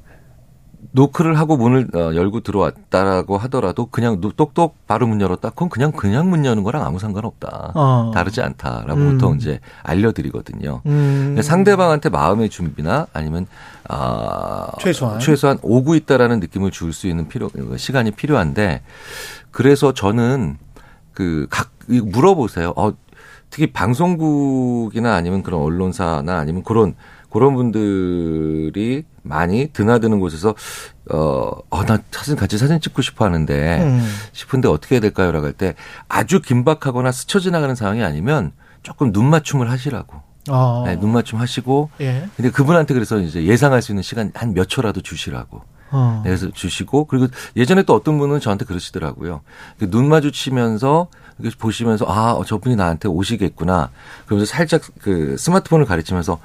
[0.92, 5.50] 노크를 하고 문을 어, 열고 들어왔다라고 하더라도 그냥 노- 똑똑 바로 문 열었다.
[5.50, 7.72] 그건 그냥 그냥 문 여는 거랑 아무 상관없다.
[7.74, 8.10] 어.
[8.14, 9.12] 다르지 않다라고 음.
[9.12, 10.80] 보통 이제 알려드리거든요.
[10.86, 11.36] 음.
[11.42, 13.46] 상대방한테 마음의 준비나 아니면
[13.88, 15.18] 아 최소한.
[15.20, 18.82] 최소한 오고 있다라는 느낌을 줄 수 있는 필요 시간이 필요한데
[19.50, 20.56] 그래서 저는
[21.12, 22.72] 그각 물어보세요.
[22.76, 22.92] 어
[23.50, 26.94] 특히 방송국이나 아니면 그런 언론사나 아니면 그런
[27.30, 30.54] 그런 분들이 많이 드나드는 곳에서
[31.10, 34.06] 어, 어, 나 사진 같이 사진 찍고 싶어 하는데 음.
[34.32, 35.32] 싶은데 어떻게 해야 될까요?
[35.32, 35.74] 라고 할 때
[36.08, 38.52] 아주 긴박하거나 스쳐 지나가는 상황이 아니면
[38.82, 40.22] 조금 눈 맞춤을 하시라고.
[40.50, 40.84] 어.
[40.86, 42.26] 네, 눈 맞춤 하시고 예.
[42.36, 45.62] 근데 그분한테 그래서 이제 예상할 수 있는 시간 한 몇 초라도 주시라고.
[45.90, 46.20] 어.
[46.24, 47.26] 네, 그래서 주시고 그리고
[47.56, 49.40] 예전에 또 어떤 분은 저한테 그러시더라고요.
[49.78, 51.27] 그눈 마주치면서 이렇게
[51.59, 53.90] 보시면서 아 어, 저분이 나한테 오시겠구나.
[54.27, 56.39] 그러면서 살짝 그 스마트폰을 가리치면서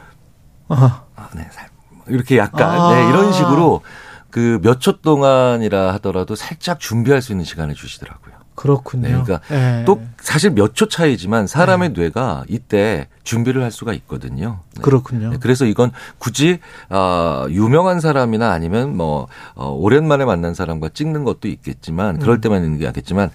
[0.69, 0.75] 어.
[1.15, 1.69] 아, 네, 살-
[2.07, 2.93] 이렇게 약간 아.
[2.95, 3.81] 네, 이런 식으로
[4.29, 8.33] 그 몇 초 동안이라 하더라도 살짝 준비할 수 있는 시간을 주시더라고요.
[8.55, 9.07] 그렇군요.
[9.07, 9.83] 네, 그러니까 예.
[9.85, 14.59] 또 사실 몇 초 차이지만 사람의 뇌가 이때 준비를 할 수가 있거든요.
[14.75, 14.81] 네.
[14.83, 15.31] 그렇군요.
[15.31, 16.59] 네, 그래서 이건 굳이
[16.89, 22.41] 어, 유명한 사람이나 아니면 뭐 어, 오랜만에 만난 사람과 찍는 것도 있겠지만 그럴 음.
[22.41, 23.31] 때만 있는 게 아겠지만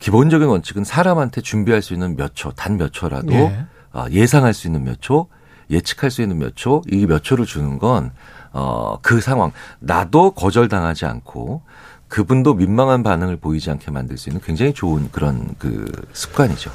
[0.00, 3.64] 기본적인 원칙은 사람한테 준비할 수 있는 몇 초, 단 몇 초라도 예.
[3.92, 5.28] 어, 예상할 수 있는 몇 초,
[5.70, 8.10] 예측할 수 있는 몇 초, 이 몇 초를 주는 건
[8.52, 11.62] 어, 그 상황 나도 거절당하지 않고
[12.08, 16.70] 그분도 민망한 반응을 보이지 않게 만들 수 있는 굉장히 좋은 그런 그 습관이죠.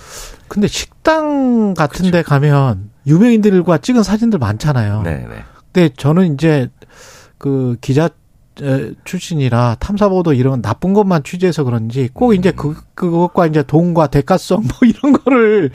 [0.48, 5.02] 근데 식당 같은 데 가면 유명인들과 찍은 사진들 많잖아요.
[5.04, 5.18] 그렇죠.
[5.18, 5.44] 네, 네.
[5.74, 6.70] 근데 저는 이제
[7.38, 8.10] 그 기자 에,
[9.04, 12.56] 출신이라 탐사보도 이런 나쁜 것만 취재해서 그런지 꼭 이제 음.
[12.56, 15.72] 그 그것과 이제 돈과 대가성 뭐 이런 거를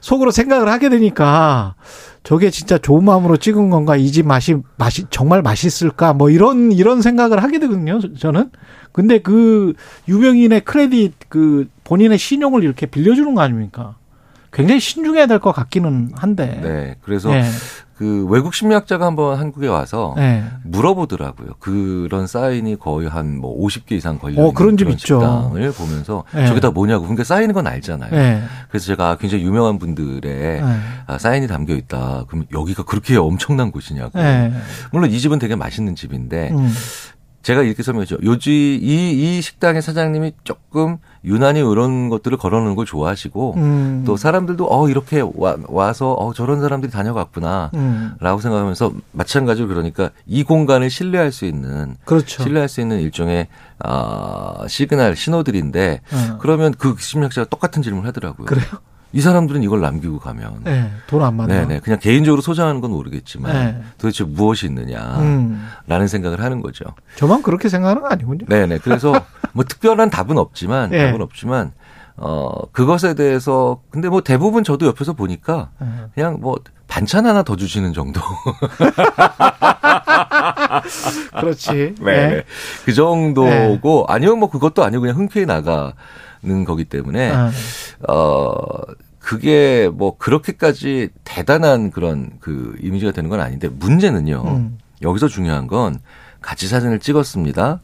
[0.00, 1.74] 속으로 생각을 하게 되니까
[2.22, 7.02] 저게 진짜 좋은 마음으로 찍은 건가 이 집 맛이 맛이 정말 맛있을까 뭐 이런 이런
[7.02, 8.50] 생각을 하게 되거든요 저는
[8.92, 9.74] 근데 그
[10.08, 13.96] 유명인의 크레딧 그 본인의 신용을 이렇게 빌려주는 거 아닙니까
[14.52, 16.96] 굉장히 신중해야 될 것 같기는 한데 네.
[17.02, 17.44] 그래서 예.
[17.98, 20.44] 그 외국 심리학자가 한번 한국에 와서 예.
[20.62, 21.48] 물어보더라고요.
[21.58, 25.20] 그런 사인이 거의 한 뭐 50개 이상 걸려 어, 있는 그런 집 있죠.
[25.20, 26.46] 식당을 보면서 네.
[26.46, 27.02] 저게 다 뭐냐고.
[27.02, 28.10] 그러니까 사인인 건 알잖아요.
[28.14, 28.42] 예.
[28.68, 30.62] 그래서 제가 굉장히 유명한 분들의 예.
[31.08, 32.24] 아, 사인이 담겨 있다.
[32.28, 34.18] 그럼 여기가 그렇게 엄청난 곳이냐고.
[34.20, 34.52] 예.
[34.92, 36.72] 물론 이 집은 되게 맛있는 집인데 음.
[37.48, 38.18] 제가 이렇게 설명했죠.
[38.24, 44.04] 요즘 이, 이 식당의 사장님이 조금 유난히 이런 것들을 걸어놓는 걸 좋아하시고 음.
[44.06, 47.70] 또 사람들도 어 이렇게 와, 와서 어 저런 사람들이 다녀갔구나.
[47.72, 48.12] 음.
[48.20, 52.42] 라고 생각하면서 마찬가지로 그러니까 이 공간을 신뢰할 수 있는 그렇죠.
[52.42, 53.46] 신뢰할 수 있는 일종의
[53.78, 56.38] 아 시그널 신호들인데 어.
[56.40, 58.44] 그러면 그 심리학자가 똑같은 질문을 하더라고요.
[58.44, 58.66] 그래요?
[59.12, 61.52] 이 사람들은 이걸 남기고 가면 네, 돈안 많아.
[61.52, 63.82] 네네 그냥 개인적으로 소장하는 건 모르겠지만 네.
[63.96, 66.06] 도대체 무엇이 있느냐라는 음.
[66.06, 66.84] 생각을 하는 거죠.
[67.16, 68.44] 저만 그렇게 생각하는 거 아니군요.
[68.48, 71.06] 네 네 그래서 뭐 특별한 답은 없지만 네.
[71.06, 71.72] 답은 없지만
[72.16, 75.86] 어 그것에 대해서 근데 뭐 대부분 저도 옆에서 보니까 네.
[76.14, 76.56] 그냥 뭐
[76.86, 78.20] 반찬 하나 더 주시는 정도.
[81.40, 81.94] 그렇지.
[82.00, 82.28] 네.
[82.28, 82.42] 네.
[82.84, 85.94] 그 정도고 아니면 뭐 그것도 아니고 그냥 흔쾌히 나가
[86.42, 87.50] 는 거기 때문에 아,
[88.08, 88.54] 어
[89.18, 94.42] 그게 뭐 그렇게까지 대단한 그런 그 이미지가 되는 건 아닌데 문제는요.
[94.46, 94.78] 음.
[95.02, 95.98] 여기서 중요한 건
[96.40, 97.80] 같이 사진을 찍었습니다.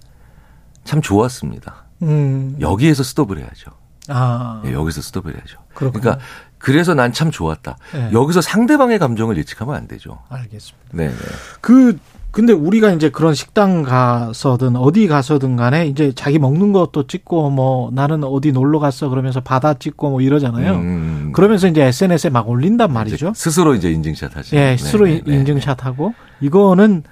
[0.85, 1.85] 참 좋았습니다.
[2.03, 2.57] 음.
[2.61, 3.73] 여기에서 스톱을 해야죠.
[4.09, 4.63] 아.
[4.67, 5.59] 예, 여기서 스톱을 해야죠.
[5.75, 6.01] 그렇군요.
[6.01, 6.25] 그러니까
[6.59, 7.77] 그래서 난 참 좋았다.
[7.93, 8.11] 네.
[8.13, 10.21] 여기서 상대방의 감정을 예측하면 안 되죠.
[10.29, 10.89] 알겠습니다.
[10.93, 11.09] 네.
[11.09, 11.15] 네.
[11.61, 11.99] 그
[12.35, 17.91] 근데 우리가 이제 그런 식당 가서든 어디 가서든 간에 이제 자기 먹는 것도 찍고 뭐
[17.93, 20.73] 나는 어디 놀러 갔어 그러면서 바다 찍고 뭐 이러잖아요.
[20.75, 23.29] 음, 그러면서 이제 SNS에 막 올린단 말이죠.
[23.29, 24.57] 이제 스스로 이제 인증샷 하시죠.
[24.57, 25.37] 예, 스스로 네, 네, 네.
[25.37, 27.05] 인증샷 하고 이거는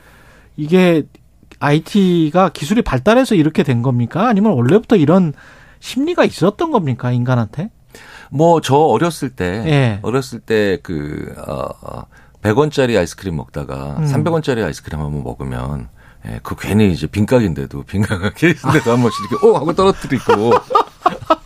[0.57, 1.05] 이게
[1.61, 4.27] IT가 기술이 발달해서 이렇게 된 겁니까?
[4.29, 5.33] 아니면 원래부터 이런
[5.79, 7.71] 심리가 있었던 겁니까 인간한테?
[8.33, 9.99] 뭐 저 어렸을 때 예.
[10.03, 12.03] 어렸을 때 그 어, 어
[12.43, 14.05] 100원짜리 아이스크림 먹다가 음.
[14.07, 15.89] 300원짜리 아이스크림 한번 먹으면
[16.27, 20.53] 예, 그 괜히 이제 빈각인데도 빈각 케이스인데도 한 번씩 이렇게 오 하고 떨어뜨리고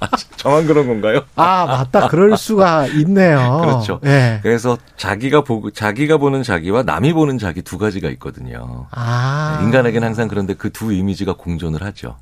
[0.01, 1.23] 아, 저만 그런 건가요?
[1.35, 3.60] 아 맞다, 그럴 수가 있네요.
[3.64, 4.01] 그렇죠.
[4.05, 4.40] 예.
[4.43, 8.86] 그래서 자기가 보고 자기가 보는 자기와 남이 보는 자기 두 가지가 있거든요.
[8.90, 12.16] 아 인간에게는 항상 그런데 그 두 이미지가 공존을 하죠.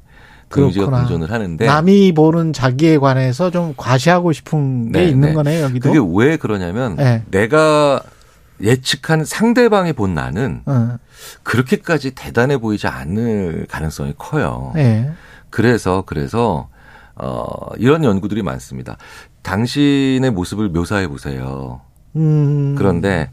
[0.48, 0.86] 그 이미지가.
[0.86, 5.34] 공존을 하는데 남이 보는 자기에 관해서 좀 과시하고 싶은 게 네, 있는 네.
[5.34, 5.90] 거네요 여기도.
[5.92, 7.24] 그게 왜 그러냐면 네.
[7.32, 8.00] 내가
[8.60, 10.98] 예측한 상대방이 본 나는 어,
[11.42, 14.72] 그렇게까지 대단해 보이지 않을 가능성이 커요.
[14.76, 15.12] 예.
[15.50, 16.68] 그래서 그래서
[17.16, 18.96] 어 이런 연구들이 많습니다.
[19.42, 21.80] 당신의 모습을 묘사해 보세요.
[22.16, 22.74] 음.
[22.76, 23.30] 그런데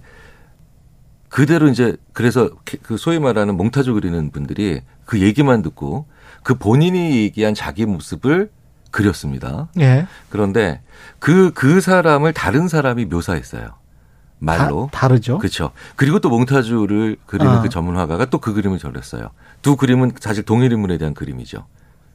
[1.29, 2.49] 그대로 이제 그래서
[2.83, 6.05] 그 소위 말하는 몽타주 그리는 분들이 그 얘기만 듣고
[6.43, 8.49] 그 본인이 얘기한 자기 모습을
[8.91, 9.69] 그렸습니다.
[9.79, 10.05] 예.
[10.29, 10.81] 그런데
[11.19, 13.80] 그, 그 사람을 다른 사람이 묘사했어요.
[14.41, 14.89] 말로.
[14.91, 15.71] 다, 르죠 그렇죠.
[15.95, 17.61] 그리고 또 몽타주를 그리는 아.
[17.61, 19.29] 그 전문 화가가 또 그 그림을 그렸어요.
[19.61, 21.65] 두 그림은 사실 동일 인물에 대한 그림이죠.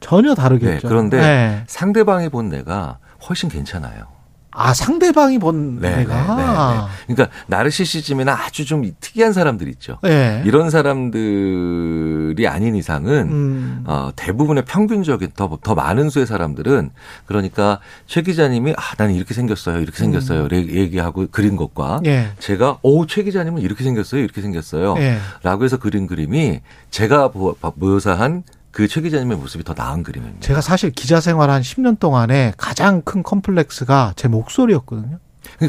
[0.01, 0.73] 전혀 다르겠죠.
[0.73, 1.63] 네, 그런데 네.
[1.67, 4.16] 상대방이 본 내가 훨씬 괜찮아요.
[4.59, 6.35] 아 상대방이 본 네, 내가.
[6.35, 7.15] 네, 네, 네.
[7.15, 9.99] 그러니까 나르시시즘이나 아주 좀 특이한 사람들 있죠.
[10.01, 10.41] 네.
[10.45, 13.83] 이런 사람들이 아닌 이상은 음.
[13.85, 16.89] 어, 대부분의 평균적인 더, 더 많은 수의 사람들은
[17.27, 20.49] 그러니까 최 기자님이 아 나는 이렇게 생겼어요 이렇게 생겼어요 음.
[20.51, 22.29] 얘기하고 그린 것과 예.
[22.39, 25.17] 제가 오최 기자님은 이렇게 생겼어요 이렇게 생겼어요 예.
[25.43, 30.39] 라고 해서 그린 그림이 제가 보- 묘사한 그 최 기자님의 모습이 더 나은 그림입니다.
[30.41, 35.17] 제가 사실 기자 생활 한 10년 동안에 가장 큰 컴플렉스가 제 목소리였거든요.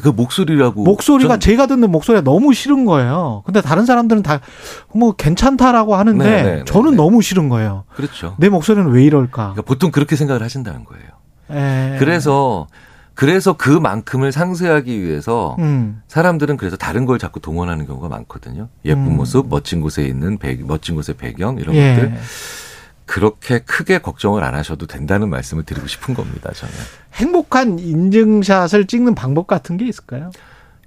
[0.03, 3.43] 그 목소리라고 목소리가 전- 제가 듣는 목소리가 너무 싫은 거예요.
[3.47, 4.41] 근데 다른 사람들은 다
[4.93, 6.97] 뭐 괜찮다라고 하는데 네, 네, 네, 저는 네.
[6.97, 7.85] 너무 싫은 거예요.
[7.95, 8.35] 그렇죠.
[8.39, 9.31] 내 목소리는 왜 이럴까?
[9.55, 11.05] 그러니까 보통 그렇게 생각을 하신다는 거예요.
[11.53, 11.97] 예.
[11.99, 12.67] 그래서
[13.15, 16.03] 그래서 그만큼을 상쇄하기 위해서 음.
[16.09, 18.69] 사람들은 그래서 다른 걸 자꾸 동원하는 경우가 많거든요.
[18.85, 19.17] 예쁜 음.
[19.17, 21.95] 모습, 멋진 곳에 있는 배, 멋진 곳의 배경 이런 예.
[21.95, 22.19] 것들
[23.09, 26.53] 그렇게 크게 걱정을 안 하셔도 된다는 말씀을 드리고 싶은 겁니다.
[26.53, 26.75] 저는
[27.15, 30.31] 행복한 인증샷을 찍는 방법 같은 게 있을까요?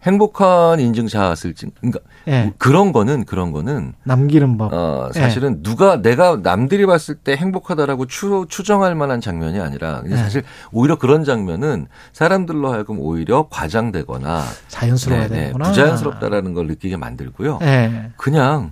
[0.03, 2.53] 행복한 인증샷을 찍, 그러니까 예.
[2.59, 4.71] 그런 거는 그런 거는 남기는 법.
[4.71, 10.15] 어, 사실은 누가 내가 남들이 봤을 때 행복하다라고 추, 추정할 만한 장면이 아니라 네.
[10.15, 15.69] 사실 오히려 그런 장면은 사람들로 하여금 오히려 과장되거나 자연스러워야 네, 네, 되는구나.
[15.69, 17.59] 부자연스럽다라는 걸 느끼게 만들고요.
[17.63, 18.11] 예.
[18.15, 18.71] 그냥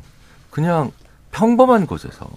[0.52, 0.92] 그냥
[1.32, 2.28] 평범한 곳에서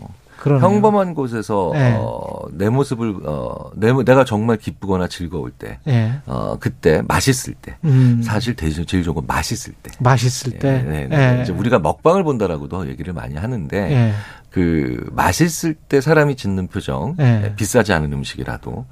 [0.43, 0.69] 그러네요.
[0.69, 1.94] 평범한 곳에서 네.
[1.97, 2.20] 어,
[2.51, 6.14] 내 모습을 어, 내, 내가 정말 기쁘거나 즐거울 때 예.
[6.27, 8.20] 어, 그때 맛있을 때 음.
[8.24, 10.82] 사실 대신 제일 좋은 건 맛있을 때 맛있을 때.
[10.82, 11.39] 네, 네.
[11.39, 11.43] 예.
[11.43, 14.12] 이제 우리가 먹방을 본다라고도 얘기를 많이 하는데 예.
[14.51, 17.55] 그 맛있을 때 사람이 짓는 표정 네.
[17.55, 18.85] 비싸지 않은 음식이라도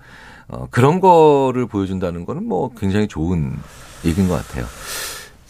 [0.47, 3.57] 어, 그런 거를 보여준다는 거는 뭐 굉장히 좋은
[4.05, 4.67] 얘기인 것 같아요.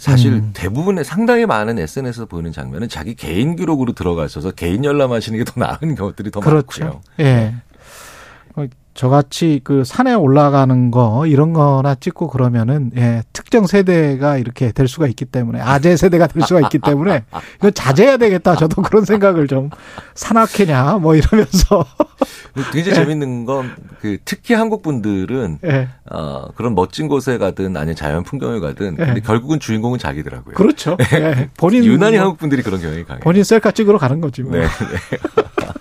[0.01, 0.51] 사실 음.
[0.55, 5.95] 대부분의 상당히 많은 SNS에서 보이는 장면은 자기 개인 기록으로 들어가셔서 개인 열람하시는 게 더 나은
[5.95, 6.85] 것들이 더 그렇죠.
[6.85, 7.01] 많고요.
[7.21, 7.55] 예.
[9.01, 14.89] 어, 저같이 그 산에 올라가는 거 이런 거나 찍고 그러면은 예, 특정 세대가 이렇게 될
[14.89, 17.25] 수가 있기 때문에 아재 세대가 될 수가 있기 때문에
[17.59, 18.57] 이거 자제해야 되겠다.
[18.57, 19.71] 저도 그런 생각을 좀
[20.15, 21.85] 산악회냐 뭐 이러면서
[22.73, 23.71] 굉장히 재밌는 건
[24.01, 25.89] 그 특히 한국 분들은 예.
[26.11, 29.21] 어, 그런 멋진 곳에 가든 아니면 자연 풍경을 가든 근데 예.
[29.21, 30.55] 결국은 주인공은 자기더라고요.
[30.55, 30.97] 그렇죠.
[31.13, 31.51] 예.
[31.59, 33.21] 본인 유난히 뭐, 한국 분들이 그런 경향이 강해요.
[33.21, 34.53] 본인 셀카 찍으러 가는 거지 뭐.
[34.53, 34.61] 네.
[34.63, 34.69] 네.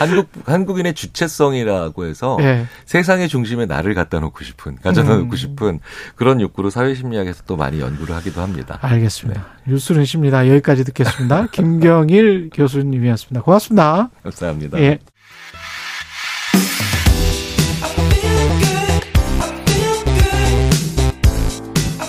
[0.00, 2.66] 한국 한국인의 주체성이라고 해서 예.
[2.86, 5.36] 세상의 중심에 나를 갖다 놓고 싶은 가져다 놓고 음.
[5.36, 5.80] 싶은
[6.16, 8.78] 그런 욕구로 사회 심리학에서 또 많이 연구를 하기도 합니다.
[8.80, 9.46] 알겠습니다.
[9.66, 10.48] 뉴스는 십니다.
[10.48, 11.48] 여기까지 듣겠습니다.
[11.52, 13.42] 김경일 교수님이었습니다.
[13.42, 14.08] 고맙습니다.
[14.22, 14.80] 감사합니다.
[14.80, 14.98] 예.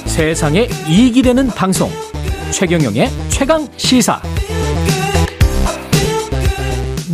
[0.05, 1.89] 세상에 이익이 되는 방송
[2.51, 4.21] 최경영의 최강 시사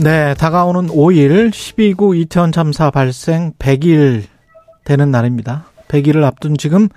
[0.03, 4.23] 네, 다가오는 5일 12구 이태원 참사 발생 100일
[4.83, 5.65] 되는 날입니다.
[5.87, 6.87] 100일을 앞둔 지금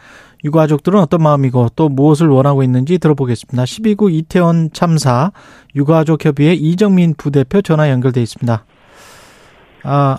[0.44, 3.62] 유가족들은 어떤 마음이고 또 무엇을 원하고 있는지 들어보겠습니다.
[3.64, 5.32] 12구 이태원 참사
[5.76, 8.64] 유가족 협의회 이정민 부대표 전화 연결돼 있습니다.
[9.84, 10.18] 아,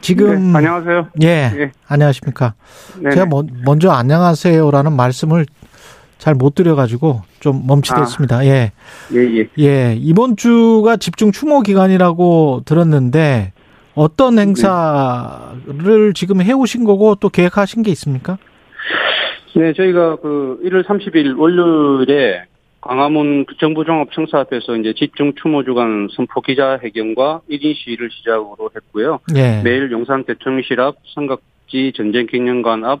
[0.00, 1.08] 지금 네, 안녕하세요.
[1.22, 1.26] 예,
[1.56, 1.72] 예.
[1.86, 2.54] 안녕하십니까?
[2.98, 3.14] 네네.
[3.14, 5.46] 제가 먼- 먼저 안녕하세요라는 말씀을
[6.20, 8.44] 잘 못 드려가지고 좀 멈칫했습니다.
[8.44, 8.72] 예.
[9.14, 9.48] 예, 예.
[9.58, 13.52] 예, 이번 주가 집중 추모 기간이라고 들었는데
[13.94, 18.36] 어떤 행사를 지금 해오신 거고 또 계획하신 게 있습니까?
[19.56, 22.44] 네, 저희가 그 1월 30일 월요일에
[22.82, 29.20] 광화문 정부종합청사 앞에서 이제 집중 추모 주간 선포 기자회견과 1인 시위를 시작으로 했고요.
[29.36, 29.62] 예.
[29.64, 33.00] 매일 용산 대통령실 앞, 삼각지 전쟁 기념관 앞,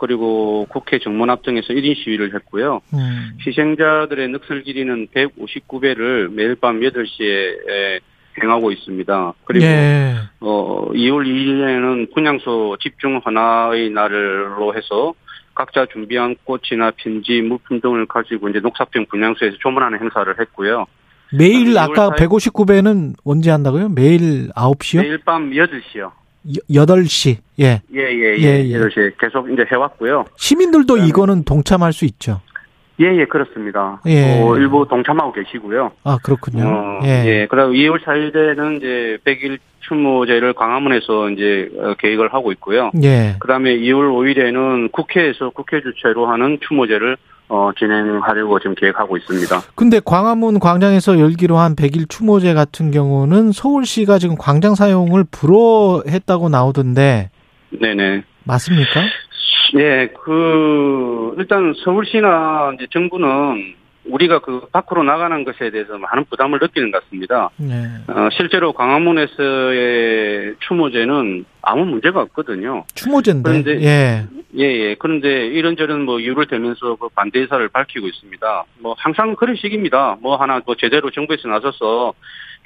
[0.00, 2.80] 그리고 국회 정문 앞 등에서 1인 시위를 했고요.
[2.94, 8.00] 음, 희생자들의 넋을 기리는 159배를 매일 밤 8시에
[8.42, 9.34] 행하고 있습니다.
[9.44, 10.14] 그리고 예.
[10.40, 15.12] 어, 2월 2일에는 분향소 집중 헌화의 날로 해서
[15.54, 20.86] 각자 준비한 꽃이나 편지, 물품 등을 가지고 이제 녹사평 분향소에서 조문하는 행사를 했고요.
[21.36, 23.90] 매일 아까 사일- 159배는 언제 한다고요?
[23.90, 25.02] 매일 9시요?
[25.02, 26.10] 매일 밤 8시요.
[26.46, 27.36] 8시.
[27.60, 27.82] 예.
[27.94, 28.64] 예, 예, 예, 예.
[28.64, 28.78] 예.
[28.78, 30.24] 8시에 계속 이제 해왔고요.
[30.36, 32.40] 시민들도 이거는 동참할 수 있죠.
[33.00, 34.00] 예, 예, 그렇습니다.
[34.06, 34.40] 예.
[34.42, 35.92] 어, 일부 동참하고 계시고요.
[36.04, 36.64] 아, 그렇군요.
[36.66, 37.24] 어, 예.
[37.26, 37.46] 예.
[37.50, 42.90] 그리고 2월 4일에는 이제 100일 추모제를 광화문에서 이제 어, 계획을 하고 있고요.
[43.02, 43.36] 예.
[43.40, 47.16] 그다음에 2월 5일에는 국회에서 국회 주최로 하는 추모제를
[47.52, 49.60] 어, 진행하려고 지금 계획하고 있습니다.
[49.74, 57.30] 근데 광화문 광장에서 열기로 한 100일 추모제 같은 경우는 서울시가 지금 광장 사용을 불허했다고 나오던데
[57.70, 58.22] 네네.
[58.44, 59.00] 맞습니까?
[59.78, 63.74] 예, 그, 일단 서울시나 이제 정부는
[64.10, 67.50] 우리가 그 밖으로 나가는 것에 대해서 많은 부담을 느끼는 것 같습니다.
[67.56, 67.86] 네.
[68.08, 72.84] 어, 실제로 광화문에서의 추모제는 아무 문제가 없거든요.
[72.94, 73.48] 추모제인데.
[73.48, 74.24] 그런데- 예.
[74.58, 74.94] 예, 예.
[74.98, 78.64] 그런데 이런저런 뭐 이유를 대면서 그 반대 의사를 밝히고 있습니다.
[78.80, 80.16] 뭐 항상 그런 식입니다.
[80.20, 82.14] 뭐 하나 뭐 제대로 정부에서 나서서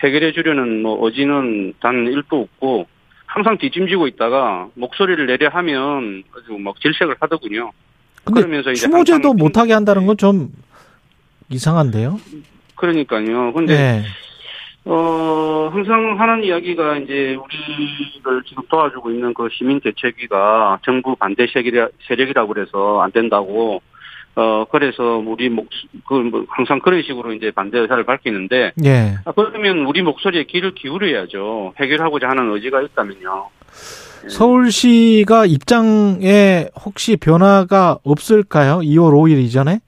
[0.02, 2.86] 해결해 주려는 뭐 의지는 단 일도 없고
[3.26, 7.70] 항상 뒷짐지고 있다가 목소리를 내려 하면 아주 막 질색을 하더군요.
[8.24, 10.48] 그러면서 이제 추모제도 못하게 한다는 건 좀
[11.50, 12.18] 이상한데요?
[12.76, 13.52] 그러니까요.
[13.52, 14.02] 근데 예.
[14.86, 21.90] 어, 항상 하는 이야기가 이제 우리를 지금 도와주고 있는 그 시민 대책위가 정부 반대 세력이라-
[22.06, 23.80] 세력이라고 그래서 안 된다고,
[24.36, 25.68] 어, 그래서 우리 목,
[26.06, 29.14] 그, 뭐 항상 그런 식으로 이제 반대 의사를 밝히는데, 예.
[29.24, 31.74] 아, 그러면 우리 목소리에 귀를 기울여야죠.
[31.80, 33.46] 해결하고자 하는 의지가 있다면요.
[34.28, 38.78] 서울시가 입장에 혹시 변화가 없을까요?
[38.80, 39.80] 2월 5일 이전에?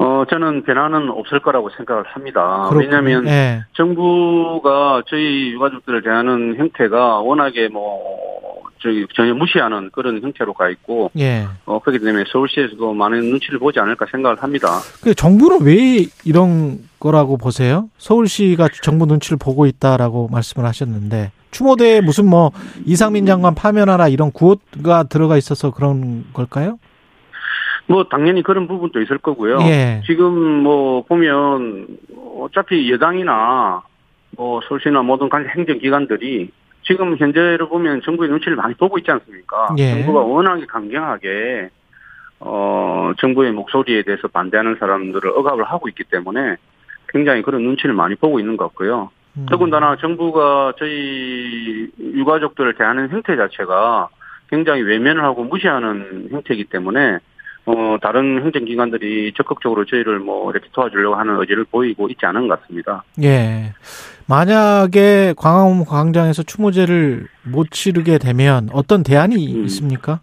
[0.00, 2.68] 어, 저는 변화는 없을 거라고 생각을 합니다.
[2.68, 2.78] 그렇군요.
[2.78, 3.64] 왜냐하면 예.
[3.72, 11.48] 정부가 저희 유가족들을 대하는 형태가 워낙에 뭐 저기 전혀 무시하는 그런 형태로 가 있고 예.
[11.64, 14.68] 어 그렇기 때문에 서울시에서도 많은 눈치를 보지 않을까 생각을 합니다.
[15.02, 17.88] 그 정부는 왜 이런 거라고 보세요?
[17.98, 22.52] 서울시가 정부 눈치를 보고 있다라고 말씀을 하셨는데 추모대에 무슨 뭐
[22.84, 26.78] 이상민 장관 파면하라 이런 구호가 들어가 있어서 그런 걸까요?
[27.88, 29.58] 뭐 당연히 그런 부분도 있을 거고요.
[29.62, 30.02] 예.
[30.06, 30.32] 지금
[30.62, 31.86] 뭐 보면
[32.38, 33.82] 어차피 여당이나
[34.36, 36.50] 뭐 서울시나 모든 관 행정기관들이
[36.82, 39.74] 지금 현재로 보면 정부의 눈치를 많이 보고 있지 않습니까?
[39.78, 39.90] 예.
[39.90, 41.70] 정부가 워낙에 강경하게
[42.40, 46.56] 어 정부의 목소리에 대해서 반대하는 사람들을 억압을 하고 있기 때문에
[47.08, 49.10] 굉장히 그런 눈치를 많이 보고 있는 것 같고요.
[49.38, 49.46] 음.
[49.48, 54.08] 더군다나 정부가 저희 유가족들을 대하는 형태 자체가
[54.50, 57.18] 굉장히 외면을 하고 무시하는 형태이기 때문에
[57.68, 63.04] 어 다른 행정기관들이 적극적으로 저희를 뭐 이렇게 도와주려고 하는 의지를 보이고 있지 않은 것 같습니다.
[63.22, 63.74] 예.
[64.26, 69.64] 만약에 광화문 광장에서 추모제를 못 치르게 되면 어떤 대안이 음.
[69.64, 70.20] 있습니까?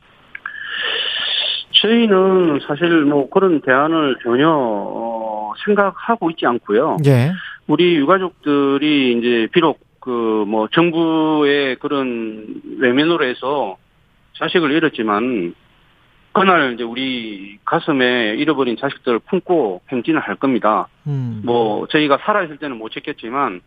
[1.82, 6.98] 저희는 사실 뭐 그런 대안을 전혀 어, 생각하고 있지 않고요.
[7.06, 7.32] 예.
[7.68, 13.78] 우리 유가족들이 이제 비록 그 뭐 정부의 그런 외면으로 해서
[14.38, 15.56] 자식을 잃었지만
[16.36, 20.90] 그날 이제 우리 가슴에 잃어버린 자식들을 품고 행진을 할 겁니다.
[21.08, 21.42] 음.
[21.46, 23.62] 뭐 저희가 살아있을 때는 못 지켰지만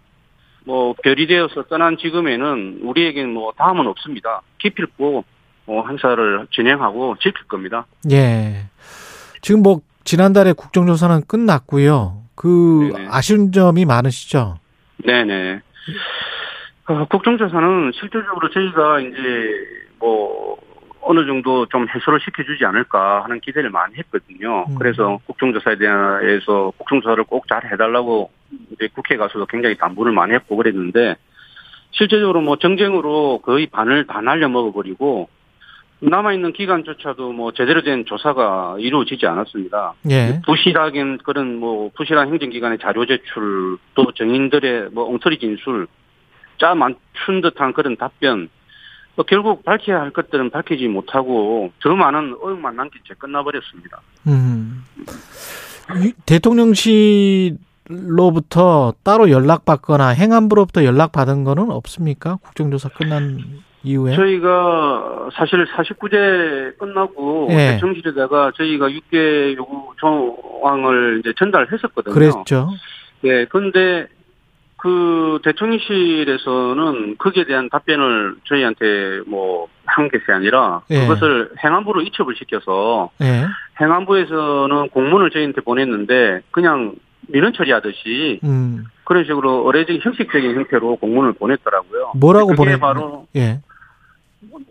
[0.66, 4.42] 뭐 별이 되어서 떠난 지금에는 우리에게는 뭐 다음은 없습니다.
[4.58, 5.24] 기필코
[5.66, 7.86] 어, 행사를 진행하고 지킬 겁니다.
[8.10, 8.66] 예.
[9.40, 12.22] 지금 뭐 지난달에 국정조사는 끝났고요.
[12.34, 13.08] 그 네네.
[13.10, 14.58] 아쉬운 점이 많으시죠?
[15.06, 15.60] 네네.
[16.88, 19.16] 어, 국정조사는 실질적으로 저희가 이제
[19.98, 20.56] 뭐
[21.10, 24.66] 어느 정도 좀 해소를 시켜주지 않을까 하는 기대를 많이 했거든요.
[24.68, 24.74] 음.
[24.78, 28.30] 그래서 국정조사에 대해서 국정조사를 꼭 잘 해달라고
[28.72, 31.16] 이제 국회 가서도 굉장히 당부를 많이 했고 그랬는데
[31.92, 35.30] 실제적으로 뭐 정쟁으로 거의 반을 다 날려 먹어버리고
[36.00, 39.94] 남아있는 기간조차도 뭐 제대로 된 조사가 이루어지지 않았습니다.
[40.10, 40.42] 예.
[40.44, 45.86] 부실하긴 그런 뭐 부실한 행정기관의 자료 제출 또 정인들의 뭐 엉터리 진술
[46.58, 48.57] 짜 맞춘 듯한 그런 답변 또
[49.24, 54.00] 결국 밝혀야 할 것들은 밝히지 못하고 더 많은 어용만 남긴 채 끝나버렸습니다.
[54.26, 54.84] 음.
[56.04, 62.36] 이- 대통령실로부터 따로 연락받거나 행안부로부터 연락받은 거는 없습니까?
[62.42, 63.38] 국정조사 끝난
[63.82, 64.14] 이후에?
[64.16, 67.72] 저희가 사실 49제 끝나고 예.
[67.74, 72.14] 대통령실에다가 저희가 6개 요구 조항을 이제 전달했었거든요.
[72.14, 72.70] 그랬죠.
[73.24, 74.06] 예, 근데
[74.78, 81.00] 그 대통령실에서는 거기에 대한 답변을 저희한테 뭐 한 것이 아니라 예.
[81.00, 83.46] 그것을 행안부로 이첩을 시켜서 예.
[83.80, 86.94] 행안부에서는 공문을 저희한테 보냈는데 그냥
[87.28, 88.84] 민원 처리하듯이 음.
[89.04, 92.12] 그런 식으로 의례적인 형식적인 형태로 공문을 보냈더라고요.
[92.16, 92.78] 뭐라고 그게?
[92.78, 93.60] 바로 예.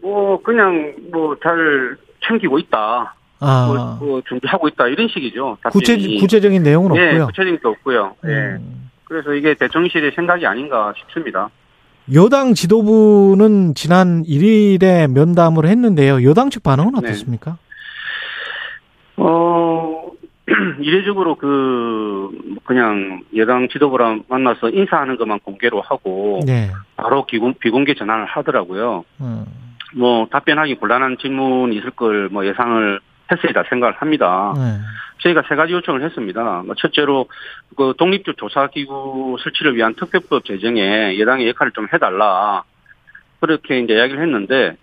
[0.02, 1.98] 뭐 그냥 뭐 잘
[2.28, 3.16] 챙기고 있다.
[3.40, 3.98] 아.
[4.00, 5.58] 뭐, 뭐 준비하고 있다 이런 식이죠.
[5.72, 6.20] 구체 답변이.
[6.20, 7.26] 구체적인 내용은 예, 없고요.
[7.28, 8.16] 구체적인 게 없고요.
[8.28, 8.58] 예.
[9.08, 9.10] 음.
[9.10, 11.50] 그래서 이게 대통령실의 생각이 아닌가 싶습니다.
[12.14, 16.24] 여당 지도부는 지난 1일에 면담을 했는데요.
[16.24, 17.10] 여당 측 반응은 네.
[17.10, 17.58] 어떻습니까?
[19.18, 20.12] 어,
[20.80, 22.30] 이례적으로 그,
[22.64, 26.70] 그냥 여당 지도부랑 만나서 인사하는 것만 공개로 하고, 네.
[26.96, 29.04] 바로 기공, 비공개 전화를 하더라고요.
[29.20, 29.46] 음.
[29.96, 33.00] 뭐, 답변하기 곤란한 질문이 있을 걸 뭐 예상을
[33.32, 34.54] 했으리라 생각을 합니다.
[34.56, 34.80] 네.
[35.20, 36.64] 저희가 세 가지 요청을 했습니다.
[36.66, 37.28] 뭐 첫째로
[37.76, 42.64] 그 독립적 조사기구 설치를 위한 특별법 제정에 여당의 역할을 좀 해달라
[43.40, 44.76] 그렇게 이제 이야기를 했는데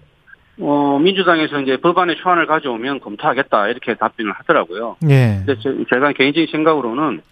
[0.61, 4.97] 어 민주당에서 이제 법안의 초안을 가져오면 검토하겠다 이렇게 답변을 하더라고요.
[5.09, 5.43] 예.
[5.45, 7.23] 근데 제- 제가 개인적인 생각으로는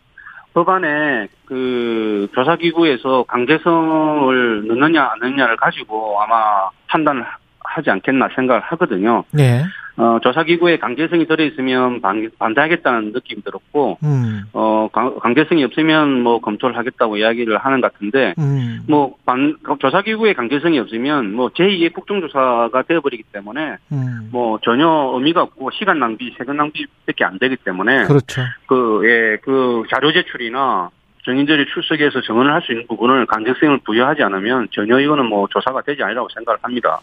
[0.55, 9.25] 법안에 그 조사기구에서 강제성을 넣느냐 안 넣느냐를 가지고 아마 판단을 하- 하지 않겠나 생각을 하거든요.
[9.39, 9.65] 예.
[9.97, 14.43] 어, 조사기구에 강제성이 들어있으면 반, 반대하겠다는 느낌이 들었고, 음.
[14.53, 18.81] 어, 강, 강제성이 없으면 뭐 검토를 하겠다고 이야기를 하는 것 같은데, 음.
[18.89, 24.29] 뭐, 반, 조사기구에 강제성이 없으면 뭐 제2의 국정조사가 되어버리기 때문에, 음.
[24.33, 28.43] 뭐 전혀 의미가 없고 시간 낭비, 세금 낭비밖에 안 되기 때문에, 그렇죠.
[28.67, 30.91] 그, 예, 그 자료 제출이나
[31.25, 36.03] 정인들이 출석해서 정언을 할 수 있는 부분을 강제성을 부여하지 않으면 전혀 이거는 뭐 조사가 되지
[36.03, 37.01] 않으라고 생각을 합니다.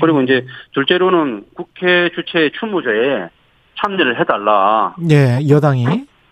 [0.00, 3.28] 그리고 이제 둘째로는 국회 주최 추모제에
[3.78, 4.94] 참여를 해달라.
[5.10, 5.86] 예, 여당이.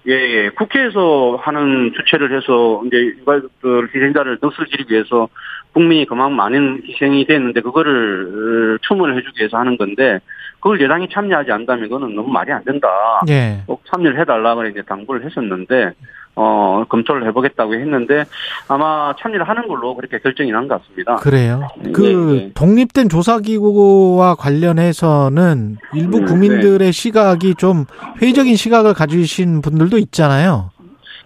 [0.07, 0.49] 예, 예.
[0.51, 5.29] 국회에서 하는 주최를 해서 이제 유가족들 희생자를 넋을 지르기 위해서
[5.73, 10.19] 국민이 그만큼 많은 희생이 됐는데 그거를 추모를 해주기 위해서 하는 건데
[10.61, 12.89] 그걸 여당이 참여하지 않는다면 그거는 너무 말이 안 된다.
[13.29, 13.63] 예.
[13.67, 15.93] 꼭 참여를 해달라 그래 이제 당부를 했었는데
[16.41, 18.25] 어 검토를 해보겠다고 했는데
[18.69, 21.17] 아마 참여를 하는 걸로 그렇게 결정이 난 것 같습니다.
[21.17, 21.69] 그래요.
[21.83, 22.53] 네, 그 네.
[22.55, 27.87] 독립된 조사기구와 관련해서는 일부 음, 국민들의 시각이 좀
[28.23, 30.71] 회의적인 시각을 가지신 분들도 있잖아요.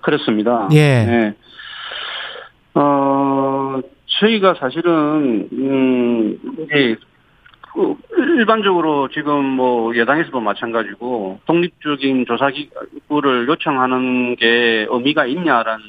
[0.00, 0.68] 그렇습니다.
[0.72, 1.04] 예.
[1.04, 1.34] 네.
[2.74, 3.80] 어,
[4.20, 6.96] 저희가 사실은, 음, 이제,
[7.74, 15.82] 그 일반적으로 지금 뭐 여당에서도 마찬가지고 독립적인 조사 기구를 요청하는 게 의미가 있냐라는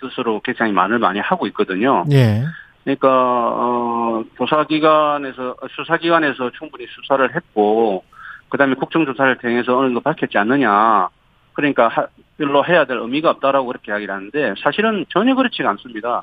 [0.00, 2.04] 뜻으로 굉장히 말을 많이 하고 있거든요.
[2.10, 2.42] 예.
[2.82, 8.04] 그러니까 어 조사기관에서 수사기관에서 충분히 수사를 했고
[8.50, 11.08] 그다음에 국정조사를 통해서 어느 정도 밝혔지 않느냐
[11.54, 16.22] 그러니까 하- 별로 해야 될 의미가 없다라고 그렇게 이야기를 하는데 사실은 전혀 그렇지가 않습니다.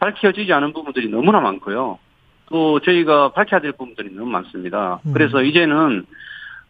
[0.00, 1.98] 밝혀지지 않은 부분들이 너무나 많고요.
[2.50, 5.00] 또 저희가 밝혀야 될 부분들이 너무 많습니다.
[5.06, 5.12] 음.
[5.12, 6.04] 그래서 이제는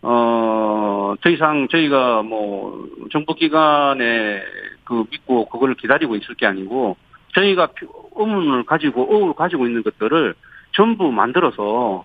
[0.07, 4.43] 어, 더 이상 저희가 뭐, 정부기관에
[4.85, 6.99] 그 믿고 그걸 기다리고 있을 게 아니고,
[7.35, 10.35] 저희가 표- 의문을 가지고, 의혹을 가지고 있는 것들을
[10.73, 12.05] 전부 만들어서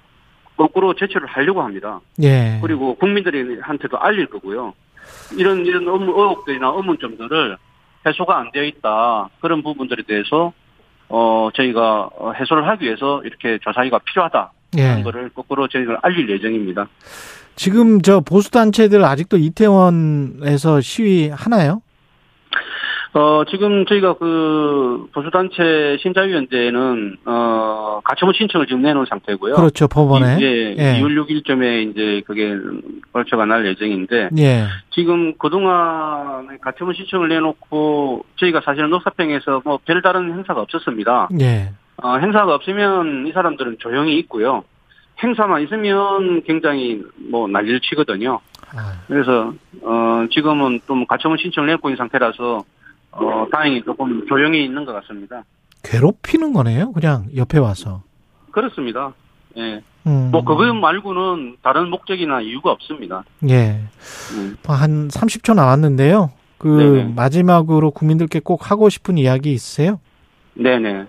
[0.56, 2.00] 거꾸로 제출을 하려고 합니다.
[2.24, 2.60] 예.
[2.62, 4.74] 그리고 국민들한테도 알릴 거고요.
[5.38, 7.58] 이런, 이런 의혹들이나 의문점들을
[8.06, 9.28] 해소가 안 되어 있다.
[9.42, 10.54] 그런 부분들에 대해서,
[11.10, 14.52] 어, 저희가 어, 해소를 하기 위해서 이렇게 조사기가 필요하다.
[14.78, 14.84] 예.
[14.84, 16.88] 하는 거를 거꾸로 저희가 알릴 예정입니다.
[17.56, 21.82] 지금 저 보수 단체들 아직도 이태원에서 시위 하나요?
[23.14, 29.56] 어, 지금 저희가 그, 보수단체 신자위원회는, 어, 가처분 신청을 지금 내놓은 상태고요.
[29.56, 30.38] 그렇죠, 법원에.
[30.40, 31.02] 예, 예.
[31.02, 32.56] 2월 6일쯤에 이제 그게
[33.12, 34.66] 발표가 날 예정인데, 예.
[34.92, 41.30] 지금 그동안 가처분 신청을 내놓고, 저희가 사실은 녹사평에서 뭐 별다른 행사가 없었습니다.
[41.42, 41.72] 예.
[42.04, 44.64] 어, 행사가 없으면 이 사람들은 조용히 있고요.
[45.22, 48.40] 행사만 있으면 굉장히 뭐 난리를 치거든요.
[48.74, 49.02] 아.
[49.08, 52.64] 그래서 어 지금은 좀 가처분 신청을 내고 있는 상태라서
[53.12, 55.44] 어 다행히 조금 조용히 있는 것 같습니다.
[55.84, 56.92] 괴롭히는 거네요.
[56.92, 58.04] 그냥 옆에 와서.
[58.52, 59.14] 그렇습니다.
[59.58, 59.82] 예.
[60.08, 60.30] 음.
[60.32, 63.24] 뭐 그거 말고는 다른 목적이나 이유가 없습니다.
[63.50, 63.82] 예.
[64.34, 64.58] 음.
[64.66, 66.32] 한 30초 남았는데요.
[66.58, 67.14] 그 네네.
[67.16, 70.00] 마지막으로 국민들께 꼭 하고 싶은 이야기 있으세요?
[70.56, 71.06] 네네.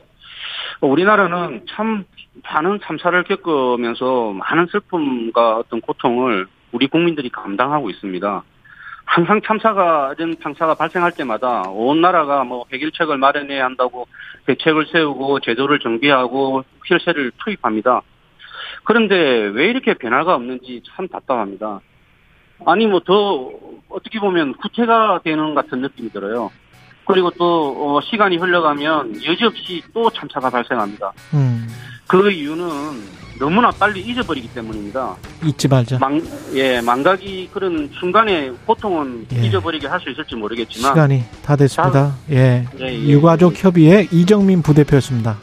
[0.81, 2.05] 우리나라는 참
[2.45, 8.43] 많은 참사를 겪으면서 많은 슬픔과 어떤 고통을 우리 국민들이 감당하고 있습니다.
[9.11, 14.07] 항상 참사가 이런 참사가 발생할 때마다 온 나라가 뭐 해결책을 마련해야 한다고
[14.47, 18.03] 대책을 세우고 제도를 정비하고 필세를 투입합니다.
[18.85, 21.81] 그런데 왜 이렇게 변화가 없는지 참 답답합니다.
[22.65, 23.51] 아니 뭐 더
[23.89, 26.53] 어떻게 보면 구태가 되는 같은 느낌이 들어요.
[27.05, 31.11] 그리고 또 어, 시간이 흘러가면 여지없이 또 참사가 발생합니다.
[31.35, 31.67] 음.
[32.07, 32.67] 그 이유는
[33.41, 35.17] 너무나 빨리 잊어버리기 때문입니다.
[35.45, 35.99] 잊지 말자.
[35.99, 36.23] 망,
[36.55, 39.47] 예, 망각이 그런 순간의 고통은 예.
[39.47, 42.15] 잊어버리게 할 수 있을지 모르겠지만 시간이 다 됐습니다.
[42.31, 42.67] 예.
[42.81, 42.95] 예, 예.
[43.09, 45.37] 유가족 협의회 이정민 부대표였습니다.